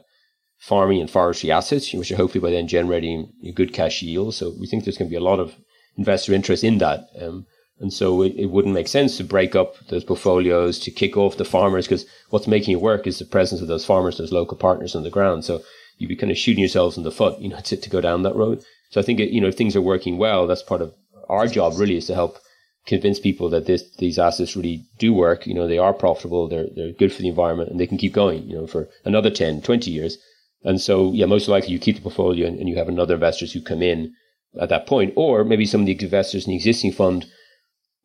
farming 0.59 1.01
and 1.01 1.09
forestry 1.09 1.51
assets, 1.51 1.93
which 1.93 2.11
are 2.11 2.15
hopefully 2.15 2.41
by 2.41 2.51
then 2.51 2.67
generating 2.67 3.31
a 3.43 3.51
good 3.51 3.73
cash 3.73 4.01
yield. 4.01 4.33
So 4.33 4.53
we 4.59 4.67
think 4.67 4.85
there's 4.85 4.97
going 4.97 5.09
to 5.09 5.13
be 5.13 5.17
a 5.17 5.29
lot 5.29 5.39
of 5.39 5.55
investor 5.97 6.33
interest 6.33 6.63
in 6.63 6.77
that. 6.77 7.07
Um, 7.19 7.45
and 7.79 7.91
so 7.91 8.21
it, 8.21 8.33
it, 8.37 8.45
wouldn't 8.45 8.73
make 8.73 8.87
sense 8.87 9.17
to 9.17 9.23
break 9.23 9.55
up 9.55 9.75
those 9.89 10.05
portfolios 10.05 10.79
to 10.79 10.91
kick 10.91 11.17
off 11.17 11.37
the 11.37 11.43
farmers 11.43 11.85
because 11.85 12.05
what's 12.29 12.47
making 12.47 12.73
it 12.73 12.81
work 12.81 13.05
is 13.05 13.19
the 13.19 13.25
presence 13.25 13.61
of 13.61 13.67
those 13.67 13.85
farmers, 13.85 14.17
those 14.17 14.31
local 14.31 14.55
partners 14.55 14.95
on 14.95 15.03
the 15.03 15.09
ground. 15.09 15.43
So 15.43 15.61
you'd 15.97 16.07
be 16.07 16.15
kind 16.15 16.31
of 16.31 16.37
shooting 16.37 16.61
yourselves 16.61 16.97
in 16.97 17.03
the 17.03 17.11
foot, 17.11 17.39
you 17.39 17.49
know, 17.49 17.59
to, 17.59 17.75
to 17.75 17.89
go 17.89 17.99
down 17.99 18.23
that 18.23 18.35
road. 18.35 18.63
So 18.93 19.01
I 19.01 19.03
think, 19.03 19.17
you 19.17 19.41
know, 19.41 19.47
if 19.47 19.55
things 19.55 19.75
are 19.75 19.81
working 19.81 20.19
well, 20.19 20.45
that's 20.45 20.61
part 20.61 20.83
of 20.83 20.93
our 21.27 21.47
job 21.47 21.73
really 21.77 21.97
is 21.97 22.05
to 22.05 22.13
help 22.13 22.37
convince 22.85 23.19
people 23.19 23.49
that 23.49 23.65
this, 23.65 23.83
these 23.97 24.19
assets 24.19 24.55
really 24.55 24.85
do 24.99 25.15
work. 25.15 25.47
You 25.47 25.55
know, 25.55 25.67
they 25.67 25.79
are 25.79 25.93
profitable. 25.93 26.47
They're, 26.47 26.67
they're 26.75 26.91
good 26.91 27.11
for 27.11 27.23
the 27.23 27.29
environment 27.29 27.71
and 27.71 27.79
they 27.79 27.87
can 27.87 27.97
keep 27.97 28.13
going, 28.13 28.47
you 28.47 28.55
know, 28.55 28.67
for 28.67 28.87
another 29.03 29.31
10, 29.31 29.63
20 29.63 29.89
years. 29.89 30.19
And 30.63 30.79
so, 30.79 31.11
yeah, 31.11 31.25
most 31.25 31.47
likely 31.47 31.71
you 31.71 31.79
keep 31.79 31.95
the 31.95 32.03
portfolio 32.03 32.45
and, 32.45 32.59
and 32.59 32.69
you 32.69 32.75
have 32.75 32.87
another 32.87 33.15
investors 33.15 33.51
who 33.51 33.63
come 33.63 33.81
in 33.81 34.13
at 34.61 34.69
that 34.69 34.85
point, 34.85 35.13
or 35.15 35.43
maybe 35.43 35.65
some 35.65 35.81
of 35.81 35.87
the 35.87 35.97
investors 35.99 36.45
in 36.45 36.51
the 36.51 36.55
existing 36.55 36.91
fund, 36.91 37.25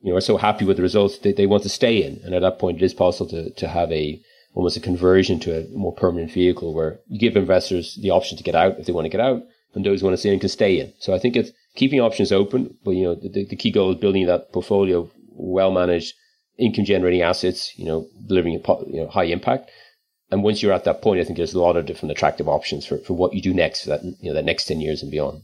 you 0.01 0.11
know, 0.11 0.17
are 0.17 0.23
so 0.23 0.39
happy 0.39 0.65
with 0.65 0.79
the 0.79 0.83
results 0.83 1.19
that 1.19 1.37
they 1.37 1.47
want 1.47 1.65
to 1.65 1.69
stay 1.69 2.03
in. 2.03 2.19
And 2.25 2.35
at 2.35 2.41
that 2.41 2.59
point, 2.59 2.79
it 2.79 2.85
is 2.85 2.95
possible 2.95 3.29
to, 3.33 3.51
to 3.51 3.69
have 3.69 3.93
a, 3.93 4.23
almost 4.55 4.79
a 4.79 4.81
conversion 4.81 5.39
to 5.41 5.55
a 5.55 5.69
more 5.77 5.93
permanent 5.93 6.33
vehicle 6.33 6.73
where 6.73 7.01
you 7.09 7.19
give 7.19 7.37
investors 7.37 7.99
the 8.01 8.09
option 8.09 8.39
to 8.39 8.43
get 8.43 8.55
out 8.55 8.79
if 8.79 8.87
they 8.87 8.95
want 8.95 9.05
to 9.05 9.11
get 9.11 9.21
out 9.21 9.43
and 9.75 9.85
those 9.85 10.01
who 10.01 10.07
want 10.07 10.15
to 10.15 10.21
stay 10.21 10.33
in 10.33 10.41
can 10.41 10.49
stay 10.49 10.81
in. 10.81 10.93
So 10.99 11.15
I 11.15 11.19
think 11.19 11.37
it's 11.37 11.51
keeping 11.75 12.01
options 12.01 12.33
open, 12.33 12.77
but 12.85 12.93
you 12.93 13.05
know, 13.05 13.15
the, 13.15 13.47
the 13.47 13.57
key 13.57 13.71
goal 13.71 13.93
is 13.93 13.99
building 13.99 14.27
that 14.27 14.53
portfolio 14.53 15.01
of 15.01 15.11
well 15.31 15.71
managed 15.71 16.15
income 16.59 16.85
generating 16.85 17.23
assets, 17.23 17.73
you 17.79 17.85
know, 17.85 18.07
delivering 18.27 18.57
a 18.57 18.73
you 18.87 19.01
know, 19.01 19.09
high 19.09 19.25
impact. 19.25 19.71
And 20.31 20.43
once 20.43 20.63
you're 20.63 20.73
at 20.73 20.85
that 20.85 21.01
point, 21.01 21.21
I 21.21 21.25
think 21.25 21.39
there's 21.39 21.55
a 21.55 21.61
lot 21.61 21.77
of 21.77 21.87
different 21.87 22.13
attractive 22.13 22.49
options 22.49 22.85
for, 22.85 22.99
for 22.99 23.15
what 23.15 23.33
you 23.33 23.41
do 23.41 23.55
next 23.55 23.83
for 23.85 23.91
that, 23.91 24.03
you 24.05 24.31
know, 24.31 24.35
that 24.35 24.45
next 24.45 24.65
10 24.65 24.81
years 24.81 25.03
and 25.03 25.11
beyond. 25.11 25.43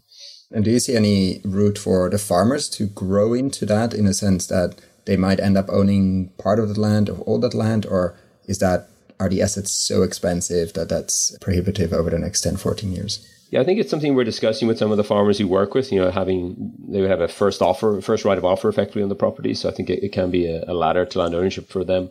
And 0.51 0.65
do 0.65 0.71
you 0.71 0.79
see 0.79 0.95
any 0.95 1.41
route 1.45 1.79
for 1.79 2.11
the 2.11 2.19
farmers 2.19 2.69
to 2.71 2.87
grow 2.87 3.33
into 3.33 3.65
that 3.67 3.95
in 3.95 4.07
a 4.07 4.13
sense 4.13 4.47
that 4.49 4.77
they 5.07 5.17
might 5.17 5.41
end 5.41 5.57
up 5.57 5.69
owning 5.69 6.31
part 6.39 6.59
of 6.59 6.69
the 6.69 6.81
land 6.81 7.09
or 7.09 7.19
all 7.21 7.39
that 7.41 7.55
land? 7.55 7.87
Or 7.87 8.19
is 8.47 8.59
that, 8.59 8.89
are 9.19 9.29
the 9.29 9.41
assets 9.41 9.71
so 9.71 10.03
expensive 10.03 10.75
that 10.75 10.89
that's 10.89 11.37
prohibitive 11.41 11.93
over 11.93 12.11
the 12.11 12.19
next 12.19 12.43
10, 12.43 12.57
14 12.57 12.93
years? 12.93 13.27
Yeah, 13.55 13.61
I 13.61 13.65
think 13.65 13.79
it's 13.79 13.89
something 13.89 14.17
we're 14.17 14.25
discussing 14.25 14.67
with 14.67 14.79
some 14.79 14.91
of 14.91 14.97
the 14.97 15.05
farmers 15.05 15.39
we 15.39 15.45
work 15.45 15.75
with. 15.75 15.93
You 15.93 16.01
know, 16.01 16.11
having 16.11 16.75
they 16.89 17.01
would 17.01 17.09
have 17.09 17.21
a 17.21 17.29
first 17.29 17.63
offer, 17.63 18.01
first 18.01 18.25
right 18.25 18.37
of 18.37 18.45
offer, 18.45 18.69
effectively 18.69 19.05
on 19.05 19.11
the 19.11 19.15
property. 19.15 19.55
So 19.55 19.69
I 19.69 19.73
think 19.73 19.89
it, 19.89 20.03
it 20.03 20.11
can 20.11 20.33
be 20.33 20.47
a, 20.47 20.65
a, 20.67 20.75
ladder 20.75 21.07
to 21.07 21.19
land 21.21 21.37
ownership 21.37 21.69
for 21.69 21.85
them. 21.85 22.11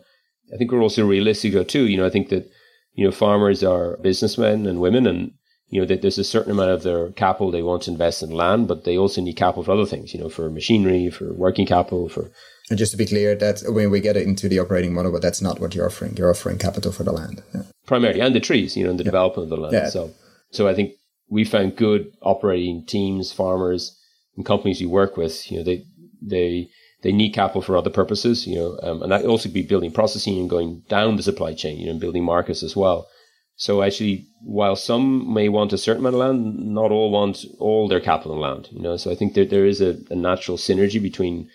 I 0.54 0.56
think 0.56 0.72
we're 0.72 0.80
also 0.80 1.06
realistic 1.06 1.52
though 1.52 1.62
too. 1.62 1.86
You 1.86 1.98
know, 1.98 2.06
I 2.06 2.08
think 2.08 2.30
that 2.30 2.50
you 2.94 3.04
know 3.04 3.10
farmers 3.10 3.62
are 3.62 3.98
businessmen 3.98 4.66
and 4.66 4.80
women, 4.80 5.06
and 5.06 5.32
you 5.68 5.82
know 5.82 5.86
that 5.86 6.00
there's 6.00 6.16
a 6.16 6.24
certain 6.24 6.50
amount 6.50 6.70
of 6.70 6.82
their 6.82 7.10
capital 7.10 7.50
they 7.50 7.62
want 7.62 7.82
to 7.82 7.90
invest 7.90 8.22
in 8.22 8.30
land, 8.30 8.66
but 8.66 8.84
they 8.84 8.96
also 8.96 9.20
need 9.20 9.36
capital 9.36 9.64
for 9.64 9.72
other 9.72 9.84
things. 9.84 10.14
You 10.14 10.20
know, 10.20 10.30
for 10.30 10.48
machinery, 10.48 11.10
for 11.10 11.34
working 11.34 11.66
capital, 11.66 12.08
for 12.08 12.30
and 12.70 12.78
just 12.78 12.92
to 12.92 12.96
be 12.96 13.04
clear, 13.04 13.34
that 13.34 13.62
when 13.68 13.90
we 13.90 14.00
get 14.00 14.16
into 14.16 14.48
the 14.48 14.60
operating 14.60 14.94
model, 14.94 15.12
but 15.12 15.20
that's 15.20 15.42
not 15.42 15.60
what 15.60 15.74
you're 15.74 15.84
offering. 15.84 16.16
You're 16.16 16.30
offering 16.30 16.56
capital 16.56 16.90
for 16.90 17.02
the 17.02 17.12
land. 17.12 17.42
Yeah. 17.54 17.64
Primarily, 17.84 18.22
and 18.22 18.34
the 18.34 18.40
trees, 18.40 18.78
you 18.78 18.84
know, 18.84 18.88
and 18.88 18.98
the 18.98 19.04
yeah. 19.04 19.10
development 19.10 19.44
of 19.44 19.50
the 19.50 19.62
land. 19.62 19.74
Yeah. 19.74 19.90
So, 19.90 20.10
so 20.50 20.68
I 20.68 20.74
think 20.74 20.94
we 21.28 21.44
found 21.44 21.76
good 21.76 22.12
operating 22.22 22.84
teams, 22.86 23.32
farmers, 23.32 23.98
and 24.36 24.46
companies 24.46 24.80
we 24.80 24.86
work 24.86 25.16
with. 25.16 25.50
You 25.50 25.58
know, 25.58 25.64
they 25.64 25.84
they 26.22 26.68
they 27.02 27.12
need 27.12 27.32
capital 27.32 27.62
for 27.62 27.76
other 27.76 27.90
purposes. 27.90 28.46
You 28.46 28.56
know, 28.56 28.78
um, 28.82 29.02
and 29.02 29.12
that 29.12 29.24
also 29.24 29.48
be 29.48 29.62
building 29.62 29.92
processing 29.92 30.38
and 30.38 30.50
going 30.50 30.82
down 30.88 31.16
the 31.16 31.22
supply 31.22 31.54
chain. 31.54 31.78
You 31.78 31.86
know, 31.86 31.92
and 31.92 32.00
building 32.00 32.24
markets 32.24 32.62
as 32.62 32.76
well. 32.76 33.08
So 33.56 33.82
actually, 33.82 34.26
while 34.42 34.74
some 34.74 35.32
may 35.32 35.48
want 35.48 35.72
a 35.72 35.78
certain 35.78 36.04
amount 36.04 36.16
of 36.16 36.20
land, 36.20 36.58
not 36.58 36.90
all 36.90 37.10
want 37.10 37.44
all 37.60 37.86
their 37.86 38.00
capital 38.00 38.34
in 38.34 38.40
land. 38.40 38.68
You 38.72 38.82
know, 38.82 38.96
so 38.96 39.10
I 39.10 39.14
think 39.14 39.34
that 39.34 39.50
there 39.50 39.66
is 39.66 39.80
a, 39.80 39.96
a 40.10 40.16
natural 40.16 40.56
synergy 40.56 41.00
between 41.00 41.48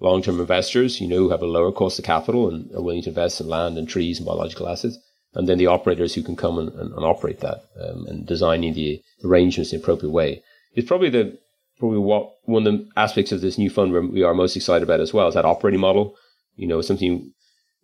long-term 0.00 0.40
investors, 0.40 1.00
you 1.00 1.06
know, 1.06 1.18
who 1.18 1.30
have 1.30 1.42
a 1.42 1.46
lower 1.46 1.70
cost 1.70 1.98
of 1.98 2.04
capital 2.04 2.48
and 2.48 2.74
are 2.74 2.82
willing 2.82 3.02
to 3.02 3.10
invest 3.10 3.40
in 3.40 3.46
land 3.46 3.78
and 3.78 3.88
trees 3.88 4.18
and 4.18 4.26
biological 4.26 4.68
assets, 4.68 4.98
and 5.34 5.48
then 5.48 5.58
the 5.58 5.66
operators 5.66 6.14
who 6.14 6.22
can 6.22 6.36
come 6.36 6.58
and, 6.58 6.68
and, 6.70 6.92
and 6.92 7.04
operate 7.04 7.40
that 7.40 7.64
um, 7.80 8.06
and 8.06 8.26
designing 8.26 8.74
the 8.74 9.02
arrangements 9.24 9.72
in 9.72 9.78
the 9.78 9.82
appropriate 9.82 10.12
way. 10.12 10.42
is 10.74 10.84
probably 10.84 11.10
the 11.10 11.38
probably 11.78 11.98
what 11.98 12.30
one 12.44 12.66
of 12.66 12.72
the 12.72 12.88
aspects 12.96 13.32
of 13.32 13.40
this 13.40 13.58
new 13.58 13.68
fund 13.68 13.92
we 14.12 14.22
are 14.22 14.34
most 14.34 14.56
excited 14.56 14.84
about 14.84 15.00
as 15.00 15.12
well 15.12 15.28
is 15.28 15.34
that 15.34 15.44
operating 15.44 15.80
model. 15.80 16.14
You 16.56 16.68
know, 16.68 16.80
something 16.80 17.32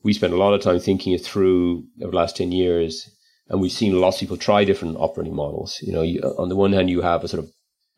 we 0.02 0.12
spent 0.12 0.32
a 0.32 0.36
lot 0.36 0.54
of 0.54 0.62
time 0.62 0.78
thinking 0.78 1.12
it 1.12 1.24
through 1.24 1.84
over 2.00 2.12
the 2.12 2.16
last 2.16 2.36
ten 2.36 2.52
years. 2.52 3.10
And 3.48 3.60
we've 3.60 3.72
seen 3.72 4.00
lots 4.00 4.16
of 4.16 4.20
people 4.20 4.36
try 4.36 4.64
different 4.64 4.96
operating 4.96 5.34
models. 5.34 5.80
You 5.82 5.92
know, 5.92 6.02
you, 6.02 6.20
on 6.20 6.48
the 6.48 6.54
one 6.54 6.72
hand, 6.72 6.88
you 6.88 7.00
have 7.00 7.24
a 7.24 7.28
sort 7.28 7.42
of 7.42 7.50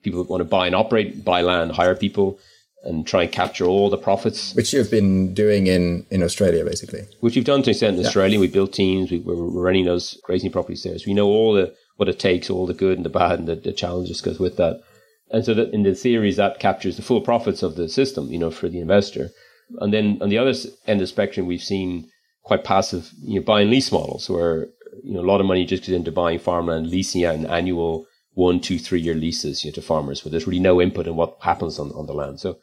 people 0.03 0.23
that 0.23 0.31
want 0.31 0.41
to 0.41 0.49
buy 0.49 0.67
and 0.67 0.75
operate, 0.75 1.25
buy 1.27 1.43
land, 1.43 1.73
hire 1.73 1.95
people, 1.95 2.39
and 2.85 3.07
try 3.07 3.23
and 3.23 3.33
capture 3.33 3.65
all 3.65 3.91
the 3.91 3.97
profits. 3.97 4.55
Which 4.55 4.73
you've 4.73 4.91
been 4.91 5.35
doing 5.35 5.67
in, 5.67 6.07
in 6.11 6.23
Australia, 6.23 6.65
basically. 6.65 7.03
Which 7.21 7.37
we've 7.37 7.45
done 7.45 7.63
to 7.63 7.71
an 7.71 7.73
extent 7.73 7.97
in 7.97 8.03
yeah. 8.03 8.09
Australia. 8.09 8.41
We 8.41 8.49
built 8.49 8.73
teams. 8.73 9.11
We, 9.11 9.19
are 9.19 9.35
running 9.35 9.85
those 9.85 10.19
grazing 10.25 10.51
properties 10.51 10.83
there. 10.83 10.99
So 10.99 11.05
we 11.07 11.15
know 11.15 11.29
all 11.29 11.55
the 11.55 11.75
what 11.97 12.09
it 12.09 12.19
takes, 12.19 12.51
all 12.51 12.67
the 12.67 12.75
good 12.75 12.97
and 12.97 13.05
the 13.05 13.11
bad, 13.11 13.39
and 13.39 13.47
the, 13.47 13.55
the 13.55 13.73
challenges 13.73 14.21
goes 14.21 14.41
with 14.41 14.57
that. 14.57 14.83
And 15.31 15.45
so 15.45 15.55
that 15.55 15.73
in 15.73 15.83
the 15.83 15.95
theories, 15.95 16.37
that 16.37 16.59
captures 16.59 16.97
the 16.97 17.03
full 17.03 17.21
profits 17.21 17.63
of 17.63 17.77
the 17.77 17.89
system, 17.89 18.31
you 18.31 18.39
know, 18.39 18.51
for 18.51 18.69
the 18.69 18.81
investor. 18.81 19.31
And 19.79 19.93
then 19.93 20.19
on 20.21 20.29
the 20.29 20.39
other 20.39 20.53
end 20.87 21.01
of 21.01 21.05
the 21.05 21.07
spectrum, 21.07 21.47
we've 21.47 21.63
seen 21.63 22.11
quite 22.43 22.65
passive, 22.65 23.11
you 23.23 23.37
know, 23.41 23.45
buy 23.45 23.63
and 23.63 23.71
lease 23.71 23.93
models 23.93 24.29
where, 24.29 24.67
you 25.03 25.15
know, 25.15 25.21
a 25.21 25.31
lot 25.31 25.41
of 25.41 25.47
money 25.47 25.65
just 25.65 25.85
goes 25.85 25.95
into 25.95 26.13
buying 26.13 26.39
farmland, 26.39 26.89
leasing 26.89 27.25
out 27.25 27.37
an 27.37 27.47
annual 27.47 28.07
one, 28.35 28.61
two, 28.61 28.79
three 28.79 29.01
year 29.01 29.15
leases 29.15 29.65
you 29.65 29.71
know, 29.71 29.75
to 29.75 29.83
farmers 29.83 30.25
where 30.25 30.31
there's 30.31 30.47
really 30.47 30.61
no 30.61 30.81
input 30.81 31.07
in 31.07 31.17
what 31.17 31.37
happens 31.41 31.79
on, 31.79 31.93
on 31.93 32.07
the 32.07 32.15
land. 32.15 32.41
So, 32.41 32.59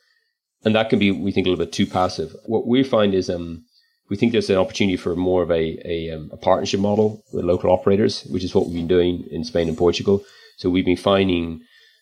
and 0.63 0.75
that 0.75 0.89
can 0.89 0.99
be, 0.99 1.11
we 1.11 1.31
think, 1.31 1.47
a 1.47 1.49
little 1.49 1.65
bit 1.65 1.73
too 1.73 1.85
passive. 1.85 2.35
What 2.45 2.67
we 2.67 2.83
find 2.83 3.13
is, 3.13 3.29
um, 3.29 3.63
we 4.09 4.17
think 4.17 4.31
there's 4.31 4.49
an 4.49 4.57
opportunity 4.57 4.97
for 4.97 5.15
more 5.15 5.43
of 5.43 5.51
a, 5.51 5.79
a, 5.85 6.11
um, 6.11 6.29
a 6.33 6.37
partnership 6.37 6.79
model 6.79 7.23
with 7.31 7.45
local 7.45 7.71
operators, 7.71 8.23
which 8.25 8.43
is 8.43 8.55
what 8.55 8.65
we've 8.65 8.75
been 8.75 8.87
doing 8.87 9.25
in 9.31 9.43
Spain 9.43 9.67
and 9.67 9.77
Portugal. 9.77 10.23
So 10.57 10.69
we've 10.69 10.85
been 10.85 10.97
finding 10.97 11.61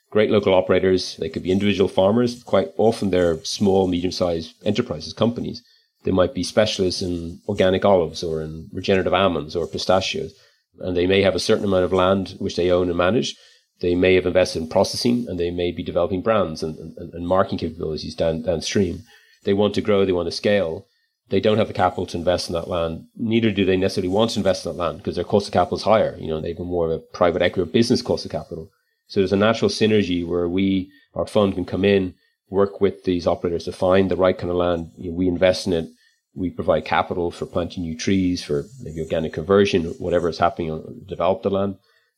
great 0.09 0.31
local 0.31 0.53
operators. 0.53 1.17
They 1.17 1.29
could 1.29 1.43
be 1.43 1.51
individual 1.51 1.89
farmers. 1.89 2.43
Quite 2.43 2.71
often 2.77 3.09
they're 3.09 3.43
small, 3.43 3.87
medium 3.87 4.11
sized 4.11 4.55
enterprises, 4.65 5.13
companies 5.13 5.61
they 6.07 6.11
might 6.11 6.33
be 6.33 6.41
specialists 6.41 7.01
in 7.01 7.41
organic 7.49 7.83
olives 7.83 8.23
or 8.23 8.41
in 8.41 8.69
regenerative 8.71 9.13
almonds 9.13 9.57
or 9.57 9.67
pistachios. 9.67 10.33
And 10.79 10.95
they 10.95 11.05
may 11.05 11.21
have 11.21 11.35
a 11.35 11.39
certain 11.39 11.65
amount 11.65 11.83
of 11.83 11.91
land 11.91 12.35
which 12.39 12.55
they 12.55 12.71
own 12.71 12.87
and 12.87 12.97
manage. 12.97 13.35
They 13.79 13.95
may 13.95 14.15
have 14.15 14.25
invested 14.25 14.61
in 14.61 14.69
processing 14.69 15.25
and 15.27 15.39
they 15.39 15.51
may 15.51 15.71
be 15.71 15.83
developing 15.83 16.21
brands 16.21 16.63
and, 16.63 16.77
and, 16.77 17.13
and 17.13 17.27
marketing 17.27 17.59
capabilities 17.59 18.15
down, 18.15 18.41
downstream. 18.43 19.03
They 19.43 19.53
want 19.53 19.75
to 19.75 19.81
grow, 19.81 20.05
they 20.05 20.11
want 20.11 20.27
to 20.27 20.35
scale. 20.35 20.87
They 21.29 21.39
don't 21.39 21.57
have 21.57 21.67
the 21.67 21.73
capital 21.73 22.05
to 22.07 22.17
invest 22.17 22.49
in 22.49 22.53
that 22.53 22.69
land. 22.69 23.07
Neither 23.15 23.51
do 23.51 23.65
they 23.65 23.75
necessarily 23.77 24.07
want 24.07 24.31
to 24.31 24.39
invest 24.39 24.65
in 24.65 24.71
that 24.71 24.77
land 24.81 24.97
because 24.99 25.15
their 25.15 25.25
cost 25.25 25.47
of 25.47 25.53
capital 25.53 25.77
is 25.77 25.83
higher. 25.83 26.15
You 26.19 26.27
know, 26.27 26.39
they 26.39 26.49
have 26.49 26.57
been 26.57 26.67
more 26.67 26.85
of 26.85 26.91
a 26.91 26.99
private 26.99 27.41
equity 27.41 27.69
or 27.69 27.71
business 27.71 28.01
cost 28.01 28.25
of 28.25 28.31
capital. 28.31 28.69
So 29.07 29.19
there's 29.19 29.33
a 29.33 29.37
natural 29.37 29.69
synergy 29.69 30.25
where 30.25 30.47
we, 30.47 30.89
our 31.13 31.27
fund 31.27 31.55
can 31.55 31.65
come 31.65 31.83
in, 31.83 32.15
work 32.49 32.79
with 32.79 33.03
these 33.03 33.27
operators 33.27 33.65
to 33.65 33.73
find 33.73 34.09
the 34.09 34.15
right 34.15 34.37
kind 34.37 34.49
of 34.49 34.55
land. 34.55 34.91
You 34.97 35.11
know, 35.11 35.17
we 35.17 35.27
invest 35.27 35.67
in 35.67 35.73
it 35.73 35.89
we 36.37 36.51
provide 36.51 36.85
capital 36.85 37.31
for 37.31 37.47
planting 37.47 37.83
new 37.83 37.97
trees, 37.97 38.43
for 38.43 38.65
maybe 38.81 39.01
organic 39.01 39.33
conversion, 39.33 39.85
whatever 39.97 40.29
is 40.29 40.37
happening 40.37 40.71
on 40.71 41.01
develop 41.07 41.41
the 41.41 41.49
land. 41.49 41.77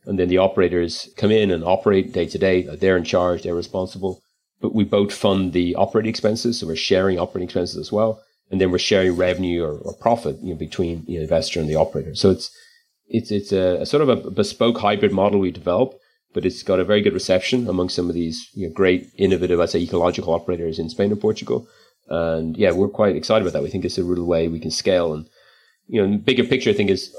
And 0.10 0.18
then 0.18 0.28
the 0.28 0.40
operators 0.40 1.08
come 1.18 1.30
in 1.30 1.52
and 1.52 1.64
operate 1.64 2.14
day 2.14 2.26
to 2.26 2.38
day. 2.40 2.64
They're 2.64 2.98
in 2.98 3.04
charge. 3.04 3.44
They're 3.44 3.54
responsible. 3.54 4.20
But 4.60 4.74
we 4.74 4.84
both 4.84 5.14
fund 5.14 5.54
the 5.54 5.76
operating 5.76 6.10
expenses. 6.10 6.60
So 6.60 6.66
we're 6.66 6.76
sharing 6.76 7.20
operating 7.20 7.46
expenses 7.46 7.78
as 7.78 7.92
well. 7.92 8.20
And 8.50 8.60
then 8.60 8.72
we're 8.72 8.80
sharing 8.80 9.16
revenue 9.16 9.64
or, 9.64 9.78
or 9.78 9.94
profit 9.94 10.38
you 10.42 10.50
know, 10.50 10.60
between 10.60 11.06
the 11.06 11.18
investor 11.18 11.60
and 11.60 11.70
the 11.70 11.76
operator. 11.76 12.16
So 12.16 12.32
it's, 12.32 12.50
it's, 13.08 13.30
it's 13.30 13.52
a, 13.52 13.82
a 13.82 13.86
sort 13.86 14.02
of 14.02 14.10
a 14.10 14.32
bespoke 14.32 14.80
hybrid 14.80 15.12
model 15.12 15.40
we 15.40 15.52
develop, 15.52 15.94
but 16.34 16.44
it's 16.44 16.64
got 16.64 16.80
a 16.80 16.84
very 16.84 17.02
good 17.02 17.14
reception 17.14 17.68
among 17.70 17.90
some 17.90 18.10
of 18.10 18.16
these 18.16 18.50
you 18.56 18.68
know, 18.68 18.74
great 18.74 19.12
innovative, 19.16 19.60
I'd 19.60 19.70
say, 19.70 19.80
ecological 19.80 20.34
operators 20.34 20.80
in 20.80 20.90
Spain 20.90 21.12
and 21.12 21.22
Portugal. 21.22 21.68
And 22.08 22.58
yeah, 22.58 22.72
we're 22.72 22.88
quite 22.88 23.16
excited 23.16 23.44
about 23.44 23.54
that. 23.54 23.64
We 23.64 23.70
think 23.70 23.86
it's 23.86 24.00
a 24.00 24.04
real 24.04 24.26
way 24.26 24.48
we 24.48 24.60
can 24.60 24.72
scale. 24.72 25.14
And, 25.14 25.30
you 25.88 26.02
know, 26.02 26.12
the 26.12 26.18
bigger 26.18 26.44
picture, 26.44 26.72
I 26.72 26.74
think 26.74 26.90
is 26.90 27.16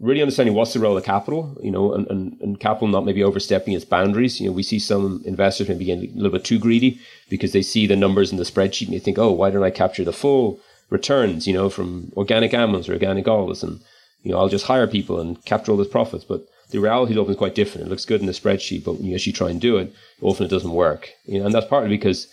really 0.00 0.22
understanding 0.22 0.54
what's 0.54 0.72
the 0.72 0.80
role 0.80 0.96
of 0.96 1.04
capital, 1.04 1.56
you 1.62 1.70
know, 1.70 1.92
and, 1.92 2.06
and, 2.08 2.40
and 2.40 2.58
capital 2.58 2.88
not 2.88 3.04
maybe 3.04 3.22
overstepping 3.22 3.74
its 3.74 3.84
boundaries. 3.84 4.40
You 4.40 4.46
know, 4.46 4.52
we 4.52 4.62
see 4.62 4.78
some 4.78 5.22
investors 5.26 5.68
maybe 5.68 5.84
getting 5.84 6.10
a 6.10 6.16
little 6.16 6.30
bit 6.30 6.44
too 6.44 6.58
greedy 6.58 6.98
because 7.28 7.52
they 7.52 7.62
see 7.62 7.86
the 7.86 7.96
numbers 7.96 8.32
in 8.32 8.38
the 8.38 8.44
spreadsheet 8.44 8.86
and 8.86 8.94
they 8.94 8.98
think, 8.98 9.18
oh, 9.18 9.30
why 9.30 9.50
don't 9.50 9.62
I 9.62 9.70
capture 9.70 10.04
the 10.04 10.12
full 10.12 10.58
returns, 10.88 11.46
you 11.46 11.52
know, 11.52 11.68
from 11.68 12.12
organic 12.16 12.54
almonds 12.54 12.88
or 12.88 12.94
organic 12.94 13.28
olives? 13.28 13.62
And, 13.62 13.80
you 14.22 14.32
know, 14.32 14.38
I'll 14.38 14.48
just 14.48 14.66
hire 14.66 14.86
people 14.86 15.20
and 15.20 15.44
capture 15.44 15.70
all 15.70 15.78
those 15.78 15.88
profits. 15.88 16.24
But 16.24 16.46
the 16.70 16.78
reality 16.78 17.12
is 17.12 17.18
often 17.18 17.34
quite 17.34 17.54
different. 17.54 17.86
It 17.86 17.90
looks 17.90 18.06
good 18.06 18.20
in 18.20 18.26
the 18.26 18.32
spreadsheet, 18.32 18.84
but 18.84 18.94
when 18.94 19.04
you 19.04 19.14
actually 19.14 19.34
try 19.34 19.50
and 19.50 19.60
do 19.60 19.76
it, 19.76 19.92
often 20.22 20.46
it 20.46 20.50
doesn't 20.50 20.70
work. 20.70 21.10
You 21.26 21.40
know, 21.40 21.46
and 21.46 21.54
that's 21.54 21.66
partly 21.66 21.90
because 21.90 22.26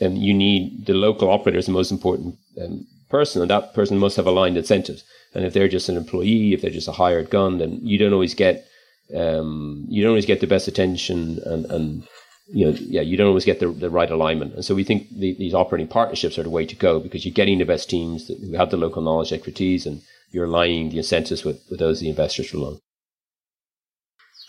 and 0.00 0.18
you 0.18 0.34
need 0.34 0.86
the 0.86 0.94
local 0.94 1.30
operator 1.30 1.58
is 1.58 1.66
the 1.66 1.72
most 1.72 1.90
important 1.90 2.36
um, 2.62 2.86
person, 3.08 3.42
and 3.42 3.50
that 3.50 3.74
person 3.74 3.98
must 3.98 4.16
have 4.16 4.26
aligned 4.26 4.56
incentives. 4.56 5.04
And 5.34 5.44
if 5.44 5.52
they're 5.52 5.68
just 5.68 5.88
an 5.88 5.96
employee, 5.96 6.52
if 6.52 6.60
they're 6.60 6.70
just 6.70 6.88
a 6.88 6.92
hired 6.92 7.30
gun, 7.30 7.58
then 7.58 7.80
you 7.82 7.98
don't 7.98 8.12
always 8.12 8.34
get 8.34 8.66
um, 9.14 9.84
you 9.88 10.02
don't 10.02 10.10
always 10.10 10.26
get 10.26 10.40
the 10.40 10.46
best 10.46 10.68
attention, 10.68 11.40
and, 11.44 11.66
and 11.66 12.08
you 12.48 12.64
know, 12.64 12.76
yeah, 12.78 13.02
you 13.02 13.16
don't 13.16 13.28
always 13.28 13.44
get 13.44 13.60
the, 13.60 13.68
the 13.68 13.90
right 13.90 14.10
alignment. 14.10 14.54
And 14.54 14.64
so 14.64 14.74
we 14.74 14.84
think 14.84 15.08
the, 15.10 15.34
these 15.38 15.54
operating 15.54 15.88
partnerships 15.88 16.38
are 16.38 16.42
the 16.42 16.50
way 16.50 16.66
to 16.66 16.76
go 16.76 17.00
because 17.00 17.24
you're 17.24 17.34
getting 17.34 17.58
the 17.58 17.64
best 17.64 17.90
teams 17.90 18.28
that 18.28 18.38
who 18.38 18.56
have 18.56 18.70
the 18.70 18.76
local 18.76 19.02
knowledge, 19.02 19.32
expertise, 19.32 19.86
and 19.86 20.02
you're 20.30 20.46
aligning 20.46 20.90
the 20.90 20.98
incentives 20.98 21.44
with, 21.44 21.62
with 21.70 21.78
those 21.78 22.00
the 22.00 22.08
investors 22.08 22.52
rely 22.52 22.68
on. 22.68 22.80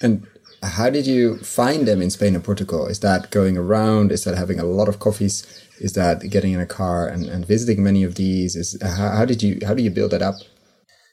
And 0.01 0.27
how 0.61 0.89
did 0.89 1.07
you 1.07 1.37
find 1.39 1.87
them 1.87 2.01
in 2.01 2.09
Spain 2.09 2.35
and 2.35 2.43
Portugal? 2.43 2.87
Is 2.87 2.99
that 3.01 3.31
going 3.31 3.57
around? 3.57 4.11
Is 4.11 4.23
that 4.23 4.35
having 4.35 4.59
a 4.59 4.65
lot 4.65 4.87
of 4.87 4.99
coffees? 4.99 5.45
Is 5.79 5.93
that 5.93 6.29
getting 6.29 6.53
in 6.53 6.59
a 6.59 6.65
car 6.65 7.07
and, 7.07 7.25
and 7.25 7.45
visiting 7.45 7.83
many 7.83 8.03
of 8.03 8.15
these? 8.15 8.55
Is 8.55 8.77
how, 8.81 9.09
how 9.09 9.25
did 9.25 9.43
you 9.43 9.59
how 9.65 9.73
do 9.73 9.83
you 9.83 9.89
build 9.89 10.11
that 10.11 10.21
up? 10.21 10.35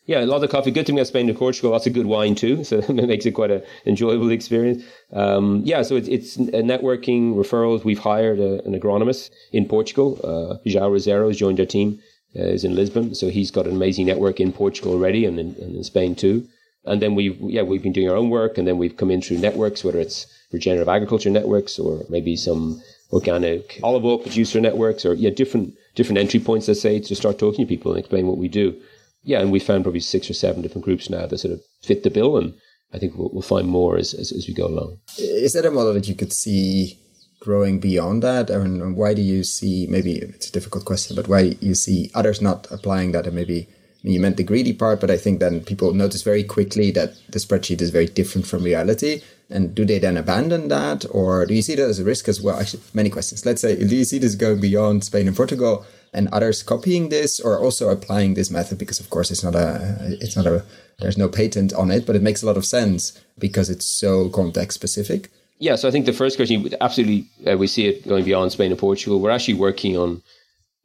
Yeah, 0.06 0.24
a 0.24 0.26
lot 0.26 0.42
of 0.42 0.50
coffee. 0.50 0.70
Good 0.70 0.86
thing 0.86 0.96
about 0.96 1.06
Spain 1.06 1.28
and 1.28 1.38
Portugal. 1.38 1.70
Lots 1.70 1.86
of 1.86 1.92
good 1.92 2.06
wine 2.06 2.34
too, 2.34 2.64
so 2.64 2.78
it 2.88 2.90
makes 2.90 3.26
it 3.26 3.32
quite 3.32 3.50
an 3.50 3.62
enjoyable 3.86 4.30
experience. 4.30 4.82
Um, 5.12 5.62
yeah, 5.64 5.82
so 5.82 5.94
it's, 5.94 6.08
it's 6.08 6.36
networking 6.36 7.34
referrals. 7.34 7.84
We've 7.84 7.98
hired 7.98 8.40
a, 8.40 8.64
an 8.64 8.78
agronomist 8.78 9.30
in 9.52 9.66
Portugal. 9.66 10.18
Uh, 10.24 10.68
João 10.68 10.90
Rosero 10.90 11.28
has 11.28 11.36
joined 11.36 11.60
our 11.60 11.66
team. 11.66 12.00
Uh, 12.36 12.42
is 12.42 12.62
in 12.62 12.76
Lisbon, 12.76 13.12
so 13.12 13.28
he's 13.28 13.50
got 13.50 13.66
an 13.66 13.72
amazing 13.72 14.06
network 14.06 14.38
in 14.38 14.52
Portugal 14.52 14.92
already, 14.92 15.24
and 15.24 15.36
in, 15.40 15.48
and 15.60 15.74
in 15.74 15.82
Spain 15.82 16.14
too. 16.14 16.46
And 16.84 17.02
then 17.02 17.14
we've, 17.14 17.36
yeah, 17.40 17.62
we've 17.62 17.82
been 17.82 17.92
doing 17.92 18.08
our 18.08 18.16
own 18.16 18.30
work 18.30 18.56
and 18.56 18.66
then 18.66 18.78
we've 18.78 18.96
come 18.96 19.10
in 19.10 19.20
through 19.20 19.38
networks, 19.38 19.84
whether 19.84 19.98
it's 19.98 20.26
regenerative 20.52 20.88
agriculture 20.88 21.30
networks 21.30 21.78
or 21.78 22.04
maybe 22.08 22.36
some 22.36 22.80
organic 23.12 23.80
olive 23.82 24.04
oil 24.04 24.18
producer 24.18 24.60
networks 24.60 25.04
or 25.04 25.14
yeah, 25.14 25.30
different, 25.30 25.74
different 25.94 26.18
entry 26.18 26.40
points, 26.40 26.68
let's 26.68 26.80
say, 26.80 26.98
to 27.00 27.14
start 27.14 27.38
talking 27.38 27.66
to 27.66 27.68
people 27.68 27.92
and 27.92 27.98
explain 27.98 28.26
what 28.26 28.38
we 28.38 28.48
do. 28.48 28.80
Yeah. 29.22 29.40
And 29.40 29.52
we 29.52 29.60
found 29.60 29.84
probably 29.84 30.00
six 30.00 30.30
or 30.30 30.34
seven 30.34 30.62
different 30.62 30.84
groups 30.84 31.10
now 31.10 31.26
that 31.26 31.38
sort 31.38 31.54
of 31.54 31.60
fit 31.82 32.02
the 32.02 32.10
bill. 32.10 32.36
And 32.36 32.54
I 32.92 32.98
think 32.98 33.16
we'll, 33.16 33.30
we'll 33.32 33.42
find 33.42 33.68
more 33.68 33.96
as, 33.96 34.14
as, 34.14 34.32
as 34.32 34.46
we 34.48 34.54
go 34.54 34.66
along. 34.66 34.98
Is 35.18 35.52
that 35.52 35.66
a 35.66 35.70
model 35.70 35.94
that 35.94 36.08
you 36.08 36.14
could 36.14 36.32
see 36.32 36.98
growing 37.40 37.80
beyond 37.80 38.22
that? 38.22 38.50
And 38.50 38.96
why 38.96 39.14
do 39.14 39.22
you 39.22 39.44
see, 39.44 39.86
maybe 39.88 40.12
it's 40.14 40.48
a 40.48 40.52
difficult 40.52 40.84
question, 40.84 41.16
but 41.16 41.28
why 41.28 41.56
you 41.60 41.74
see 41.74 42.10
others 42.14 42.40
not 42.40 42.66
applying 42.70 43.12
that 43.12 43.26
and 43.26 43.36
maybe 43.36 43.68
you 44.02 44.18
meant 44.18 44.38
the 44.38 44.44
greedy 44.44 44.72
part, 44.72 44.98
but 45.00 45.10
I 45.10 45.18
think 45.18 45.40
then 45.40 45.60
people 45.60 45.92
notice 45.92 46.22
very 46.22 46.42
quickly 46.42 46.90
that 46.92 47.14
the 47.28 47.38
spreadsheet 47.38 47.82
is 47.82 47.90
very 47.90 48.06
different 48.06 48.46
from 48.46 48.64
reality. 48.64 49.20
And 49.50 49.74
do 49.74 49.84
they 49.84 49.98
then 49.98 50.16
abandon 50.16 50.68
that, 50.68 51.04
or 51.10 51.44
do 51.44 51.52
you 51.52 51.60
see 51.60 51.74
that 51.74 51.88
as 51.88 51.98
a 51.98 52.04
risk 52.04 52.28
as 52.28 52.40
well? 52.40 52.58
Actually, 52.58 52.82
many 52.94 53.10
questions. 53.10 53.44
Let's 53.44 53.60
say, 53.60 53.76
do 53.76 53.94
you 53.94 54.04
see 54.04 54.18
this 54.18 54.36
going 54.36 54.60
beyond 54.60 55.04
Spain 55.04 55.26
and 55.26 55.36
Portugal, 55.36 55.84
and 56.12 56.28
others 56.28 56.62
copying 56.62 57.08
this, 57.08 57.40
or 57.40 57.58
also 57.58 57.88
applying 57.88 58.34
this 58.34 58.50
method? 58.50 58.78
Because 58.78 59.00
of 59.00 59.10
course, 59.10 59.30
it's 59.30 59.44
not 59.44 59.54
a, 59.54 59.96
it's 60.20 60.36
not 60.36 60.46
a, 60.46 60.64
there's 60.98 61.18
no 61.18 61.28
patent 61.28 61.72
on 61.72 61.90
it, 61.90 62.06
but 62.06 62.16
it 62.16 62.22
makes 62.22 62.42
a 62.42 62.46
lot 62.46 62.56
of 62.56 62.66
sense 62.66 63.18
because 63.38 63.70
it's 63.70 63.86
so 63.86 64.28
context 64.28 64.74
specific. 64.74 65.30
Yeah, 65.58 65.76
so 65.76 65.88
I 65.88 65.90
think 65.90 66.06
the 66.06 66.14
first 66.14 66.36
question, 66.36 66.68
absolutely, 66.80 67.28
uh, 67.46 67.58
we 67.58 67.66
see 67.66 67.86
it 67.86 68.08
going 68.08 68.24
beyond 68.24 68.50
Spain 68.50 68.70
and 68.70 68.80
Portugal. 68.80 69.20
We're 69.20 69.30
actually 69.30 69.54
working 69.54 69.96
on 69.96 70.22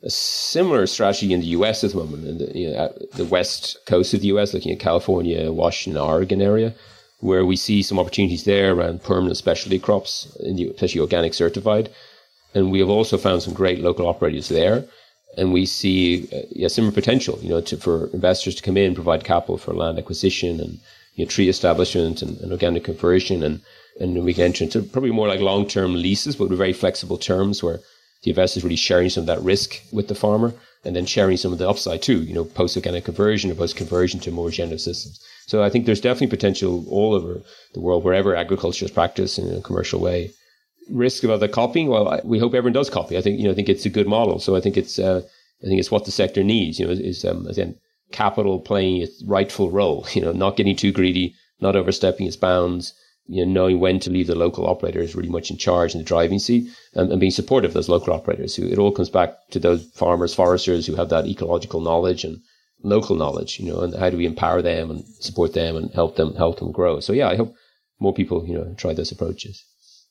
a 0.03 0.09
similar 0.09 0.85
strategy 0.85 1.33
in 1.33 1.39
the 1.39 1.47
U.S. 1.47 1.83
at 1.83 1.91
the 1.91 1.97
moment, 1.97 2.25
in 2.25 2.37
the, 2.37 2.57
you 2.57 2.71
know, 2.71 2.93
the 3.13 3.25
west 3.25 3.77
coast 3.87 4.13
of 4.13 4.19
the 4.19 4.27
U.S., 4.27 4.53
looking 4.53 4.73
at 4.73 4.79
California, 4.79 5.51
Washington, 5.51 6.01
Oregon 6.01 6.41
area, 6.41 6.75
where 7.21 7.45
we 7.45 7.55
see 7.55 7.81
some 7.81 7.97
opportunities 7.97 8.43
there 8.43 8.73
around 8.73 9.01
permanent 9.01 9.37
specialty 9.37 9.79
crops, 9.79 10.25
especially 10.43 11.01
organic 11.01 11.33
certified. 11.33 11.89
And 12.53 12.71
we 12.71 12.79
have 12.79 12.89
also 12.89 13.17
found 13.17 13.43
some 13.43 13.53
great 13.53 13.79
local 13.79 14.07
operators 14.07 14.49
there. 14.49 14.85
And 15.37 15.51
we 15.51 15.65
see 15.65 16.29
uh, 16.33 16.41
yeah, 16.51 16.69
similar 16.69 16.93
potential, 16.93 17.39
you 17.41 17.49
know, 17.49 17.61
to, 17.61 17.77
for 17.77 18.07
investors 18.13 18.55
to 18.55 18.63
come 18.63 18.77
in, 18.77 18.95
provide 18.95 19.23
capital 19.23 19.57
for 19.57 19.73
land 19.73 19.97
acquisition 19.97 20.59
and 20.59 20.79
you 21.15 21.25
know, 21.25 21.29
tree 21.29 21.49
establishment 21.49 22.21
and, 22.21 22.37
and 22.39 22.51
organic 22.51 22.83
conversion. 22.85 23.43
And, 23.43 23.61
and 23.99 24.23
we 24.23 24.33
can 24.33 24.45
enter 24.45 24.63
into 24.63 24.81
probably 24.81 25.11
more 25.11 25.27
like 25.27 25.39
long-term 25.39 25.93
leases, 25.93 26.35
but 26.35 26.49
with 26.49 26.57
very 26.57 26.73
flexible 26.73 27.17
terms 27.17 27.61
where 27.61 27.79
the 28.23 28.31
investor 28.31 28.59
is 28.59 28.63
really 28.63 28.75
sharing 28.75 29.09
some 29.09 29.21
of 29.21 29.27
that 29.27 29.41
risk 29.41 29.81
with 29.91 30.07
the 30.07 30.15
farmer 30.15 30.53
and 30.83 30.95
then 30.95 31.05
sharing 31.05 31.37
some 31.37 31.51
of 31.51 31.59
the 31.59 31.67
upside 31.67 32.01
too, 32.01 32.23
you 32.23 32.33
know, 32.33 32.45
post 32.45 32.75
organic 32.75 33.05
conversion 33.05 33.51
or 33.51 33.55
post 33.55 33.75
conversion 33.75 34.19
to 34.21 34.31
more 34.31 34.47
regenerative 34.47 34.81
systems. 34.81 35.19
So 35.47 35.63
I 35.63 35.69
think 35.69 35.85
there's 35.85 36.01
definitely 36.01 36.35
potential 36.35 36.85
all 36.89 37.13
over 37.13 37.41
the 37.73 37.79
world, 37.79 38.03
wherever 38.03 38.35
agriculture 38.35 38.85
is 38.85 38.91
practiced 38.91 39.37
in 39.37 39.53
a 39.55 39.61
commercial 39.61 39.99
way. 39.99 40.31
Risk 40.89 41.23
of 41.23 41.29
other 41.29 41.47
copying? 41.47 41.87
Well, 41.87 42.07
I, 42.07 42.21
we 42.23 42.39
hope 42.39 42.53
everyone 42.53 42.73
does 42.73 42.89
copy. 42.89 43.17
I 43.17 43.21
think, 43.21 43.39
you 43.39 43.45
know, 43.45 43.51
I 43.51 43.55
think 43.55 43.69
it's 43.69 43.85
a 43.85 43.89
good 43.89 44.07
model. 44.07 44.39
So 44.39 44.55
I 44.55 44.61
think 44.61 44.77
it's, 44.77 44.99
uh, 44.99 45.21
I 45.63 45.67
think 45.67 45.79
it's 45.79 45.91
what 45.91 46.05
the 46.05 46.11
sector 46.11 46.43
needs, 46.43 46.79
you 46.79 46.85
know, 46.85 46.91
is, 46.91 47.25
um, 47.25 47.47
again, 47.47 47.75
capital 48.11 48.59
playing 48.59 49.01
its 49.01 49.23
rightful 49.25 49.71
role, 49.71 50.05
you 50.13 50.21
know, 50.21 50.31
not 50.31 50.57
getting 50.57 50.75
too 50.75 50.91
greedy, 50.91 51.33
not 51.59 51.75
overstepping 51.75 52.27
its 52.27 52.35
bounds, 52.35 52.93
you 53.27 53.45
know, 53.45 53.51
knowing 53.51 53.79
when 53.79 53.99
to 53.99 54.11
leave 54.11 54.27
the 54.27 54.35
local 54.35 54.67
operator 54.67 54.99
is 54.99 55.15
really 55.15 55.29
much 55.29 55.49
in 55.49 55.57
charge 55.57 55.93
in 55.93 55.99
the 55.99 56.05
driving 56.05 56.39
seat 56.39 56.69
and, 56.93 57.11
and 57.11 57.19
being 57.19 57.31
supportive 57.31 57.71
of 57.71 57.73
those 57.73 57.89
local 57.89 58.13
operators 58.13 58.55
who 58.55 58.67
it 58.67 58.77
all 58.77 58.91
comes 58.91 59.09
back 59.09 59.35
to 59.51 59.59
those 59.59 59.89
farmers, 59.95 60.35
foresters 60.35 60.85
who 60.85 60.95
have 60.95 61.09
that 61.09 61.25
ecological 61.25 61.81
knowledge 61.81 62.23
and 62.23 62.39
local 62.83 63.15
knowledge, 63.15 63.59
you 63.59 63.71
know, 63.71 63.81
and 63.81 63.95
how 63.95 64.09
do 64.09 64.17
we 64.17 64.27
empower 64.27 64.61
them 64.61 64.91
and 64.91 65.03
support 65.19 65.53
them 65.53 65.75
and 65.75 65.91
help 65.93 66.17
them, 66.17 66.35
help 66.35 66.59
them 66.59 66.71
grow. 66.71 66.99
So 66.99 67.13
yeah, 67.13 67.29
I 67.29 67.35
hope 67.35 67.55
more 67.99 68.13
people, 68.13 68.45
you 68.45 68.53
know, 68.53 68.75
try 68.77 68.93
those 68.93 69.11
approaches. 69.11 69.63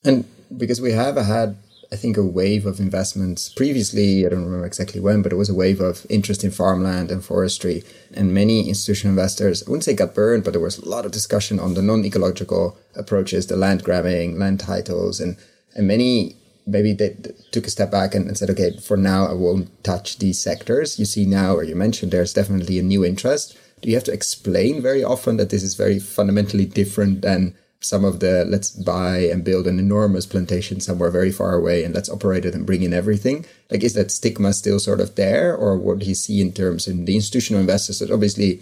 And 0.04 0.24
because 0.56 0.80
we 0.80 0.92
have 0.92 1.16
had 1.16 1.56
I 1.94 1.96
think, 1.96 2.16
a 2.16 2.24
wave 2.24 2.66
of 2.66 2.80
investments 2.80 3.48
previously. 3.48 4.26
I 4.26 4.28
don't 4.28 4.44
remember 4.44 4.66
exactly 4.66 5.00
when, 5.00 5.22
but 5.22 5.32
it 5.32 5.36
was 5.36 5.48
a 5.48 5.54
wave 5.54 5.80
of 5.80 6.04
interest 6.10 6.42
in 6.42 6.50
farmland 6.50 7.12
and 7.12 7.24
forestry. 7.24 7.84
And 8.12 8.34
many 8.34 8.68
institutional 8.68 9.12
investors, 9.12 9.62
I 9.62 9.70
wouldn't 9.70 9.84
say 9.84 9.94
got 9.94 10.12
burned, 10.12 10.42
but 10.42 10.54
there 10.54 10.60
was 10.60 10.78
a 10.78 10.88
lot 10.88 11.06
of 11.06 11.12
discussion 11.12 11.60
on 11.60 11.74
the 11.74 11.82
non 11.82 12.04
ecological 12.04 12.76
approaches, 12.96 13.46
the 13.46 13.54
land 13.56 13.84
grabbing, 13.84 14.40
land 14.40 14.58
titles, 14.58 15.20
and, 15.20 15.36
and 15.76 15.86
many 15.86 16.34
maybe 16.66 16.94
they 16.94 17.14
took 17.52 17.66
a 17.66 17.70
step 17.70 17.92
back 17.92 18.14
and, 18.14 18.26
and, 18.26 18.38
said, 18.38 18.50
okay, 18.50 18.76
for 18.78 18.96
now, 18.96 19.26
I 19.26 19.34
won't 19.34 19.84
touch 19.84 20.18
these 20.18 20.40
sectors. 20.40 20.98
You 20.98 21.04
see 21.04 21.26
now, 21.26 21.54
or 21.54 21.62
you 21.62 21.76
mentioned, 21.76 22.10
there's 22.10 22.32
definitely 22.32 22.80
a 22.80 22.82
new 22.82 23.04
interest. 23.04 23.56
Do 23.82 23.88
you 23.88 23.94
have 23.94 24.04
to 24.04 24.12
explain 24.12 24.82
very 24.82 25.04
often 25.04 25.36
that 25.36 25.50
this 25.50 25.62
is 25.62 25.74
very 25.74 26.00
fundamentally 26.00 26.64
different 26.64 27.20
than 27.20 27.54
some 27.84 28.04
of 28.04 28.20
the 28.20 28.44
let's 28.46 28.70
buy 28.70 29.18
and 29.18 29.44
build 29.44 29.66
an 29.66 29.78
enormous 29.78 30.26
plantation 30.26 30.80
somewhere 30.80 31.10
very 31.10 31.30
far 31.30 31.54
away 31.54 31.84
and 31.84 31.94
let's 31.94 32.08
operate 32.08 32.44
it 32.44 32.54
and 32.54 32.66
bring 32.66 32.82
in 32.82 32.92
everything. 32.92 33.44
Like 33.70 33.84
is 33.84 33.94
that 33.94 34.10
stigma 34.10 34.52
still 34.52 34.78
sort 34.78 35.00
of 35.00 35.14
there 35.14 35.54
or 35.54 35.76
what 35.76 35.98
do 35.98 36.06
you 36.06 36.14
see 36.14 36.40
in 36.40 36.52
terms 36.52 36.86
of 36.88 37.06
the 37.06 37.14
institutional 37.14 37.60
investors 37.60 37.98
that 37.98 38.10
obviously 38.10 38.60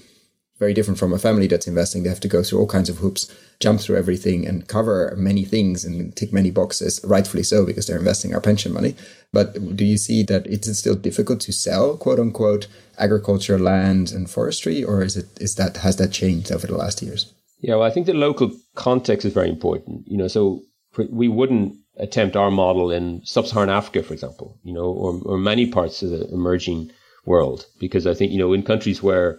very 0.59 0.75
different 0.75 0.99
from 0.99 1.13
a 1.13 1.19
family 1.19 1.47
that's 1.49 1.67
investing 1.67 2.03
they 2.03 2.09
have 2.09 2.21
to 2.21 2.29
go 2.29 2.43
through 2.43 2.61
all 2.61 2.69
kinds 2.69 2.89
of 2.89 2.99
hoops 2.99 3.33
jump 3.59 3.81
through 3.81 3.97
everything 3.97 4.47
and 4.47 4.69
cover 4.69 5.15
many 5.17 5.45
things 5.45 5.85
and 5.85 6.15
tick 6.17 6.33
many 6.33 6.51
boxes 6.51 7.01
rightfully 7.05 7.43
so 7.43 7.65
because 7.65 7.87
they're 7.87 7.99
investing 7.99 8.35
our 8.35 8.41
pension 8.41 8.73
money. 8.73 8.95
But 9.33 9.77
do 9.77 9.85
you 9.85 9.97
see 9.97 10.23
that 10.25 10.47
it's 10.47 10.79
still 10.79 10.95
difficult 10.95 11.41
to 11.43 11.53
sell 11.53 11.97
quote 11.97 12.19
unquote 12.19 12.67
agriculture 12.99 13.59
land 13.59 14.13
and 14.13 14.29
forestry 14.29 14.83
or 14.85 15.03
is 15.03 15.17
it 15.17 15.29
is 15.41 15.55
that 15.55 15.79
has 15.79 15.97
that 15.97 16.13
changed 16.13 16.51
over 16.53 16.67
the 16.67 16.77
last 16.77 17.03
years 17.03 17.33
yeah, 17.63 17.77
well, 17.77 17.85
I 17.85 17.91
think 17.91 18.07
the 18.07 18.15
local 18.15 18.51
context 18.75 19.25
is 19.25 19.33
very 19.33 19.49
important. 19.49 20.03
You 20.07 20.19
know, 20.19 20.29
so 20.29 20.63
we 21.11 21.29
wouldn't 21.29 21.75
attempt 21.97 22.37
our 22.37 22.51
model 22.51 22.91
in 22.91 23.25
sub-Saharan 23.25 23.71
Africa, 23.71 24.03
for 24.03 24.13
example, 24.13 24.59
you 24.65 24.75
know, 24.75 24.87
or, 24.87 25.21
or 25.25 25.39
many 25.39 25.67
parts 25.67 26.03
of 26.03 26.11
the 26.11 26.29
emerging 26.33 26.91
world, 27.25 27.67
because 27.79 28.07
I 28.07 28.15
think, 28.15 28.33
you 28.33 28.39
know, 28.39 28.53
in 28.53 28.63
countries 28.63 29.03
where 29.03 29.39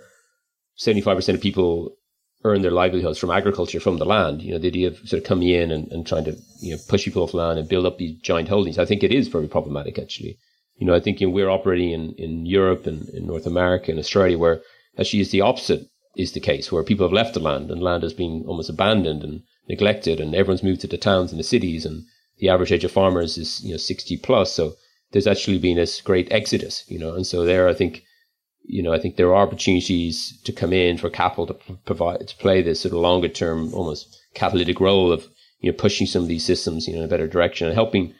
75% 0.80 1.34
of 1.34 1.42
people 1.42 1.96
earn 2.46 2.62
their 2.62 2.72
livelihoods 2.72 3.18
from 3.18 3.32
agriculture 3.32 3.80
from 3.80 3.98
the 3.98 4.06
land, 4.06 4.42
you 4.42 4.52
know, 4.52 4.60
the 4.60 4.68
idea 4.68 4.88
of 4.88 4.98
sort 5.00 5.22
of 5.22 5.28
coming 5.28 5.50
in 5.50 5.72
and, 5.72 5.92
and 5.92 6.08
trying 6.08 6.26
to, 6.26 6.38
you 6.62 6.72
know, 6.72 6.82
push 6.88 7.04
people 7.04 7.24
off 7.24 7.34
land 7.34 7.60
and 7.60 7.68
build 7.68 7.86
up 7.86 7.98
these 7.98 8.18
giant 8.22 8.48
holdings, 8.48 8.80
I 8.80 8.86
think 8.86 9.04
it 9.04 9.12
is 9.12 9.28
very 9.28 9.48
problematic, 9.48 10.00
actually. 10.00 10.38
You 10.76 10.88
know, 10.88 10.96
I 10.96 11.00
think 11.00 11.20
you 11.20 11.28
know, 11.28 11.34
we're 11.34 11.50
operating 11.50 11.92
in, 11.92 12.14
in 12.18 12.46
Europe 12.46 12.88
and 12.88 13.08
in 13.10 13.28
North 13.28 13.46
America 13.46 13.92
and 13.92 14.00
Australia 14.00 14.38
where 14.38 14.62
actually 14.98 15.22
it's 15.22 15.32
the 15.32 15.42
opposite 15.42 15.88
is 16.16 16.34
the 16.34 16.40
case 16.40 16.72
where 16.72 16.84
people 16.84 17.06
have 17.06 17.14
left 17.14 17.34
the 17.34 17.40
land 17.40 17.72
and 17.72 17.82
land 17.82 18.04
has 18.04 18.14
been 18.14 18.44
almost 18.48 18.70
abandoned 18.70 19.24
and 19.24 19.42
neglected 19.68 20.20
and 20.20 20.36
everyone's 20.36 20.64
moved 20.64 20.82
to 20.82 20.88
the 20.88 20.98
towns 20.98 21.32
and 21.32 21.40
the 21.40 21.44
cities 21.44 21.86
and 21.86 22.04
the 22.38 22.50
average 22.50 22.72
age 22.72 22.84
of 22.84 22.92
farmers 22.92 23.38
is 23.38 23.64
you 23.64 23.72
know 23.72 23.78
60 23.78 24.18
plus. 24.18 24.54
So 24.54 24.76
there's 25.14 25.28
actually 25.28 25.60
been 25.60 25.78
this 25.78 26.02
great 26.02 26.30
exodus 26.32 26.84
you 26.88 27.00
know 27.00 27.14
and 27.14 27.26
so 27.26 27.46
there 27.46 27.70
i 27.70 27.74
think 27.74 28.04
you 28.64 28.84
know 28.84 28.92
i 28.92 29.00
think 29.00 29.16
there 29.16 29.34
are 29.34 29.48
opportunities 29.48 30.38
to 30.44 30.52
come 30.52 30.74
in 30.74 30.98
for 30.98 31.10
capital 31.10 31.48
to 31.48 31.54
provide 31.86 32.28
to 32.28 32.36
play 32.38 32.62
this 32.62 32.82
sort 32.82 32.94
of 32.94 33.00
longer 33.00 33.30
term 33.30 33.74
almost 33.74 34.20
catalytic 34.34 34.80
role 34.80 35.12
of 35.12 35.28
you 35.60 35.72
know 35.72 35.78
pushing 35.78 36.08
some 36.08 36.24
of 36.24 36.28
these 36.28 36.44
systems 36.44 36.88
you 36.88 36.94
know 36.94 37.00
in 37.00 37.06
a 37.06 37.10
better 37.10 37.28
direction 37.28 37.68
and 37.68 37.76
helping 37.76 38.14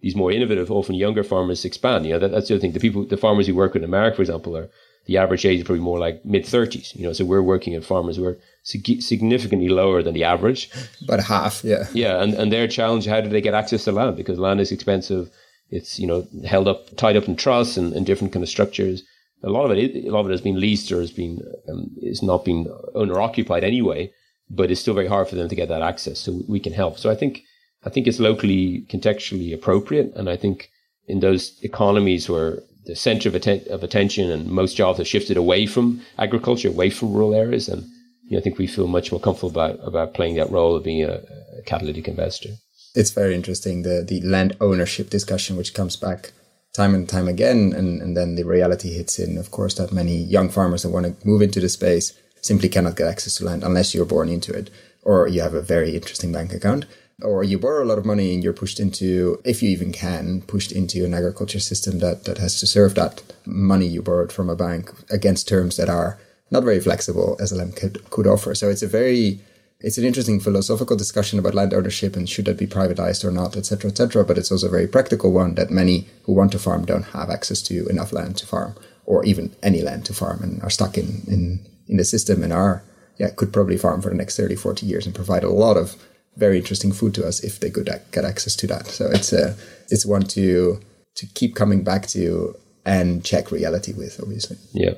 these 0.00 0.16
more 0.16 0.30
innovative 0.30 0.70
often 0.70 0.94
younger 0.94 1.24
farmers 1.24 1.64
expand. 1.64 2.04
You 2.04 2.12
know 2.12 2.18
that, 2.18 2.30
that's 2.30 2.48
the 2.48 2.54
other 2.54 2.60
thing. 2.60 2.72
The 2.72 2.80
people 2.80 3.06
the 3.06 3.16
farmers 3.16 3.46
who 3.46 3.54
work 3.54 3.74
with 3.74 3.82
america 3.82 4.16
for 4.16 4.22
example 4.22 4.56
are 4.56 4.70
the 5.06 5.16
average 5.16 5.46
age 5.46 5.60
is 5.60 5.64
probably 5.64 5.84
more 5.84 5.98
like 5.98 6.24
mid 6.24 6.44
30s. 6.44 6.94
You 6.94 7.04
know, 7.04 7.12
so 7.12 7.24
we're 7.24 7.42
working 7.42 7.74
at 7.74 7.84
farmers 7.84 8.16
who 8.16 8.24
are 8.24 8.38
sig- 8.62 9.02
significantly 9.02 9.68
lower 9.68 10.02
than 10.02 10.14
the 10.14 10.24
average. 10.24 10.70
About 11.02 11.20
half, 11.20 11.62
yeah. 11.64 11.86
Yeah, 11.92 12.22
and, 12.22 12.34
and 12.34 12.52
their 12.52 12.68
challenge, 12.68 13.06
how 13.06 13.20
do 13.20 13.28
they 13.28 13.40
get 13.40 13.54
access 13.54 13.84
to 13.84 13.92
land? 13.92 14.16
Because 14.16 14.38
land 14.38 14.60
is 14.60 14.72
expensive. 14.72 15.30
It's, 15.70 15.98
you 15.98 16.06
know, 16.06 16.26
held 16.44 16.68
up, 16.68 16.94
tied 16.96 17.16
up 17.16 17.28
in 17.28 17.36
trusts 17.36 17.76
and, 17.76 17.92
and 17.92 18.04
different 18.04 18.32
kind 18.32 18.42
of 18.42 18.48
structures. 18.48 19.02
A 19.42 19.50
lot 19.50 19.70
of 19.70 19.76
it, 19.76 20.04
a 20.04 20.10
lot 20.10 20.20
of 20.20 20.26
it 20.26 20.32
has 20.32 20.40
been 20.40 20.60
leased 20.60 20.90
or 20.90 21.00
has 21.00 21.10
been, 21.10 21.40
um, 21.68 21.90
is 21.98 22.22
not 22.22 22.44
being 22.44 22.66
owner 22.94 23.20
occupied 23.20 23.64
anyway, 23.64 24.12
but 24.50 24.70
it's 24.70 24.80
still 24.80 24.94
very 24.94 25.08
hard 25.08 25.28
for 25.28 25.36
them 25.36 25.48
to 25.48 25.56
get 25.56 25.68
that 25.68 25.82
access. 25.82 26.18
So 26.18 26.40
we 26.48 26.60
can 26.60 26.72
help. 26.72 26.98
So 26.98 27.10
I 27.10 27.14
think, 27.14 27.42
I 27.84 27.90
think 27.90 28.06
it's 28.06 28.20
locally 28.20 28.86
contextually 28.88 29.54
appropriate. 29.54 30.12
And 30.16 30.28
I 30.28 30.36
think 30.36 30.70
in 31.06 31.20
those 31.20 31.58
economies 31.62 32.28
where 32.28 32.62
the 32.86 32.96
center 32.96 33.28
of, 33.28 33.34
atten- 33.34 33.64
of 33.70 33.82
attention 33.82 34.30
and 34.30 34.46
most 34.46 34.76
jobs 34.76 34.98
have 34.98 35.06
shifted 35.06 35.36
away 35.36 35.66
from 35.66 36.00
agriculture, 36.18 36.68
away 36.68 36.90
from 36.90 37.12
rural 37.12 37.34
areas. 37.34 37.68
And 37.68 37.84
you 38.24 38.32
know, 38.32 38.38
I 38.38 38.40
think 38.40 38.58
we 38.58 38.66
feel 38.66 38.86
much 38.86 39.12
more 39.12 39.20
comfortable 39.20 39.50
about, 39.50 39.78
about 39.82 40.14
playing 40.14 40.36
that 40.36 40.50
role 40.50 40.76
of 40.76 40.84
being 40.84 41.04
a, 41.04 41.20
a 41.58 41.62
catalytic 41.64 42.08
investor. 42.08 42.50
It's 42.94 43.10
very 43.10 43.34
interesting, 43.34 43.82
the, 43.82 44.04
the 44.06 44.20
land 44.22 44.56
ownership 44.60 45.10
discussion, 45.10 45.56
which 45.56 45.74
comes 45.74 45.96
back 45.96 46.32
time 46.72 46.94
and 46.94 47.08
time 47.08 47.28
again. 47.28 47.72
And, 47.76 48.00
and 48.00 48.16
then 48.16 48.36
the 48.36 48.44
reality 48.44 48.92
hits 48.92 49.18
in, 49.18 49.36
of 49.36 49.50
course, 49.50 49.74
that 49.74 49.92
many 49.92 50.16
young 50.16 50.48
farmers 50.48 50.82
that 50.82 50.90
want 50.90 51.06
to 51.06 51.26
move 51.26 51.42
into 51.42 51.60
the 51.60 51.68
space 51.68 52.12
simply 52.40 52.68
cannot 52.68 52.96
get 52.96 53.08
access 53.08 53.36
to 53.36 53.44
land 53.44 53.64
unless 53.64 53.94
you're 53.94 54.04
born 54.04 54.28
into 54.28 54.52
it 54.52 54.70
or 55.02 55.28
you 55.28 55.40
have 55.40 55.54
a 55.54 55.62
very 55.62 55.94
interesting 55.94 56.32
bank 56.32 56.52
account 56.52 56.84
or 57.22 57.42
you 57.42 57.58
borrow 57.58 57.82
a 57.82 57.86
lot 57.86 57.98
of 57.98 58.04
money 58.04 58.34
and 58.34 58.44
you're 58.44 58.52
pushed 58.52 58.78
into, 58.78 59.40
if 59.44 59.62
you 59.62 59.70
even 59.70 59.90
can, 59.90 60.42
pushed 60.42 60.70
into 60.70 61.04
an 61.04 61.14
agriculture 61.14 61.60
system 61.60 61.98
that, 62.00 62.24
that 62.24 62.38
has 62.38 62.60
to 62.60 62.66
serve 62.66 62.94
that 62.94 63.22
money 63.46 63.86
you 63.86 64.02
borrowed 64.02 64.32
from 64.32 64.50
a 64.50 64.56
bank 64.56 64.92
against 65.10 65.48
terms 65.48 65.76
that 65.76 65.88
are 65.88 66.18
not 66.50 66.62
very 66.62 66.78
flexible 66.78 67.36
as 67.40 67.52
LM 67.52 67.72
could, 67.72 68.08
could 68.10 68.26
offer. 68.26 68.54
So 68.54 68.68
it's 68.68 68.82
a 68.82 68.86
very, 68.86 69.40
it's 69.80 69.96
an 69.96 70.04
interesting 70.04 70.40
philosophical 70.40 70.96
discussion 70.96 71.38
about 71.38 71.54
land 71.54 71.72
ownership 71.72 72.16
and 72.16 72.28
should 72.28 72.44
that 72.44 72.58
be 72.58 72.66
privatized 72.66 73.24
or 73.24 73.30
not, 73.30 73.56
etc., 73.56 73.90
etc. 73.90 74.22
But 74.22 74.36
it's 74.36 74.52
also 74.52 74.68
a 74.68 74.70
very 74.70 74.86
practical 74.86 75.32
one 75.32 75.54
that 75.54 75.70
many 75.70 76.06
who 76.24 76.34
want 76.34 76.52
to 76.52 76.58
farm 76.58 76.84
don't 76.84 77.02
have 77.02 77.30
access 77.30 77.62
to 77.62 77.86
enough 77.88 78.12
land 78.12 78.36
to 78.38 78.46
farm 78.46 78.74
or 79.06 79.24
even 79.24 79.54
any 79.62 79.80
land 79.80 80.04
to 80.04 80.12
farm 80.12 80.42
and 80.42 80.62
are 80.62 80.70
stuck 80.70 80.98
in, 80.98 81.22
in, 81.26 81.66
in 81.88 81.96
the 81.96 82.04
system 82.04 82.42
and 82.42 82.52
are, 82.52 82.82
yeah, 83.16 83.30
could 83.30 83.54
probably 83.54 83.78
farm 83.78 84.02
for 84.02 84.10
the 84.10 84.14
next 84.14 84.36
30, 84.36 84.56
40 84.56 84.84
years 84.84 85.06
and 85.06 85.14
provide 85.14 85.44
a 85.44 85.48
lot 85.48 85.78
of 85.78 85.96
very 86.36 86.58
interesting 86.58 86.92
food 86.92 87.14
to 87.14 87.26
us 87.26 87.40
if 87.40 87.60
they 87.60 87.70
could 87.70 87.88
get 88.12 88.24
access 88.24 88.54
to 88.56 88.66
that. 88.66 88.86
So 88.86 89.10
it's 89.10 89.32
a 89.32 89.56
it's 89.88 90.06
one 90.06 90.22
to 90.22 90.80
to 91.16 91.26
keep 91.34 91.54
coming 91.54 91.82
back 91.82 92.06
to 92.08 92.56
and 92.84 93.24
check 93.24 93.50
reality 93.50 93.92
with, 93.92 94.20
obviously. 94.20 94.56
Yeah. 94.72 94.94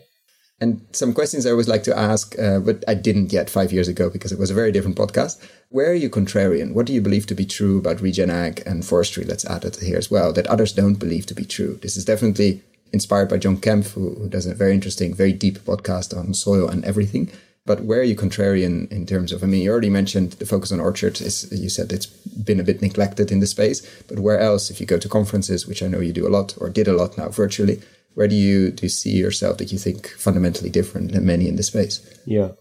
And 0.61 0.85
some 0.91 1.15
questions 1.15 1.47
I 1.47 1.53
always 1.53 1.69
like 1.69 1.85
to 1.85 1.97
ask, 1.97 2.37
uh, 2.39 2.59
but 2.59 2.83
I 2.89 2.95
didn't 2.95 3.27
get 3.27 3.49
five 3.49 3.73
years 3.73 3.87
ago 3.87 4.11
because 4.11 4.33
it 4.33 4.39
was 4.39 4.51
a 4.51 4.55
very 4.55 4.73
different 4.73 4.97
podcast. 4.97 5.41
Where 5.69 5.91
are 5.91 5.95
you 5.95 6.11
contrarian? 6.11 6.75
What 6.75 6.87
do 6.87 6.93
you 6.93 7.01
believe 7.01 7.27
to 7.27 7.35
be 7.35 7.47
true 7.47 7.79
about 7.79 8.01
regen 8.01 8.29
ag 8.29 8.63
and 8.67 8.85
forestry? 8.85 9.25
Let's 9.25 9.45
add 9.45 9.65
it 9.65 9.77
here 9.77 9.97
as 9.97 10.11
well 10.11 10.33
that 10.33 10.49
others 10.49 10.73
don't 10.73 10.99
believe 10.99 11.27
to 11.27 11.35
be 11.35 11.45
true. 11.45 11.79
This 11.81 11.97
is 11.97 12.05
definitely 12.05 12.63
inspired 12.93 13.29
by 13.29 13.39
John 13.39 13.59
Kempf, 13.59 13.93
who, 13.93 14.15
who 14.15 14.29
does 14.29 14.47
a 14.47 14.55
very 14.55 14.75
interesting, 14.75 15.15
very 15.15 15.33
deep 15.33 15.59
podcast 15.61 16.17
on 16.17 16.35
soil 16.35 16.69
and 16.69 16.85
everything. 16.85 17.31
But 17.69 17.85
where 17.85 18.01
are 18.01 18.11
you 18.11 18.17
contrarian 18.17 18.91
in 18.91 19.05
terms 19.05 19.31
of? 19.31 19.45
I 19.45 19.47
mean, 19.47 19.63
you 19.63 19.71
already 19.71 19.91
mentioned 19.91 20.33
the 20.33 20.47
focus 20.47 20.73
on 20.73 20.81
orchards. 20.81 21.21
Is 21.21 21.53
you 21.53 21.69
said 21.69 21.93
it's 21.93 22.07
been 22.07 22.61
a 22.61 22.65
bit 22.65 22.81
neglected 22.81 23.31
in 23.31 23.41
the 23.41 23.47
space, 23.47 23.79
but 24.09 24.21
where 24.21 24.41
else? 24.41 24.71
If 24.71 24.81
you 24.81 24.87
go 24.87 24.99
to 24.99 25.07
conferences, 25.07 25.67
which 25.67 25.83
I 25.83 25.87
know 25.87 26.01
you 26.01 26.15
do 26.15 26.27
a 26.27 26.35
lot 26.37 26.57
or 26.57 26.71
did 26.71 26.89
a 26.89 26.95
lot 26.95 27.19
now 27.19 27.29
virtually, 27.29 27.83
where 28.15 28.27
do 28.27 28.35
you 28.35 28.71
do 28.71 28.87
you 28.87 28.89
see 28.89 29.11
yourself 29.11 29.59
that 29.59 29.71
you 29.71 29.79
think 29.79 30.09
fundamentally 30.17 30.71
different 30.71 31.13
than 31.13 31.27
many 31.27 31.47
in 31.47 31.57
the 31.57 31.63
space? 31.63 32.01
Yeah, 32.25 32.53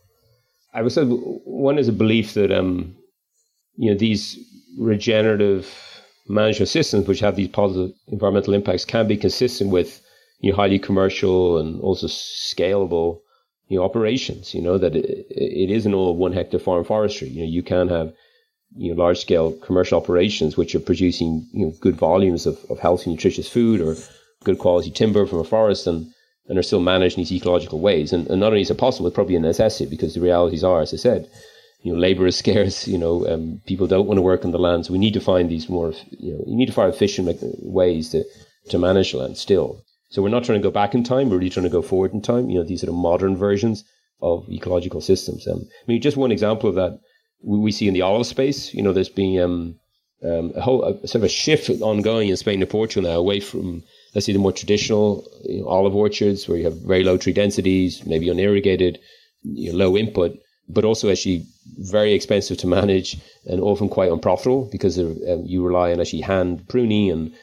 I 0.73 0.81
would 0.81 0.91
say 0.91 1.05
one 1.05 1.79
is 1.79 1.87
a 1.87 1.93
belief 2.03 2.33
that 2.33 2.51
um, 2.51 2.93
you 3.77 3.89
know, 3.89 3.97
these 3.97 4.37
regenerative 4.77 5.73
management 6.27 6.67
systems, 6.67 7.07
which 7.07 7.21
have 7.21 7.37
these 7.37 7.47
positive 7.47 7.95
environmental 8.09 8.53
impacts, 8.53 8.83
can 8.83 9.07
be 9.07 9.15
consistent 9.15 9.69
with 9.69 10.01
you 10.41 10.51
know, 10.51 10.57
highly 10.57 10.79
commercial 10.79 11.59
and 11.59 11.79
also 11.79 12.07
scalable 12.07 13.21
you 13.67 13.77
know, 13.77 13.83
operations, 13.83 14.53
you 14.53 14.61
know, 14.61 14.77
that 14.77 14.95
it, 14.95 15.27
it 15.29 15.69
isn't 15.69 15.93
all 15.93 16.15
one 16.15 16.33
hectare 16.33 16.59
farm 16.59 16.83
forestry. 16.83 17.27
You 17.27 17.41
know, 17.41 17.49
you 17.49 17.63
can 17.63 17.89
have, 17.89 18.13
you 18.75 18.93
know, 18.93 19.01
large 19.01 19.19
scale 19.19 19.51
commercial 19.51 19.99
operations 19.99 20.55
which 20.55 20.73
are 20.75 20.79
producing, 20.79 21.47
you 21.53 21.65
know, 21.65 21.73
good 21.81 21.95
volumes 21.95 22.45
of, 22.45 22.57
of 22.69 22.79
healthy, 22.79 23.09
nutritious 23.11 23.49
food 23.49 23.81
or 23.81 23.95
good 24.43 24.59
quality 24.59 24.91
timber 24.91 25.25
from 25.25 25.39
a 25.39 25.43
forest 25.43 25.87
and, 25.87 26.07
and 26.47 26.57
are 26.57 26.63
still 26.63 26.79
managed 26.79 27.17
in 27.17 27.21
these 27.21 27.33
ecological 27.33 27.79
ways. 27.79 28.13
And, 28.13 28.27
and 28.27 28.39
not 28.39 28.47
only 28.47 28.61
is 28.61 28.71
it 28.71 28.77
possible, 28.77 29.07
it's 29.07 29.15
probably 29.15 29.35
a 29.35 29.39
necessity 29.39 29.89
because 29.89 30.13
the 30.13 30.21
realities 30.21 30.63
are, 30.63 30.81
as 30.81 30.93
I 30.93 30.97
said, 30.97 31.29
you 31.81 31.93
know, 31.93 31.99
labor 31.99 32.25
is 32.25 32.37
scarce, 32.43 32.87
you 32.87 32.97
know, 32.97 33.27
um, 33.27 33.61
people 33.65 33.87
don't 33.87 34.07
want 34.07 34.17
to 34.17 34.21
work 34.21 34.45
on 34.45 34.51
the 34.51 34.59
land. 34.59 34.85
So 34.85 34.93
we 34.93 34.99
need 34.99 35.13
to 35.13 35.19
find 35.19 35.49
these 35.49 35.67
more, 35.67 35.93
you 36.11 36.33
know, 36.33 36.43
you 36.47 36.55
need 36.55 36.67
to 36.67 36.73
find 36.73 36.93
efficient 36.93 37.37
ways 37.61 38.11
to, 38.11 38.23
to 38.69 38.79
manage 38.79 39.13
land 39.13 39.37
still. 39.37 39.83
So 40.09 40.21
we're 40.21 40.29
not 40.29 40.43
trying 40.43 40.59
to 40.59 40.63
go 40.63 40.71
back 40.71 40.93
in 40.93 41.03
time. 41.03 41.29
We're 41.29 41.37
really 41.37 41.49
trying 41.49 41.65
to 41.65 41.69
go 41.69 41.81
forward 41.81 42.13
in 42.13 42.21
time. 42.21 42.49
You 42.49 42.59
know, 42.59 42.63
these 42.63 42.83
are 42.83 42.87
the 42.87 42.93
modern 42.93 43.35
versions 43.35 43.83
of 44.21 44.49
ecological 44.49 45.01
systems. 45.01 45.47
Um, 45.47 45.65
I 45.65 45.83
mean, 45.87 46.01
just 46.01 46.17
one 46.17 46.31
example 46.31 46.69
of 46.69 46.75
that 46.75 46.99
we 47.43 47.71
see 47.71 47.87
in 47.87 47.93
the 47.93 48.01
olive 48.01 48.25
space. 48.25 48.73
You 48.73 48.81
know, 48.81 48.93
there's 48.93 49.09
been 49.09 49.39
um, 49.39 49.75
um, 50.23 50.51
a 50.55 50.61
whole 50.61 50.83
a, 50.83 51.07
sort 51.07 51.21
of 51.21 51.23
a 51.23 51.29
shift 51.29 51.69
ongoing 51.81 52.29
in 52.29 52.37
Spain 52.37 52.61
and 52.61 52.69
Portugal 52.69 53.09
now 53.09 53.17
away 53.17 53.39
from 53.39 53.83
let's 54.15 54.25
say 54.25 54.33
the 54.33 54.39
more 54.39 54.51
traditional 54.51 55.29
you 55.43 55.61
know, 55.61 55.67
olive 55.67 55.95
orchards 55.95 56.47
where 56.47 56.57
you 56.57 56.63
have 56.63 56.81
very 56.81 57.03
low 57.03 57.17
tree 57.17 57.33
densities, 57.33 58.05
maybe 58.05 58.29
unirrigated, 58.29 58.99
you 59.43 59.71
know, 59.71 59.77
low 59.77 59.97
input, 59.97 60.39
but 60.67 60.83
also 60.83 61.11
actually 61.11 61.45
very 61.77 62.13
expensive 62.13 62.57
to 62.57 62.67
manage 62.67 63.17
and 63.45 63.61
often 63.61 63.87
quite 63.89 64.11
unprofitable 64.11 64.67
because 64.71 64.97
of, 64.97 65.17
um, 65.29 65.43
you 65.45 65.65
rely 65.65 65.91
on 65.91 66.01
actually 66.01 66.21
hand 66.21 66.67
pruning 66.67 67.11
and 67.11 67.33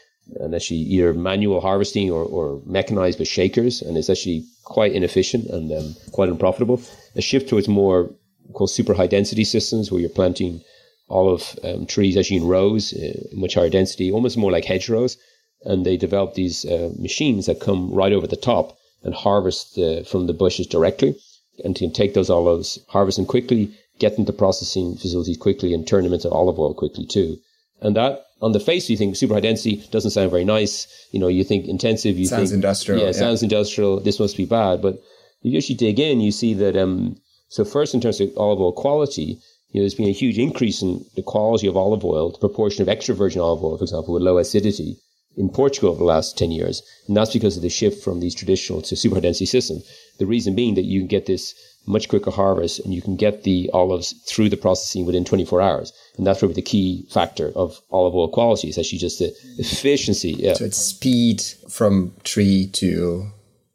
and 0.40 0.54
actually 0.54 0.80
either 0.80 1.12
manual 1.12 1.60
harvesting 1.60 2.10
or, 2.10 2.24
or 2.24 2.60
mechanized 2.66 3.18
with 3.18 3.28
shakers, 3.28 3.82
and 3.82 3.96
it's 3.96 4.10
actually 4.10 4.44
quite 4.64 4.92
inefficient 4.92 5.46
and 5.46 5.72
um, 5.72 5.94
quite 6.12 6.28
unprofitable. 6.28 6.80
A 7.16 7.20
shift 7.20 7.48
towards 7.48 7.68
more 7.68 8.10
called 8.52 8.70
super 8.70 8.94
high 8.94 9.06
density 9.06 9.44
systems 9.44 9.90
where 9.90 10.00
you're 10.00 10.10
planting 10.10 10.60
olive 11.08 11.58
um, 11.62 11.86
trees 11.86 12.16
actually 12.16 12.38
in 12.38 12.46
rows, 12.46 12.92
uh, 12.94 13.12
much 13.32 13.54
higher 13.54 13.68
density, 13.68 14.10
almost 14.10 14.36
more 14.36 14.52
like 14.52 14.64
hedgerows. 14.64 15.16
And 15.64 15.84
they 15.84 15.96
develop 15.96 16.34
these 16.34 16.64
uh, 16.64 16.92
machines 16.98 17.46
that 17.46 17.60
come 17.60 17.90
right 17.90 18.12
over 18.12 18.26
the 18.26 18.36
top 18.36 18.76
and 19.02 19.14
harvest 19.14 19.78
uh, 19.78 20.02
from 20.04 20.26
the 20.26 20.34
bushes 20.34 20.66
directly 20.66 21.16
and 21.62 21.76
can 21.76 21.92
take 21.92 22.14
those 22.14 22.30
olives, 22.30 22.78
harvest 22.88 23.16
them 23.16 23.26
quickly, 23.26 23.72
get 23.98 24.16
them 24.16 24.26
to 24.26 24.32
processing 24.32 24.96
facilities 24.96 25.38
quickly, 25.38 25.72
and 25.72 25.86
turn 25.86 26.04
them 26.04 26.12
into 26.12 26.28
olive 26.28 26.58
oil 26.58 26.74
quickly 26.74 27.06
too. 27.06 27.38
And 27.80 27.96
that, 27.96 28.24
on 28.44 28.52
the 28.52 28.60
face, 28.60 28.90
you 28.90 28.96
think 28.96 29.16
super 29.16 29.34
high 29.34 29.40
density 29.40 29.76
doesn't 29.90 30.10
sound 30.10 30.30
very 30.30 30.44
nice. 30.44 30.86
You 31.12 31.18
know, 31.18 31.28
you 31.28 31.44
think 31.44 31.66
intensive. 31.66 32.18
You 32.18 32.26
sounds 32.26 32.50
think 32.50 32.56
industrial. 32.56 33.00
Yeah, 33.00 33.06
yeah, 33.06 33.12
sounds 33.12 33.42
industrial. 33.42 34.00
This 34.00 34.20
must 34.20 34.36
be 34.36 34.44
bad. 34.44 34.82
But 34.82 34.96
if 35.42 35.52
you 35.52 35.56
actually 35.56 35.76
dig 35.76 35.98
in, 35.98 36.20
you 36.20 36.30
see 36.30 36.52
that. 36.54 36.76
Um, 36.76 37.16
so 37.48 37.64
first, 37.64 37.94
in 37.94 38.00
terms 38.02 38.20
of 38.20 38.30
olive 38.36 38.60
oil 38.60 38.72
quality, 38.72 39.40
you 39.70 39.80
know, 39.80 39.82
there's 39.82 39.94
been 39.94 40.08
a 40.08 40.12
huge 40.12 40.38
increase 40.38 40.82
in 40.82 41.04
the 41.16 41.22
quality 41.22 41.66
of 41.66 41.76
olive 41.76 42.04
oil, 42.04 42.30
the 42.32 42.38
proportion 42.38 42.82
of 42.82 42.88
extra 42.88 43.14
virgin 43.14 43.40
olive 43.40 43.64
oil, 43.64 43.78
for 43.78 43.84
example, 43.84 44.12
with 44.12 44.22
low 44.22 44.36
acidity 44.36 44.98
in 45.36 45.48
Portugal 45.48 45.90
over 45.90 45.98
the 45.98 46.04
last 46.04 46.36
10 46.36 46.50
years. 46.50 46.82
And 47.08 47.16
that's 47.16 47.32
because 47.32 47.56
of 47.56 47.62
the 47.62 47.70
shift 47.70 48.04
from 48.04 48.20
these 48.20 48.34
traditional 48.34 48.82
to 48.82 48.94
super 48.94 49.16
high 49.16 49.22
density 49.22 49.46
systems. 49.46 49.88
The 50.18 50.26
reason 50.26 50.54
being 50.54 50.74
that 50.74 50.84
you 50.84 51.00
can 51.00 51.08
get 51.08 51.26
this 51.26 51.54
much 51.86 52.08
quicker 52.08 52.30
harvest 52.30 52.80
and 52.80 52.94
you 52.94 53.02
can 53.02 53.16
get 53.16 53.42
the 53.42 53.70
olives 53.72 54.12
through 54.28 54.48
the 54.48 54.56
processing 54.56 55.04
within 55.04 55.24
24 55.24 55.60
hours. 55.60 55.92
And 56.16 56.26
that's 56.26 56.38
probably 56.38 56.54
the 56.54 56.62
key 56.62 57.06
factor 57.10 57.52
of 57.54 57.78
olive 57.90 58.14
oil 58.14 58.28
quality 58.28 58.68
is 58.68 58.78
actually 58.78 58.98
just 58.98 59.18
the 59.18 59.34
efficiency. 59.58 60.32
Yeah. 60.32 60.54
So 60.54 60.64
it's 60.64 60.78
speed 60.78 61.42
from 61.68 62.12
tree 62.24 62.68
to 62.74 63.30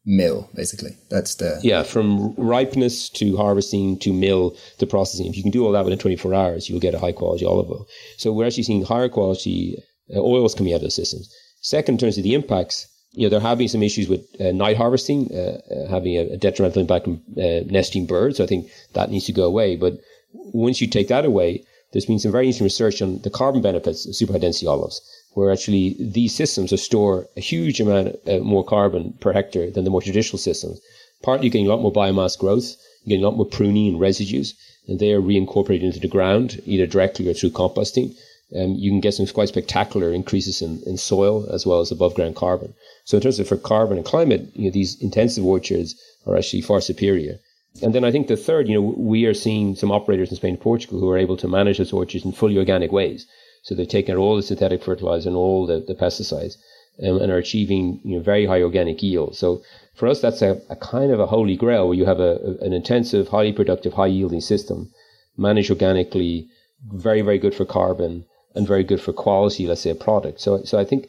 mill, 0.06 0.50
basically. 0.56 0.98
That's 1.10 1.36
the. 1.36 1.60
Yeah, 1.64 1.84
from 1.84 2.34
ripeness 2.36 3.10
to 3.12 3.38
harvesting 3.38 4.00
to 4.00 4.12
mill 4.12 4.56
to 4.80 4.88
processing. 4.88 5.28
If 5.28 5.38
you 5.38 5.44
can 5.44 5.52
do 5.52 5.66
all 5.66 5.72
that 5.74 5.86
within 5.86 6.00
24 6.00 6.34
hours, 6.34 6.70
you'll 6.70 6.80
get 6.80 6.96
a 6.96 7.00
high 7.00 7.12
quality 7.12 7.46
olive 7.46 7.70
oil. 7.70 7.86
So 8.18 8.34
we're 8.34 8.48
actually 8.48 8.64
seeing 8.64 8.84
higher 8.84 9.10
quality 9.10 9.78
uh, 10.14 10.20
oils 10.20 10.56
coming 10.56 10.74
out 10.74 10.78
of 10.78 10.84
the 10.84 10.92
systems. 10.92 11.34
Second, 11.62 11.96
in 11.96 12.00
terms 12.00 12.18
of 12.18 12.24
the 12.24 12.34
impacts, 12.34 12.88
you 13.14 13.24
know, 13.26 13.30
there 13.30 13.40
have 13.40 13.58
been 13.58 13.68
some 13.68 13.84
issues 13.84 14.08
with 14.08 14.28
uh, 14.40 14.52
night 14.52 14.78
harvesting, 14.78 15.30
uh, 15.34 15.62
uh, 15.74 15.88
having 15.90 16.16
a, 16.16 16.34
a, 16.34 16.38
detrimental 16.38 16.82
impact 16.82 17.08
on 17.08 17.22
uh, 17.38 17.62
nesting 17.66 18.06
birds. 18.06 18.38
So 18.38 18.44
I 18.44 18.48
think 18.48 18.70
that 18.94 19.10
needs 19.10 19.26
to 19.26 19.34
go 19.34 19.46
away. 19.46 19.76
But 19.76 20.00
once 20.34 20.80
you 20.80 20.88
take 20.88 21.08
that 21.08 21.26
away, 21.26 21.64
there's 21.92 22.06
been 22.06 22.20
some 22.20 22.32
very 22.32 22.46
interesting 22.46 22.66
research 22.66 23.02
on 23.02 23.20
the 23.24 23.32
carbon 23.32 23.62
benefits 23.62 24.06
of 24.06 24.16
super 24.16 24.34
high 24.34 24.40
density 24.40 24.68
olives, 24.68 25.02
where 25.34 25.52
actually 25.52 25.96
these 26.00 26.36
systems 26.36 26.80
store 26.80 27.28
a 27.36 27.42
huge 27.42 27.82
amount 27.82 28.16
uh, 28.28 28.38
more 28.40 28.64
carbon 28.64 29.14
per 29.20 29.34
hectare 29.34 29.72
than 29.72 29.86
the 29.86 29.90
more 29.90 30.02
traditional 30.02 30.38
systems. 30.38 30.80
Partly 31.24 31.48
you're 31.48 31.52
getting 31.52 31.68
a 31.68 31.70
lot 31.70 31.82
more 31.82 31.92
biomass 31.92 32.38
growth, 32.38 32.76
you're 33.04 33.18
getting 33.18 33.24
a 33.24 33.28
lot 33.28 33.38
more 33.38 33.48
pruning 33.48 33.88
and 33.88 34.00
residues, 34.00 34.54
and 34.88 35.00
they 35.00 35.12
are 35.14 35.22
reincorporated 35.22 35.82
into 35.82 36.00
the 36.00 36.08
ground, 36.08 36.62
either 36.66 36.86
directly 36.86 37.28
or 37.28 37.34
through 37.34 37.50
composting 37.50 38.16
um, 38.56 38.74
you 38.76 38.90
can 38.90 39.00
get 39.00 39.14
some 39.14 39.28
quite 39.28 39.50
spectacular 39.50 40.12
increases 40.12 40.62
in, 40.62 40.82
in 40.86 40.98
soil 40.98 41.48
as 41.54 41.66
well 41.66 41.82
as 41.82 41.92
above 41.92 42.16
ground 42.16 42.36
carbon. 42.36 42.74
So 43.06 43.18
in 43.18 43.24
terms 43.24 43.40
of 43.40 43.48
for 43.48 43.58
carbon 43.58 43.98
and 43.98 44.06
climate, 44.06 44.50
you 44.54 44.66
know, 44.66 44.72
these 44.72 45.00
intensive 45.02 45.46
orchards 45.46 45.96
are 46.26 46.36
actually 46.36 46.62
far 46.62 46.82
superior. 46.82 47.40
And 47.84 47.94
then 47.94 48.04
I 48.04 48.12
think 48.12 48.28
the 48.28 48.36
third, 48.36 48.68
you 48.68 48.74
know, 48.74 48.94
we 48.98 49.26
are 49.26 49.34
seeing 49.36 49.76
some 49.76 49.92
operators 49.92 50.32
in 50.32 50.38
Spain 50.38 50.56
and 50.56 50.62
Portugal 50.62 51.00
who 51.00 51.10
are 51.10 51.18
able 51.18 51.38
to 51.38 51.48
manage 51.48 51.78
those 51.78 51.94
orchards 51.94 52.26
in 52.26 52.32
fully 52.32 52.58
organic 52.58 52.92
ways. 52.92 53.28
So 53.62 53.76
they've 53.76 53.88
taken 53.88 54.16
out 54.16 54.20
all 54.20 54.36
the 54.36 54.42
synthetic 54.42 54.84
fertilizer 54.84 55.30
and 55.30 55.38
all 55.38 55.68
the, 55.68 55.80
the 55.80 55.94
pesticides 55.94 56.56
um, 57.04 57.22
and 57.22 57.32
are 57.32 57.38
achieving, 57.38 58.02
you 58.04 58.18
know, 58.18 58.24
very 58.24 58.48
high 58.48 58.64
organic 58.64 59.04
yield. 59.04 59.36
So 59.36 59.62
for 59.94 60.08
us, 60.08 60.22
that's 60.22 60.42
a, 60.42 60.60
a 60.70 60.76
kind 60.76 61.12
of 61.12 61.20
a 61.20 61.28
holy 61.28 61.56
grail 61.56 61.88
where 61.88 61.98
you 61.98 62.06
have 62.06 62.20
a, 62.20 62.40
a, 62.44 62.66
an 62.66 62.74
intensive, 62.74 63.28
highly 63.28 63.54
productive, 63.54 63.94
high 63.94 64.08
yielding 64.08 64.42
system 64.42 64.92
managed 65.38 65.70
organically, 65.70 66.48
very, 66.92 67.22
very 67.22 67.38
good 67.38 67.54
for 67.54 67.66
carbon 67.66 68.26
and 68.56 68.68
very 68.68 68.84
good 68.84 69.02
for 69.02 69.14
quality, 69.14 69.68
let's 69.68 69.82
say, 69.82 69.90
a 69.90 69.96
product. 69.96 70.42
So, 70.42 70.64
so 70.64 70.80
I 70.80 70.86
think, 70.86 71.08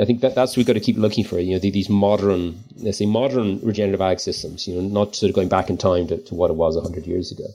I 0.00 0.04
think 0.04 0.20
that 0.20 0.34
that's 0.34 0.52
what 0.52 0.58
we've 0.58 0.66
got 0.66 0.74
to 0.74 0.80
keep 0.80 0.96
looking 0.96 1.24
for. 1.24 1.38
You 1.38 1.54
know, 1.54 1.58
these 1.58 1.88
modern, 1.88 2.62
let's 2.76 2.98
say, 2.98 3.06
modern 3.06 3.60
regenerative 3.60 4.00
ag 4.00 4.20
systems. 4.20 4.66
You 4.66 4.74
know, 4.74 4.88
not 4.88 5.16
sort 5.16 5.30
of 5.30 5.36
going 5.36 5.48
back 5.48 5.70
in 5.70 5.78
time 5.78 6.06
to, 6.08 6.18
to 6.18 6.34
what 6.34 6.50
it 6.50 6.56
was 6.56 6.80
hundred 6.80 7.06
years 7.06 7.32
ago. 7.32 7.46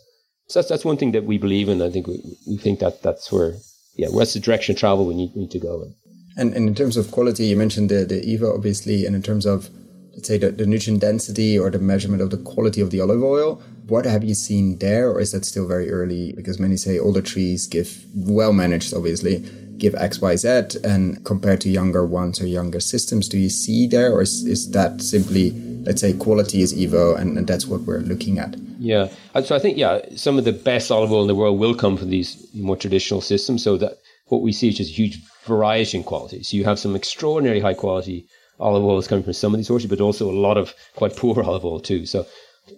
So 0.48 0.60
that's 0.60 0.70
that's 0.70 0.86
one 0.86 0.98
thing 0.98 1.12
that 1.14 1.26
we 1.26 1.38
believe 1.38 1.70
in. 1.70 1.82
I 1.82 1.90
think 1.90 2.08
we, 2.08 2.22
we 2.48 2.58
think 2.58 2.80
that 2.80 3.02
that's 3.02 3.32
where, 3.32 3.54
yeah, 3.96 4.10
what's 4.10 4.34
the 4.34 4.40
direction 4.40 4.76
of 4.76 4.80
travel 4.80 5.06
we 5.06 5.16
need, 5.16 5.36
need 5.36 5.52
to 5.52 5.60
go 5.60 5.82
in. 5.84 5.96
And, 6.38 6.54
and 6.54 6.68
in 6.68 6.76
terms 6.76 6.98
of 6.98 7.12
quality, 7.12 7.46
you 7.46 7.56
mentioned 7.56 7.90
the 7.90 8.06
the 8.06 8.22
EVO 8.22 8.54
obviously, 8.54 9.06
and 9.06 9.16
in 9.16 9.24
terms 9.24 9.46
of 9.46 9.70
let's 10.16 10.28
say 10.28 10.38
the, 10.38 10.52
the 10.52 10.66
nutrient 10.66 11.02
density 11.02 11.60
or 11.60 11.70
the 11.70 11.80
measurement 11.80 12.22
of 12.22 12.32
the 12.32 12.38
quality 12.38 12.82
of 12.82 12.90
the 12.90 13.02
olive 13.02 13.22
oil, 13.22 13.62
what 13.88 14.06
have 14.06 14.24
you 14.24 14.34
seen 14.34 14.78
there, 14.80 15.10
or 15.10 15.20
is 15.20 15.32
that 15.32 15.46
still 15.46 15.68
very 15.68 15.92
early? 15.92 16.34
Because 16.34 16.60
many 16.60 16.78
say 16.78 16.98
older 16.98 17.22
trees 17.22 17.68
give 17.68 18.04
well 18.16 18.54
managed, 18.54 18.94
obviously, 18.94 19.46
give 19.78 19.94
X, 19.96 20.22
Y, 20.22 20.36
Z, 20.38 20.80
and 20.84 21.24
compared 21.26 21.62
to 21.62 21.70
younger 21.70 22.06
ones 22.06 22.42
or 22.42 22.48
younger 22.48 22.80
systems, 22.80 23.28
do 23.28 23.38
you 23.38 23.50
see 23.50 23.88
there, 23.88 24.12
or 24.12 24.22
is, 24.22 24.46
is 24.46 24.72
that 24.72 25.02
simply, 25.02 25.52
let's 25.84 26.02
say, 26.02 26.14
quality 26.14 26.62
is 26.62 26.74
Evo, 26.74 27.18
and, 27.20 27.38
and 27.38 27.46
that's 27.46 27.68
what 27.68 27.82
we're 27.82 28.00
looking 28.00 28.40
at? 28.40 28.56
Yeah, 28.80 29.10
so 29.44 29.56
I 29.56 29.60
think 29.60 29.78
yeah, 29.78 30.00
some 30.16 30.38
of 30.38 30.46
the 30.46 30.54
best 30.54 30.92
olive 30.92 31.12
oil 31.12 31.22
in 31.22 31.28
the 31.28 31.36
world 31.36 31.60
will 31.60 31.76
come 31.76 31.98
from 31.98 32.10
these 32.10 32.48
more 32.54 32.78
traditional 32.78 33.22
systems. 33.22 33.64
So 33.64 33.78
that 33.78 33.98
what 34.28 34.42
we 34.42 34.52
see 34.52 34.70
is 34.70 34.78
just 34.78 34.98
huge 34.98 35.22
variety 35.44 35.98
in 35.98 36.04
quality. 36.04 36.44
So 36.44 36.58
you 36.58 36.64
have 36.66 36.80
some 36.80 36.96
extraordinary 36.96 37.60
high 37.60 37.74
quality 37.74 38.28
olive 38.60 38.84
oil 38.84 38.98
is 38.98 39.08
coming 39.08 39.24
from 39.24 39.34
some 39.34 39.54
of 39.54 39.58
these 39.58 39.70
orchards, 39.70 39.90
but 39.90 40.02
also 40.02 40.30
a 40.30 40.34
lot 40.34 40.58
of 40.58 40.74
quite 40.96 41.16
poor 41.16 41.44
olive 41.44 41.66
oil 41.66 41.80
too. 41.80 42.06
So 42.06 42.26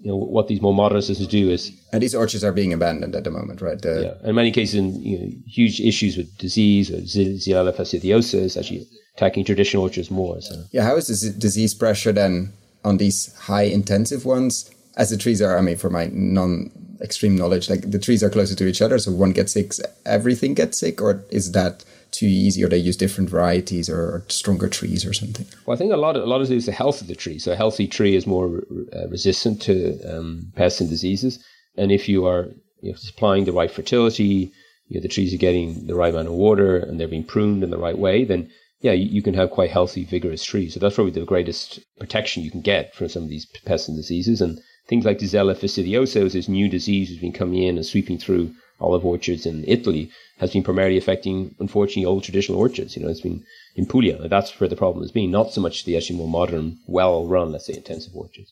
you 0.01 0.11
know 0.11 0.17
what 0.17 0.47
these 0.47 0.61
more 0.61 0.73
modern 0.73 1.01
systems 1.01 1.29
do 1.29 1.49
is 1.49 1.71
and 1.93 2.03
these 2.03 2.13
orchards 2.13 2.43
are 2.43 2.51
being 2.51 2.73
abandoned 2.73 3.15
at 3.15 3.23
the 3.23 3.31
moment 3.31 3.61
right? 3.61 3.81
The, 3.81 4.17
yeah 4.21 4.29
in 4.29 4.35
many 4.35 4.51
cases 4.51 4.75
in 4.75 5.01
you 5.01 5.17
know, 5.17 5.31
huge 5.45 5.79
issues 5.79 6.17
with 6.17 6.37
disease 6.37 6.91
uh, 6.91 6.97
or 6.97 6.99
Xylella 6.99 7.73
fastidiosa 7.73 8.35
is 8.35 8.57
actually 8.57 8.85
attacking 9.15 9.45
traditional 9.45 9.83
orchards 9.83 10.11
more 10.11 10.41
so. 10.41 10.63
Yeah 10.71 10.83
how 10.83 10.95
is 10.95 11.07
this 11.07 11.21
disease 11.35 11.73
pressure 11.73 12.11
then 12.11 12.51
on 12.83 12.97
these 12.97 13.33
high 13.35 13.63
intensive 13.63 14.25
ones? 14.25 14.69
As 14.97 15.09
the 15.11 15.17
trees 15.17 15.41
are 15.41 15.57
i 15.57 15.61
mean 15.61 15.77
for 15.77 15.89
my 15.89 16.09
non 16.11 16.71
extreme 17.01 17.35
knowledge 17.35 17.69
like 17.69 17.91
the 17.91 17.99
trees 17.99 18.23
are 18.23 18.29
closer 18.29 18.55
to 18.55 18.67
each 18.67 18.81
other 18.81 18.97
so 18.97 19.11
one 19.11 19.31
gets 19.31 19.51
sick 19.51 19.71
everything 20.05 20.55
gets 20.55 20.79
sick 20.79 20.99
or 20.99 21.23
is 21.29 21.51
that 21.51 21.85
too 22.11 22.27
easy, 22.27 22.63
or 22.63 22.69
they 22.69 22.77
use 22.77 22.97
different 22.97 23.29
varieties 23.29 23.89
or 23.89 24.23
stronger 24.27 24.67
trees 24.67 25.05
or 25.05 25.13
something? 25.13 25.45
Well, 25.65 25.75
I 25.75 25.77
think 25.77 25.93
a 25.93 25.97
lot 25.97 26.15
of 26.15 26.23
a 26.23 26.27
lot 26.27 26.41
of 26.41 26.51
it 26.51 26.55
is 26.55 26.65
the 26.65 26.71
health 26.71 27.01
of 27.01 27.07
the 27.07 27.15
tree. 27.15 27.39
So 27.39 27.51
a 27.51 27.55
healthy 27.55 27.87
tree 27.87 28.15
is 28.15 28.27
more 28.27 28.63
uh, 28.93 29.07
resistant 29.09 29.61
to 29.63 29.99
um, 30.03 30.51
pests 30.55 30.81
and 30.81 30.89
diseases, 30.89 31.43
and 31.77 31.91
if 31.91 32.07
you 32.09 32.25
are 32.25 32.47
you 32.81 32.91
know, 32.91 32.97
supplying 32.97 33.45
the 33.45 33.53
right 33.53 33.71
fertility, 33.71 34.51
you 34.87 34.95
know, 34.95 35.01
the 35.01 35.07
trees 35.07 35.33
are 35.33 35.37
getting 35.37 35.87
the 35.87 35.95
right 35.95 36.13
amount 36.13 36.27
of 36.27 36.33
water, 36.33 36.77
and 36.77 36.99
they're 36.99 37.07
being 37.07 37.23
pruned 37.23 37.63
in 37.63 37.69
the 37.69 37.77
right 37.77 37.97
way, 37.97 38.23
then 38.23 38.49
yeah, 38.81 38.91
you, 38.91 39.05
you, 39.05 39.21
can 39.21 39.33
have 39.33 39.49
quite 39.49 39.71
healthy, 39.71 40.05
vigorous 40.05 40.43
trees. 40.43 40.73
So 40.73 40.79
that's 40.79 40.95
probably 40.95 41.11
the 41.11 41.25
greatest 41.25 41.79
protection 41.99 42.43
you 42.43 42.51
can 42.51 42.61
get 42.61 42.93
from 42.93 43.09
some 43.09 43.23
of 43.23 43.29
these 43.29 43.45
pests 43.65 43.87
and 43.87 43.97
diseases. 43.97 44.39
And 44.39 44.59
things 44.87 45.05
like 45.05 45.17
Xylella 45.17 45.55
fastidiosa, 45.55 46.31
this 46.31 46.47
new 46.47 46.69
disease 46.69 47.09
has 47.09 47.17
been 47.17 47.33
coming 47.33 47.63
in 47.63 47.77
and 47.77 47.85
sweeping 47.85 48.19
through 48.19 48.53
olive 48.79 49.05
orchards 49.05 49.45
in 49.45 49.63
Italy 49.67 50.09
has 50.39 50.53
been 50.53 50.63
primarily 50.63 50.97
affecting, 50.97 51.55
unfortunately, 51.59 52.05
old 52.05 52.23
traditional 52.23 52.59
orchards. 52.59 52.95
You 52.95 53.03
know, 53.03 53.09
it's 53.09 53.21
been 53.21 53.43
in 53.75 53.85
Puglia. 53.85 54.27
That's 54.27 54.59
where 54.59 54.69
the 54.69 54.75
problem 54.75 55.03
has 55.03 55.11
been, 55.11 55.31
not 55.31 55.51
so 55.51 55.61
much 55.61 55.85
the 55.85 55.97
actually 55.97 56.17
more 56.17 56.27
modern, 56.27 56.77
well-run, 56.87 57.51
let's 57.51 57.65
say, 57.65 57.73
intensive 57.73 58.15
orchards. 58.15 58.51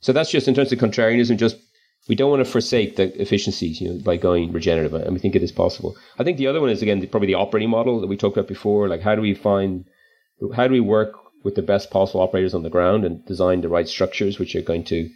So 0.00 0.12
that's 0.12 0.30
just 0.30 0.48
in 0.48 0.54
terms 0.54 0.70
of 0.70 0.78
contrarianism, 0.78 1.38
just 1.38 1.56
we 2.08 2.14
don't 2.14 2.30
want 2.30 2.44
to 2.44 2.50
forsake 2.50 2.96
the 2.96 3.20
efficiencies, 3.20 3.80
you 3.80 3.88
know, 3.88 3.98
by 4.04 4.16
going 4.16 4.52
regenerative, 4.52 4.94
and 4.94 5.12
we 5.14 5.18
think 5.18 5.34
it 5.34 5.42
is 5.42 5.52
possible. 5.52 5.96
I 6.18 6.24
think 6.24 6.36
the 6.36 6.46
other 6.46 6.60
one 6.60 6.70
is 6.70 6.82
again 6.82 7.06
probably 7.08 7.28
the 7.28 7.34
operating 7.34 7.70
model 7.70 8.00
that 8.00 8.06
we 8.06 8.16
talked 8.16 8.36
about 8.36 8.48
before. 8.48 8.88
Like, 8.88 9.00
how 9.00 9.14
do 9.14 9.22
we 9.22 9.34
find, 9.34 9.86
how 10.54 10.68
do 10.68 10.72
we 10.72 10.80
work 10.80 11.14
with 11.42 11.54
the 11.54 11.62
best 11.62 11.90
possible 11.90 12.20
operators 12.20 12.54
on 12.54 12.62
the 12.62 12.70
ground 12.70 13.04
and 13.04 13.24
design 13.26 13.60
the 13.60 13.68
right 13.68 13.88
structures 13.88 14.38
which 14.38 14.54
are 14.54 14.62
going 14.62 14.84
to 14.84 15.10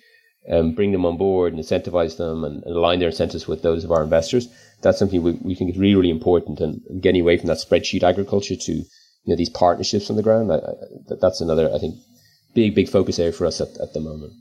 um, 0.51 0.75
bring 0.75 0.93
them 0.93 1.05
on 1.05 1.17
board 1.17 1.53
and 1.53 1.63
incentivize 1.63 2.17
them 2.17 2.45
and, 2.45 2.63
and, 2.65 2.77
align 2.77 2.99
their 2.99 3.09
incentives 3.09 3.47
with 3.47 3.63
those 3.63 3.85
of 3.85 3.91
our 3.91 4.03
investors. 4.03 4.49
That's 4.83 4.99
something 4.99 5.23
we, 5.23 5.33
we 5.43 5.55
think 5.55 5.71
is 5.71 5.79
really, 5.79 5.97
really 5.97 6.11
important 6.11 6.61
and, 6.61 6.81
getting 7.03 7.21
away 7.21 7.37
from 7.37 7.49
that 7.49 7.59
spreadsheet 7.59 8.03
agriculture 8.03 8.57
to, 8.57 8.73
you 8.73 8.85
know, 9.27 9.37
these 9.37 9.51
partnerships 9.51 10.11
on 10.11 10.17
the 10.17 10.23
ground. 10.23 10.53
I, 10.53 10.57
I, 10.57 11.15
that's 11.21 11.41
another, 11.41 11.73
I 11.75 11.79
think, 11.79 11.97
big, 12.55 12.75
big 12.75 12.89
focus 12.89 13.19
area 13.19 13.33
for 13.33 13.47
us 13.47 13.61
at, 13.61 13.77
at 13.79 13.93
the 13.93 14.01
moment. 14.01 14.33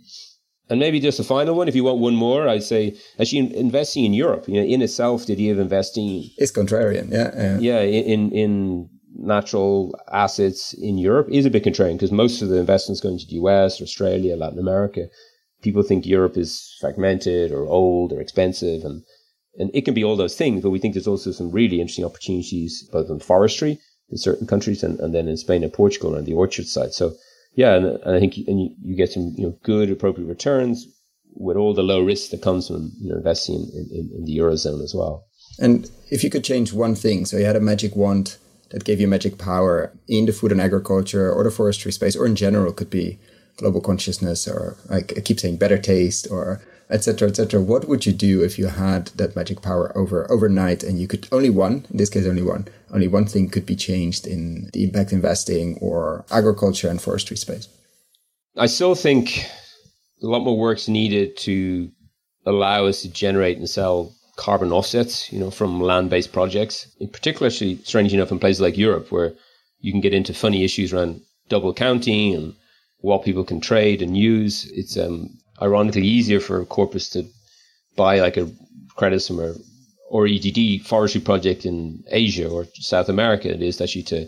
And 0.70 0.80
maybe 0.80 1.00
just 1.00 1.20
a 1.20 1.24
final 1.24 1.56
one, 1.56 1.68
if 1.68 1.76
you 1.76 1.86
want 1.86 2.00
one 2.00 2.16
more, 2.16 2.48
I'd 2.48 2.64
say 2.64 2.98
actually 3.20 3.56
investing 3.56 4.04
in 4.04 4.14
Europe, 4.14 4.48
you 4.48 4.56
know, 4.56 4.68
in 4.68 4.82
itself, 4.82 5.26
the 5.26 5.34
idea 5.34 5.54
of 5.54 5.60
investing 5.60 6.30
is 6.38 6.52
contrarian, 6.52 7.10
yeah, 7.10 7.32
yeah, 7.36 7.58
yeah 7.60 7.80
in 7.80 8.32
in 8.34 8.90
natural 9.18 9.98
assets 10.12 10.74
in 10.74 10.98
Europe 10.98 11.28
is 11.32 11.46
a 11.46 11.50
bit 11.50 11.64
contrarian 11.64 11.94
because 11.94 12.12
most 12.12 12.42
of 12.42 12.50
the 12.50 12.60
investments 12.60 13.02
going 13.02 13.18
to 13.18 13.26
the 13.26 13.36
US, 13.36 13.82
Australia, 13.82 14.36
Latin 14.36 14.60
America, 14.60 15.08
people 15.62 15.84
think 15.84 16.06
Europe 16.06 16.38
is 16.38 16.76
fragmented 16.80 17.52
or 17.52 17.66
old 17.66 18.14
or 18.14 18.22
expensive, 18.22 18.84
and 18.84 19.04
and 19.60 19.72
it 19.74 19.86
can 19.86 19.94
be 19.94 20.04
all 20.04 20.16
those 20.16 20.36
things. 20.36 20.62
But 20.62 20.70
we 20.70 20.80
think 20.80 20.94
there's 20.94 21.08
also 21.08 21.32
some 21.32 21.52
really 21.52 21.82
interesting 21.82 22.06
opportunities 22.06 22.88
both 22.92 23.10
in 23.10 23.20
forestry 23.20 23.80
in 24.10 24.18
certain 24.18 24.48
countries 24.48 24.84
and, 24.84 25.00
and 25.00 25.14
then 25.14 25.28
in 25.28 25.38
Spain 25.38 25.64
and 25.64 25.74
Portugal 25.74 26.16
on 26.16 26.26
the 26.26 26.34
orchard 26.34 26.66
side. 26.66 26.94
So 26.94 27.14
yeah, 27.56 27.76
and, 27.76 27.86
and 27.86 28.16
I 28.16 28.20
think 28.20 28.38
you, 28.38 28.46
and 28.48 28.62
you, 28.62 28.70
you, 28.84 28.96
get 28.96 29.12
some 29.12 29.34
you 29.36 29.48
know 29.48 29.58
good 29.64 29.90
appropriate 29.90 30.28
returns 30.28 30.86
with 31.34 31.58
all 31.58 31.74
the 31.74 31.84
low 31.84 32.02
risk 32.02 32.32
that 32.32 32.42
comes 32.42 32.68
from 32.68 32.92
you 33.00 33.12
know, 33.12 33.18
investing 33.18 33.70
in, 33.74 33.88
in, 33.92 34.10
in, 34.16 34.26
the 34.26 34.38
eurozone 34.38 34.84
as 34.84 34.94
well. 34.96 35.26
And 35.60 35.90
if 36.10 36.24
you 36.24 36.30
could 36.30 36.44
change 36.44 36.74
one 36.74 36.96
thing, 36.96 37.26
so 37.26 37.38
you 37.38 37.46
had 37.46 37.56
a 37.56 37.62
magic 37.62 37.96
wand 37.96 38.38
that 38.70 38.84
gave 38.84 39.00
you 39.00 39.08
magic 39.08 39.38
power 39.38 39.92
in 40.08 40.26
the 40.26 40.34
food 40.34 40.52
and 40.52 40.62
agriculture 40.62 41.32
or 41.32 41.44
the 41.44 41.52
forestry 41.52 41.92
space, 41.92 42.16
or 42.16 42.26
in 42.26 42.36
general, 42.36 42.74
could 42.74 42.90
be 42.90 43.20
global 43.58 43.82
consciousness, 43.82 44.48
or 44.48 44.78
like 44.90 45.14
I 45.18 45.22
keep 45.22 45.40
saying 45.40 45.58
better 45.58 45.78
taste, 45.78 46.28
or 46.32 46.62
etc., 46.90 47.30
etc. 47.30 47.62
What 47.62 47.88
would 47.88 48.06
you 48.06 48.14
do 48.14 48.44
if 48.44 48.58
you 48.58 48.68
had 48.68 49.08
that 49.18 49.36
magic 49.36 49.62
power 49.62 49.96
over 49.98 50.30
overnight 50.32 50.84
and 50.84 51.00
you 51.00 51.08
could 51.08 51.28
only 51.32 51.50
one, 51.50 51.86
in 51.92 51.98
this 51.98 52.10
case, 52.10 52.26
only 52.26 52.44
one, 52.44 52.68
only 52.94 53.08
one 53.08 53.26
thing 53.26 53.50
could 53.50 53.66
be 53.66 53.76
changed 53.76 54.26
in 54.26 54.70
the 54.74 54.84
impact 54.84 55.12
investing 55.12 55.78
or 55.82 56.26
agriculture 56.32 56.90
and 56.90 57.02
forestry 57.02 57.36
space? 57.36 57.68
I 58.56 58.68
still 58.68 58.96
think 58.96 59.46
a 60.24 60.28
lot 60.28 60.44
more 60.44 60.58
work's 60.58 60.88
needed 60.88 61.38
to 61.38 61.92
allow 62.46 62.86
us 62.86 63.02
to 63.02 63.10
generate 63.10 63.58
and 63.58 63.70
sell 63.70 64.14
carbon 64.38 64.72
offsets, 64.72 65.32
you 65.34 65.40
know, 65.40 65.52
from 65.52 65.82
land-based 65.82 66.32
projects. 66.32 66.88
In 67.00 67.10
particular, 67.10 67.50
strange 67.50 68.14
enough, 68.14 68.32
in 68.32 68.40
places 68.40 68.62
like 68.62 68.78
Europe, 68.78 69.12
where 69.12 69.34
you 69.80 69.92
can 69.92 70.02
get 70.02 70.14
into 70.14 70.34
funny 70.34 70.64
issues 70.64 70.94
around 70.94 71.22
double 71.50 71.74
counting 71.74 72.34
and 72.34 72.56
what 73.00 73.24
people 73.24 73.44
can 73.44 73.62
trade 73.62 74.02
and 74.02 74.18
use. 74.18 74.70
It's 74.72 74.98
um, 74.98 75.30
ironically 75.62 76.06
easier 76.06 76.40
for 76.40 76.66
corporates 76.66 77.12
to 77.14 77.28
buy 77.96 78.20
like 78.20 78.38
a 78.38 78.50
credit 78.96 79.30
a 79.30 79.56
REDD 80.12 80.82
forestry 80.86 81.22
project 81.22 81.66
in 81.66 82.04
Asia 82.10 82.48
or 82.48 82.66
South 82.76 83.10
America. 83.10 83.50
It 83.50 83.62
is 83.62 83.82
actually 83.82 84.04
to 84.04 84.28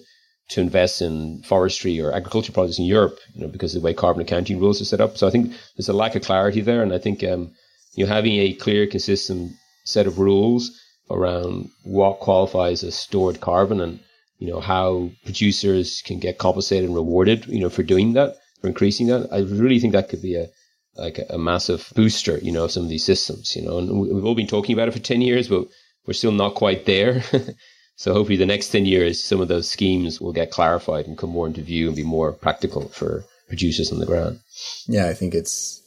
to 0.50 0.62
invest 0.62 1.00
in 1.02 1.44
forestry 1.44 2.02
or 2.02 2.12
agriculture 2.12 2.52
projects 2.52 2.80
in 2.80 2.86
Europe, 2.86 3.20
you 3.36 3.42
know, 3.42 3.48
because 3.48 3.76
of 3.76 3.82
the 3.82 3.86
way 3.86 3.94
carbon 3.94 4.24
accounting 4.24 4.60
rules 4.60 4.82
are 4.82 4.86
set 4.86 5.00
up. 5.00 5.16
So 5.16 5.28
I 5.28 5.30
think 5.30 5.54
there's 5.78 5.90
a 5.90 5.94
lack 5.94 6.16
of 6.16 6.24
clarity 6.24 6.62
there, 6.62 6.82
and 6.82 6.92
I 6.92 6.98
think 6.98 7.24
um, 7.24 7.52
you 7.96 8.06
know 8.06 8.12
having 8.12 8.36
a 8.38 8.54
clear, 8.54 8.88
consistent 8.88 9.52
set 9.86 10.08
of 10.08 10.20
rules 10.20 10.72
around 11.12 11.70
what 11.84 12.20
qualifies 12.20 12.84
as 12.84 12.96
stored 12.96 13.42
carbon 13.42 13.82
and 13.82 14.00
you 14.40 14.48
know 14.48 14.60
how 14.60 15.10
producers 15.24 16.02
can 16.06 16.20
get 16.20 16.38
compensated 16.38 16.86
and 16.86 16.96
rewarded, 16.96 17.46
you 17.46 17.60
know, 17.60 17.70
for 17.70 17.84
doing 17.84 18.14
that, 18.14 18.36
for 18.62 18.68
increasing 18.68 19.08
that. 19.08 19.28
I 19.32 19.40
really 19.40 19.80
think 19.80 19.94
that 19.94 20.10
could 20.10 20.22
be 20.22 20.36
a 20.36 20.48
like 20.96 21.20
a, 21.30 21.38
massive 21.38 21.92
booster, 21.96 22.38
you 22.40 22.52
know, 22.52 22.68
some 22.68 22.84
of 22.84 22.90
these 22.90 23.06
systems, 23.06 23.56
you 23.56 23.62
know, 23.62 23.78
and 23.78 24.00
we've 24.00 24.26
all 24.26 24.36
been 24.36 24.48
talking 24.48 24.74
about 24.74 24.88
it 24.88 24.92
for 24.92 25.00
10 25.00 25.22
years, 25.22 25.48
but 25.48 25.66
we're 26.06 26.14
still 26.14 26.32
not 26.32 26.56
quite 26.56 26.86
there. 26.86 27.24
so 27.96 28.14
hopefully 28.14 28.38
the 28.38 28.46
next 28.46 28.70
10 28.70 28.86
years, 28.86 29.24
some 29.24 29.40
of 29.40 29.48
those 29.48 29.70
schemes 29.70 30.20
will 30.20 30.34
get 30.34 30.52
clarified 30.52 31.08
and 31.08 31.18
come 31.18 31.30
more 31.30 31.48
into 31.48 31.62
view 31.62 31.88
and 31.88 31.96
be 31.96 32.04
more 32.04 32.34
practical 32.34 32.90
for 32.90 33.24
producers 33.48 33.92
on 33.92 34.00
the 34.00 34.06
ground. 34.06 34.40
Yeah, 34.88 35.08
I 35.08 35.14
think 35.14 35.34
it's, 35.34 35.82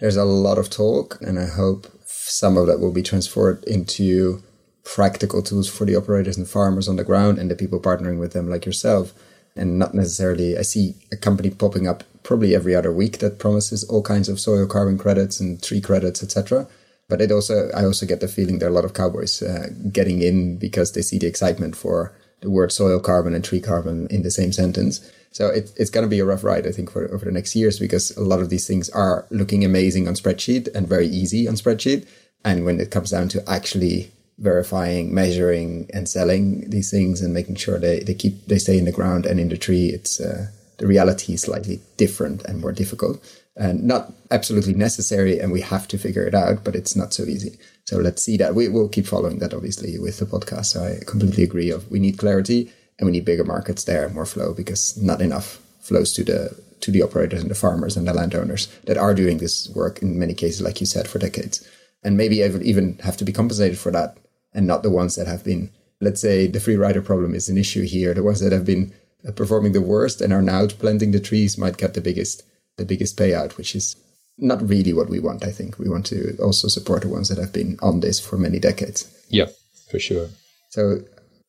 there's 0.00 0.16
a 0.16 0.24
lot 0.24 0.58
of 0.58 0.70
talk 0.70 1.18
and 1.20 1.38
I 1.38 1.46
hope 1.46 1.86
some 2.06 2.56
of 2.56 2.66
that 2.66 2.80
will 2.80 2.92
be 2.92 3.02
transferred 3.02 3.62
into 3.64 4.42
practical 4.84 5.42
tools 5.42 5.68
for 5.68 5.84
the 5.84 5.96
operators 5.96 6.38
and 6.38 6.48
farmers 6.48 6.88
on 6.88 6.96
the 6.96 7.04
ground 7.04 7.38
and 7.38 7.50
the 7.50 7.56
people 7.56 7.80
partnering 7.80 8.18
with 8.18 8.32
them 8.32 8.48
like 8.48 8.64
yourself 8.64 9.12
and 9.58 9.78
not 9.78 9.94
necessarily 9.94 10.56
i 10.56 10.62
see 10.62 10.94
a 11.12 11.16
company 11.16 11.50
popping 11.50 11.86
up 11.86 12.04
probably 12.28 12.54
every 12.54 12.74
other 12.74 12.92
week 12.92 13.18
that 13.18 13.38
promises 13.38 13.84
all 13.84 14.02
kinds 14.02 14.28
of 14.28 14.38
soil 14.38 14.66
carbon 14.66 14.98
credits 14.98 15.40
and 15.40 15.62
tree 15.62 15.80
credits, 15.80 16.22
etc. 16.22 16.68
But 17.08 17.22
it 17.22 17.32
also, 17.32 17.70
I 17.74 17.86
also 17.86 18.04
get 18.04 18.20
the 18.20 18.28
feeling 18.28 18.58
there 18.58 18.68
are 18.68 18.70
a 18.70 18.74
lot 18.74 18.84
of 18.84 18.92
cowboys 18.92 19.40
uh, 19.40 19.68
getting 19.90 20.20
in 20.20 20.58
because 20.58 20.92
they 20.92 21.00
see 21.00 21.18
the 21.18 21.26
excitement 21.26 21.74
for 21.74 22.12
the 22.42 22.50
word 22.50 22.70
soil 22.70 23.00
carbon 23.00 23.32
and 23.32 23.42
tree 23.42 23.62
carbon 23.62 24.06
in 24.10 24.24
the 24.24 24.30
same 24.30 24.52
sentence. 24.52 25.10
So 25.32 25.48
it, 25.48 25.72
it's 25.76 25.88
going 25.88 26.04
to 26.04 26.10
be 26.10 26.18
a 26.18 26.26
rough 26.26 26.44
ride, 26.44 26.66
I 26.66 26.70
think, 26.70 26.90
for 26.90 27.10
over 27.10 27.24
the 27.24 27.32
next 27.32 27.56
years 27.56 27.78
because 27.78 28.14
a 28.18 28.22
lot 28.22 28.40
of 28.40 28.50
these 28.50 28.66
things 28.66 28.90
are 28.90 29.24
looking 29.30 29.64
amazing 29.64 30.06
on 30.06 30.12
spreadsheet 30.12 30.68
and 30.74 30.86
very 30.86 31.06
easy 31.06 31.48
on 31.48 31.54
spreadsheet. 31.54 32.06
And 32.44 32.66
when 32.66 32.78
it 32.78 32.90
comes 32.90 33.10
down 33.10 33.28
to 33.30 33.50
actually 33.50 34.12
verifying, 34.38 35.12
measuring, 35.12 35.90
and 35.92 36.08
selling 36.08 36.70
these 36.70 36.90
things 36.90 37.20
and 37.20 37.34
making 37.34 37.56
sure 37.56 37.78
they, 37.78 38.00
they 38.00 38.14
keep 38.14 38.46
they 38.46 38.58
stay 38.58 38.78
in 38.78 38.84
the 38.84 38.92
ground 38.92 39.26
and 39.26 39.40
in 39.40 39.48
the 39.48 39.56
tree, 39.56 39.88
it's 39.88 40.20
uh, 40.20 40.46
the 40.78 40.86
reality 40.86 41.34
is 41.34 41.42
slightly 41.42 41.80
different 41.96 42.44
and 42.44 42.60
more 42.60 42.72
difficult 42.72 43.20
and 43.56 43.82
not 43.82 44.12
absolutely 44.30 44.72
necessary 44.72 45.38
and 45.40 45.50
we 45.50 45.60
have 45.60 45.88
to 45.88 45.98
figure 45.98 46.22
it 46.22 46.34
out 46.34 46.62
but 46.64 46.76
it's 46.76 46.96
not 46.96 47.12
so 47.12 47.24
easy. 47.24 47.58
So 47.84 47.98
let's 47.98 48.22
see 48.22 48.36
that. 48.38 48.54
We 48.54 48.68
will 48.68 48.88
keep 48.88 49.06
following 49.06 49.40
that 49.40 49.52
obviously 49.52 49.98
with 49.98 50.18
the 50.18 50.26
podcast. 50.26 50.66
So 50.66 50.84
i 50.84 51.00
completely 51.04 51.42
agree 51.42 51.70
of 51.70 51.90
we 51.90 51.98
need 51.98 52.18
clarity 52.18 52.72
and 52.98 53.06
we 53.06 53.12
need 53.12 53.24
bigger 53.24 53.44
markets 53.44 53.84
there 53.84 54.08
more 54.08 54.26
flow 54.26 54.54
because 54.54 54.96
not 54.96 55.20
enough 55.20 55.60
flows 55.80 56.12
to 56.14 56.24
the 56.24 56.56
to 56.80 56.92
the 56.92 57.02
operators 57.02 57.42
and 57.42 57.50
the 57.50 57.56
farmers 57.56 57.96
and 57.96 58.06
the 58.06 58.14
landowners 58.14 58.68
that 58.84 58.96
are 58.96 59.14
doing 59.14 59.38
this 59.38 59.68
work 59.74 60.00
in 60.00 60.18
many 60.18 60.34
cases 60.34 60.62
like 60.62 60.80
you 60.80 60.86
said 60.86 61.08
for 61.08 61.18
decades. 61.18 61.68
And 62.04 62.16
maybe 62.16 62.36
even 62.36 62.96
have 62.98 63.16
to 63.16 63.24
be 63.24 63.32
compensated 63.32 63.76
for 63.76 63.90
that 63.90 64.16
and 64.58 64.66
not 64.66 64.82
the 64.82 64.90
ones 65.00 65.14
that 65.14 65.26
have 65.26 65.44
been 65.44 65.70
let's 66.00 66.20
say 66.20 66.46
the 66.46 66.60
free 66.60 66.76
rider 66.76 67.02
problem 67.10 67.34
is 67.34 67.48
an 67.48 67.58
issue 67.64 67.84
here 67.84 68.12
the 68.12 68.28
ones 68.30 68.40
that 68.40 68.52
have 68.52 68.66
been 68.66 68.92
uh, 69.26 69.32
performing 69.32 69.72
the 69.72 69.80
worst 69.80 70.20
and 70.20 70.32
are 70.32 70.42
now 70.42 70.66
planting 70.66 71.10
the 71.10 71.20
trees 71.20 71.58
might 71.58 71.76
get 71.76 71.94
the 71.94 72.00
biggest 72.00 72.42
the 72.76 72.84
biggest 72.84 73.16
payout, 73.18 73.56
which 73.56 73.74
is 73.74 73.96
not 74.38 74.66
really 74.66 74.92
what 74.92 75.10
we 75.10 75.18
want. 75.18 75.44
I 75.44 75.50
think 75.50 75.78
we 75.78 75.88
want 75.88 76.06
to 76.06 76.36
also 76.40 76.68
support 76.68 77.02
the 77.02 77.08
ones 77.08 77.28
that 77.28 77.38
have 77.38 77.52
been 77.52 77.76
on 77.82 78.00
this 78.00 78.20
for 78.20 78.38
many 78.38 78.58
decades. 78.58 79.12
Yeah, 79.28 79.46
for 79.90 79.98
sure. 79.98 80.28
So 80.70 81.00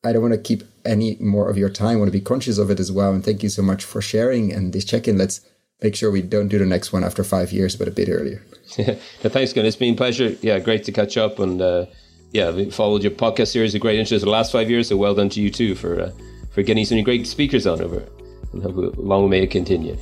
I 0.04 0.12
don't 0.12 0.22
want 0.22 0.34
to 0.34 0.40
keep 0.40 0.64
any 0.84 1.16
more 1.20 1.48
of 1.48 1.56
your 1.56 1.70
time. 1.70 1.96
I 1.96 1.96
want 1.96 2.08
to 2.08 2.18
be 2.18 2.24
conscious 2.24 2.58
of 2.58 2.70
it 2.70 2.80
as 2.80 2.90
well. 2.90 3.12
And 3.14 3.24
thank 3.24 3.42
you 3.42 3.48
so 3.48 3.62
much 3.62 3.84
for 3.84 4.02
sharing 4.02 4.52
and 4.52 4.72
this 4.72 4.84
check 4.84 5.06
in. 5.06 5.16
Let's 5.16 5.40
make 5.82 5.94
sure 5.94 6.10
we 6.10 6.22
don't 6.22 6.48
do 6.48 6.58
the 6.58 6.66
next 6.66 6.92
one 6.92 7.04
after 7.04 7.22
five 7.22 7.52
years, 7.52 7.76
but 7.76 7.88
a 7.88 7.92
bit 7.92 8.08
earlier. 8.08 8.42
yeah, 8.76 8.94
thanks, 9.22 9.52
Koen. 9.52 9.64
It's 9.64 9.76
been 9.76 9.94
a 9.94 9.96
pleasure. 9.96 10.36
Yeah, 10.42 10.58
great 10.58 10.84
to 10.84 10.92
catch 10.92 11.16
up. 11.16 11.38
And 11.38 11.62
uh, 11.62 11.86
yeah, 12.32 12.50
we 12.50 12.70
followed 12.70 13.02
your 13.02 13.12
podcast 13.12 13.48
series 13.48 13.72
with 13.72 13.82
great 13.82 13.98
interest 13.98 14.24
the 14.24 14.30
last 14.30 14.52
five 14.52 14.70
years. 14.70 14.88
So 14.88 14.96
well 14.96 15.14
done 15.14 15.28
to 15.30 15.40
you 15.40 15.50
too 15.50 15.74
for 15.74 16.00
uh, 16.00 16.12
for 16.52 16.62
getting 16.62 16.84
so 16.84 16.94
many 16.94 17.02
great 17.02 17.26
speakers 17.26 17.66
on 17.66 17.80
over. 17.80 18.06
And 18.52 18.62
hope 18.62 18.96
long 18.96 19.30
may 19.30 19.42
it 19.42 19.50
continue. 19.50 19.96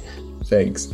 Thanks. 0.45 0.93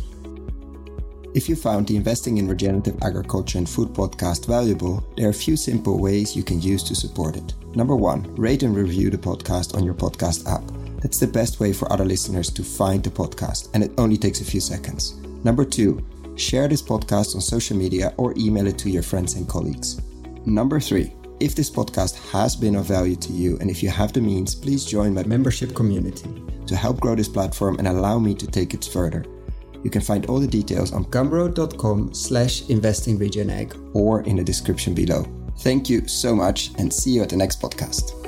If 1.33 1.49
you 1.49 1.55
found 1.57 1.87
the 1.87 1.97
Investing 1.97 2.37
in 2.37 2.47
Regenerative 2.47 2.97
Agriculture 3.01 3.57
and 3.57 3.69
Food 3.69 3.89
podcast 3.89 4.47
valuable, 4.47 5.05
there 5.17 5.27
are 5.27 5.31
a 5.31 5.33
few 5.33 5.57
simple 5.57 5.99
ways 5.99 6.33
you 6.33 6.43
can 6.43 6.61
use 6.61 6.81
to 6.83 6.95
support 6.95 7.35
it. 7.35 7.53
Number 7.75 7.95
one, 7.95 8.33
rate 8.35 8.63
and 8.63 8.73
review 8.73 9.09
the 9.09 9.17
podcast 9.17 9.75
on 9.75 9.83
your 9.83 9.93
podcast 9.93 10.49
app. 10.49 10.63
That's 11.01 11.19
the 11.19 11.27
best 11.27 11.59
way 11.59 11.73
for 11.73 11.91
other 11.91 12.05
listeners 12.05 12.49
to 12.51 12.63
find 12.63 13.03
the 13.03 13.09
podcast, 13.09 13.69
and 13.73 13.83
it 13.83 13.91
only 13.97 14.15
takes 14.15 14.39
a 14.39 14.45
few 14.45 14.61
seconds. 14.61 15.15
Number 15.43 15.65
two, 15.65 16.05
share 16.37 16.69
this 16.69 16.81
podcast 16.81 17.35
on 17.35 17.41
social 17.41 17.75
media 17.75 18.13
or 18.15 18.33
email 18.37 18.67
it 18.67 18.77
to 18.79 18.89
your 18.89 19.03
friends 19.03 19.33
and 19.33 19.47
colleagues. 19.47 20.01
Number 20.45 20.79
three, 20.79 21.13
if 21.39 21.55
this 21.55 21.69
podcast 21.69 22.15
has 22.31 22.55
been 22.55 22.75
of 22.75 22.85
value 22.85 23.15
to 23.17 23.31
you 23.31 23.57
and 23.59 23.69
if 23.69 23.83
you 23.83 23.89
have 23.89 24.13
the 24.13 24.21
means, 24.21 24.55
please 24.55 24.85
join 24.85 25.13
my 25.13 25.23
membership 25.23 25.75
community 25.75 26.29
to 26.67 26.75
help 26.75 26.99
grow 26.99 27.15
this 27.15 27.29
platform 27.29 27.77
and 27.77 27.87
allow 27.87 28.17
me 28.19 28.33
to 28.35 28.47
take 28.47 28.73
it 28.73 28.85
further. 28.85 29.25
You 29.83 29.89
can 29.91 30.01
find 30.01 30.25
all 30.25 30.39
the 30.39 30.47
details 30.47 30.93
on 30.93 31.05
gumroad.com 31.05 32.13
slash 32.13 32.63
investingregenag 32.63 33.95
or 33.95 34.21
in 34.21 34.37
the 34.37 34.43
description 34.43 34.95
below. 34.95 35.25
Thank 35.59 35.89
you 35.89 36.07
so 36.07 36.35
much 36.35 36.71
and 36.77 36.91
see 36.91 37.11
you 37.11 37.21
at 37.21 37.29
the 37.29 37.37
next 37.37 37.61
podcast. 37.61 38.24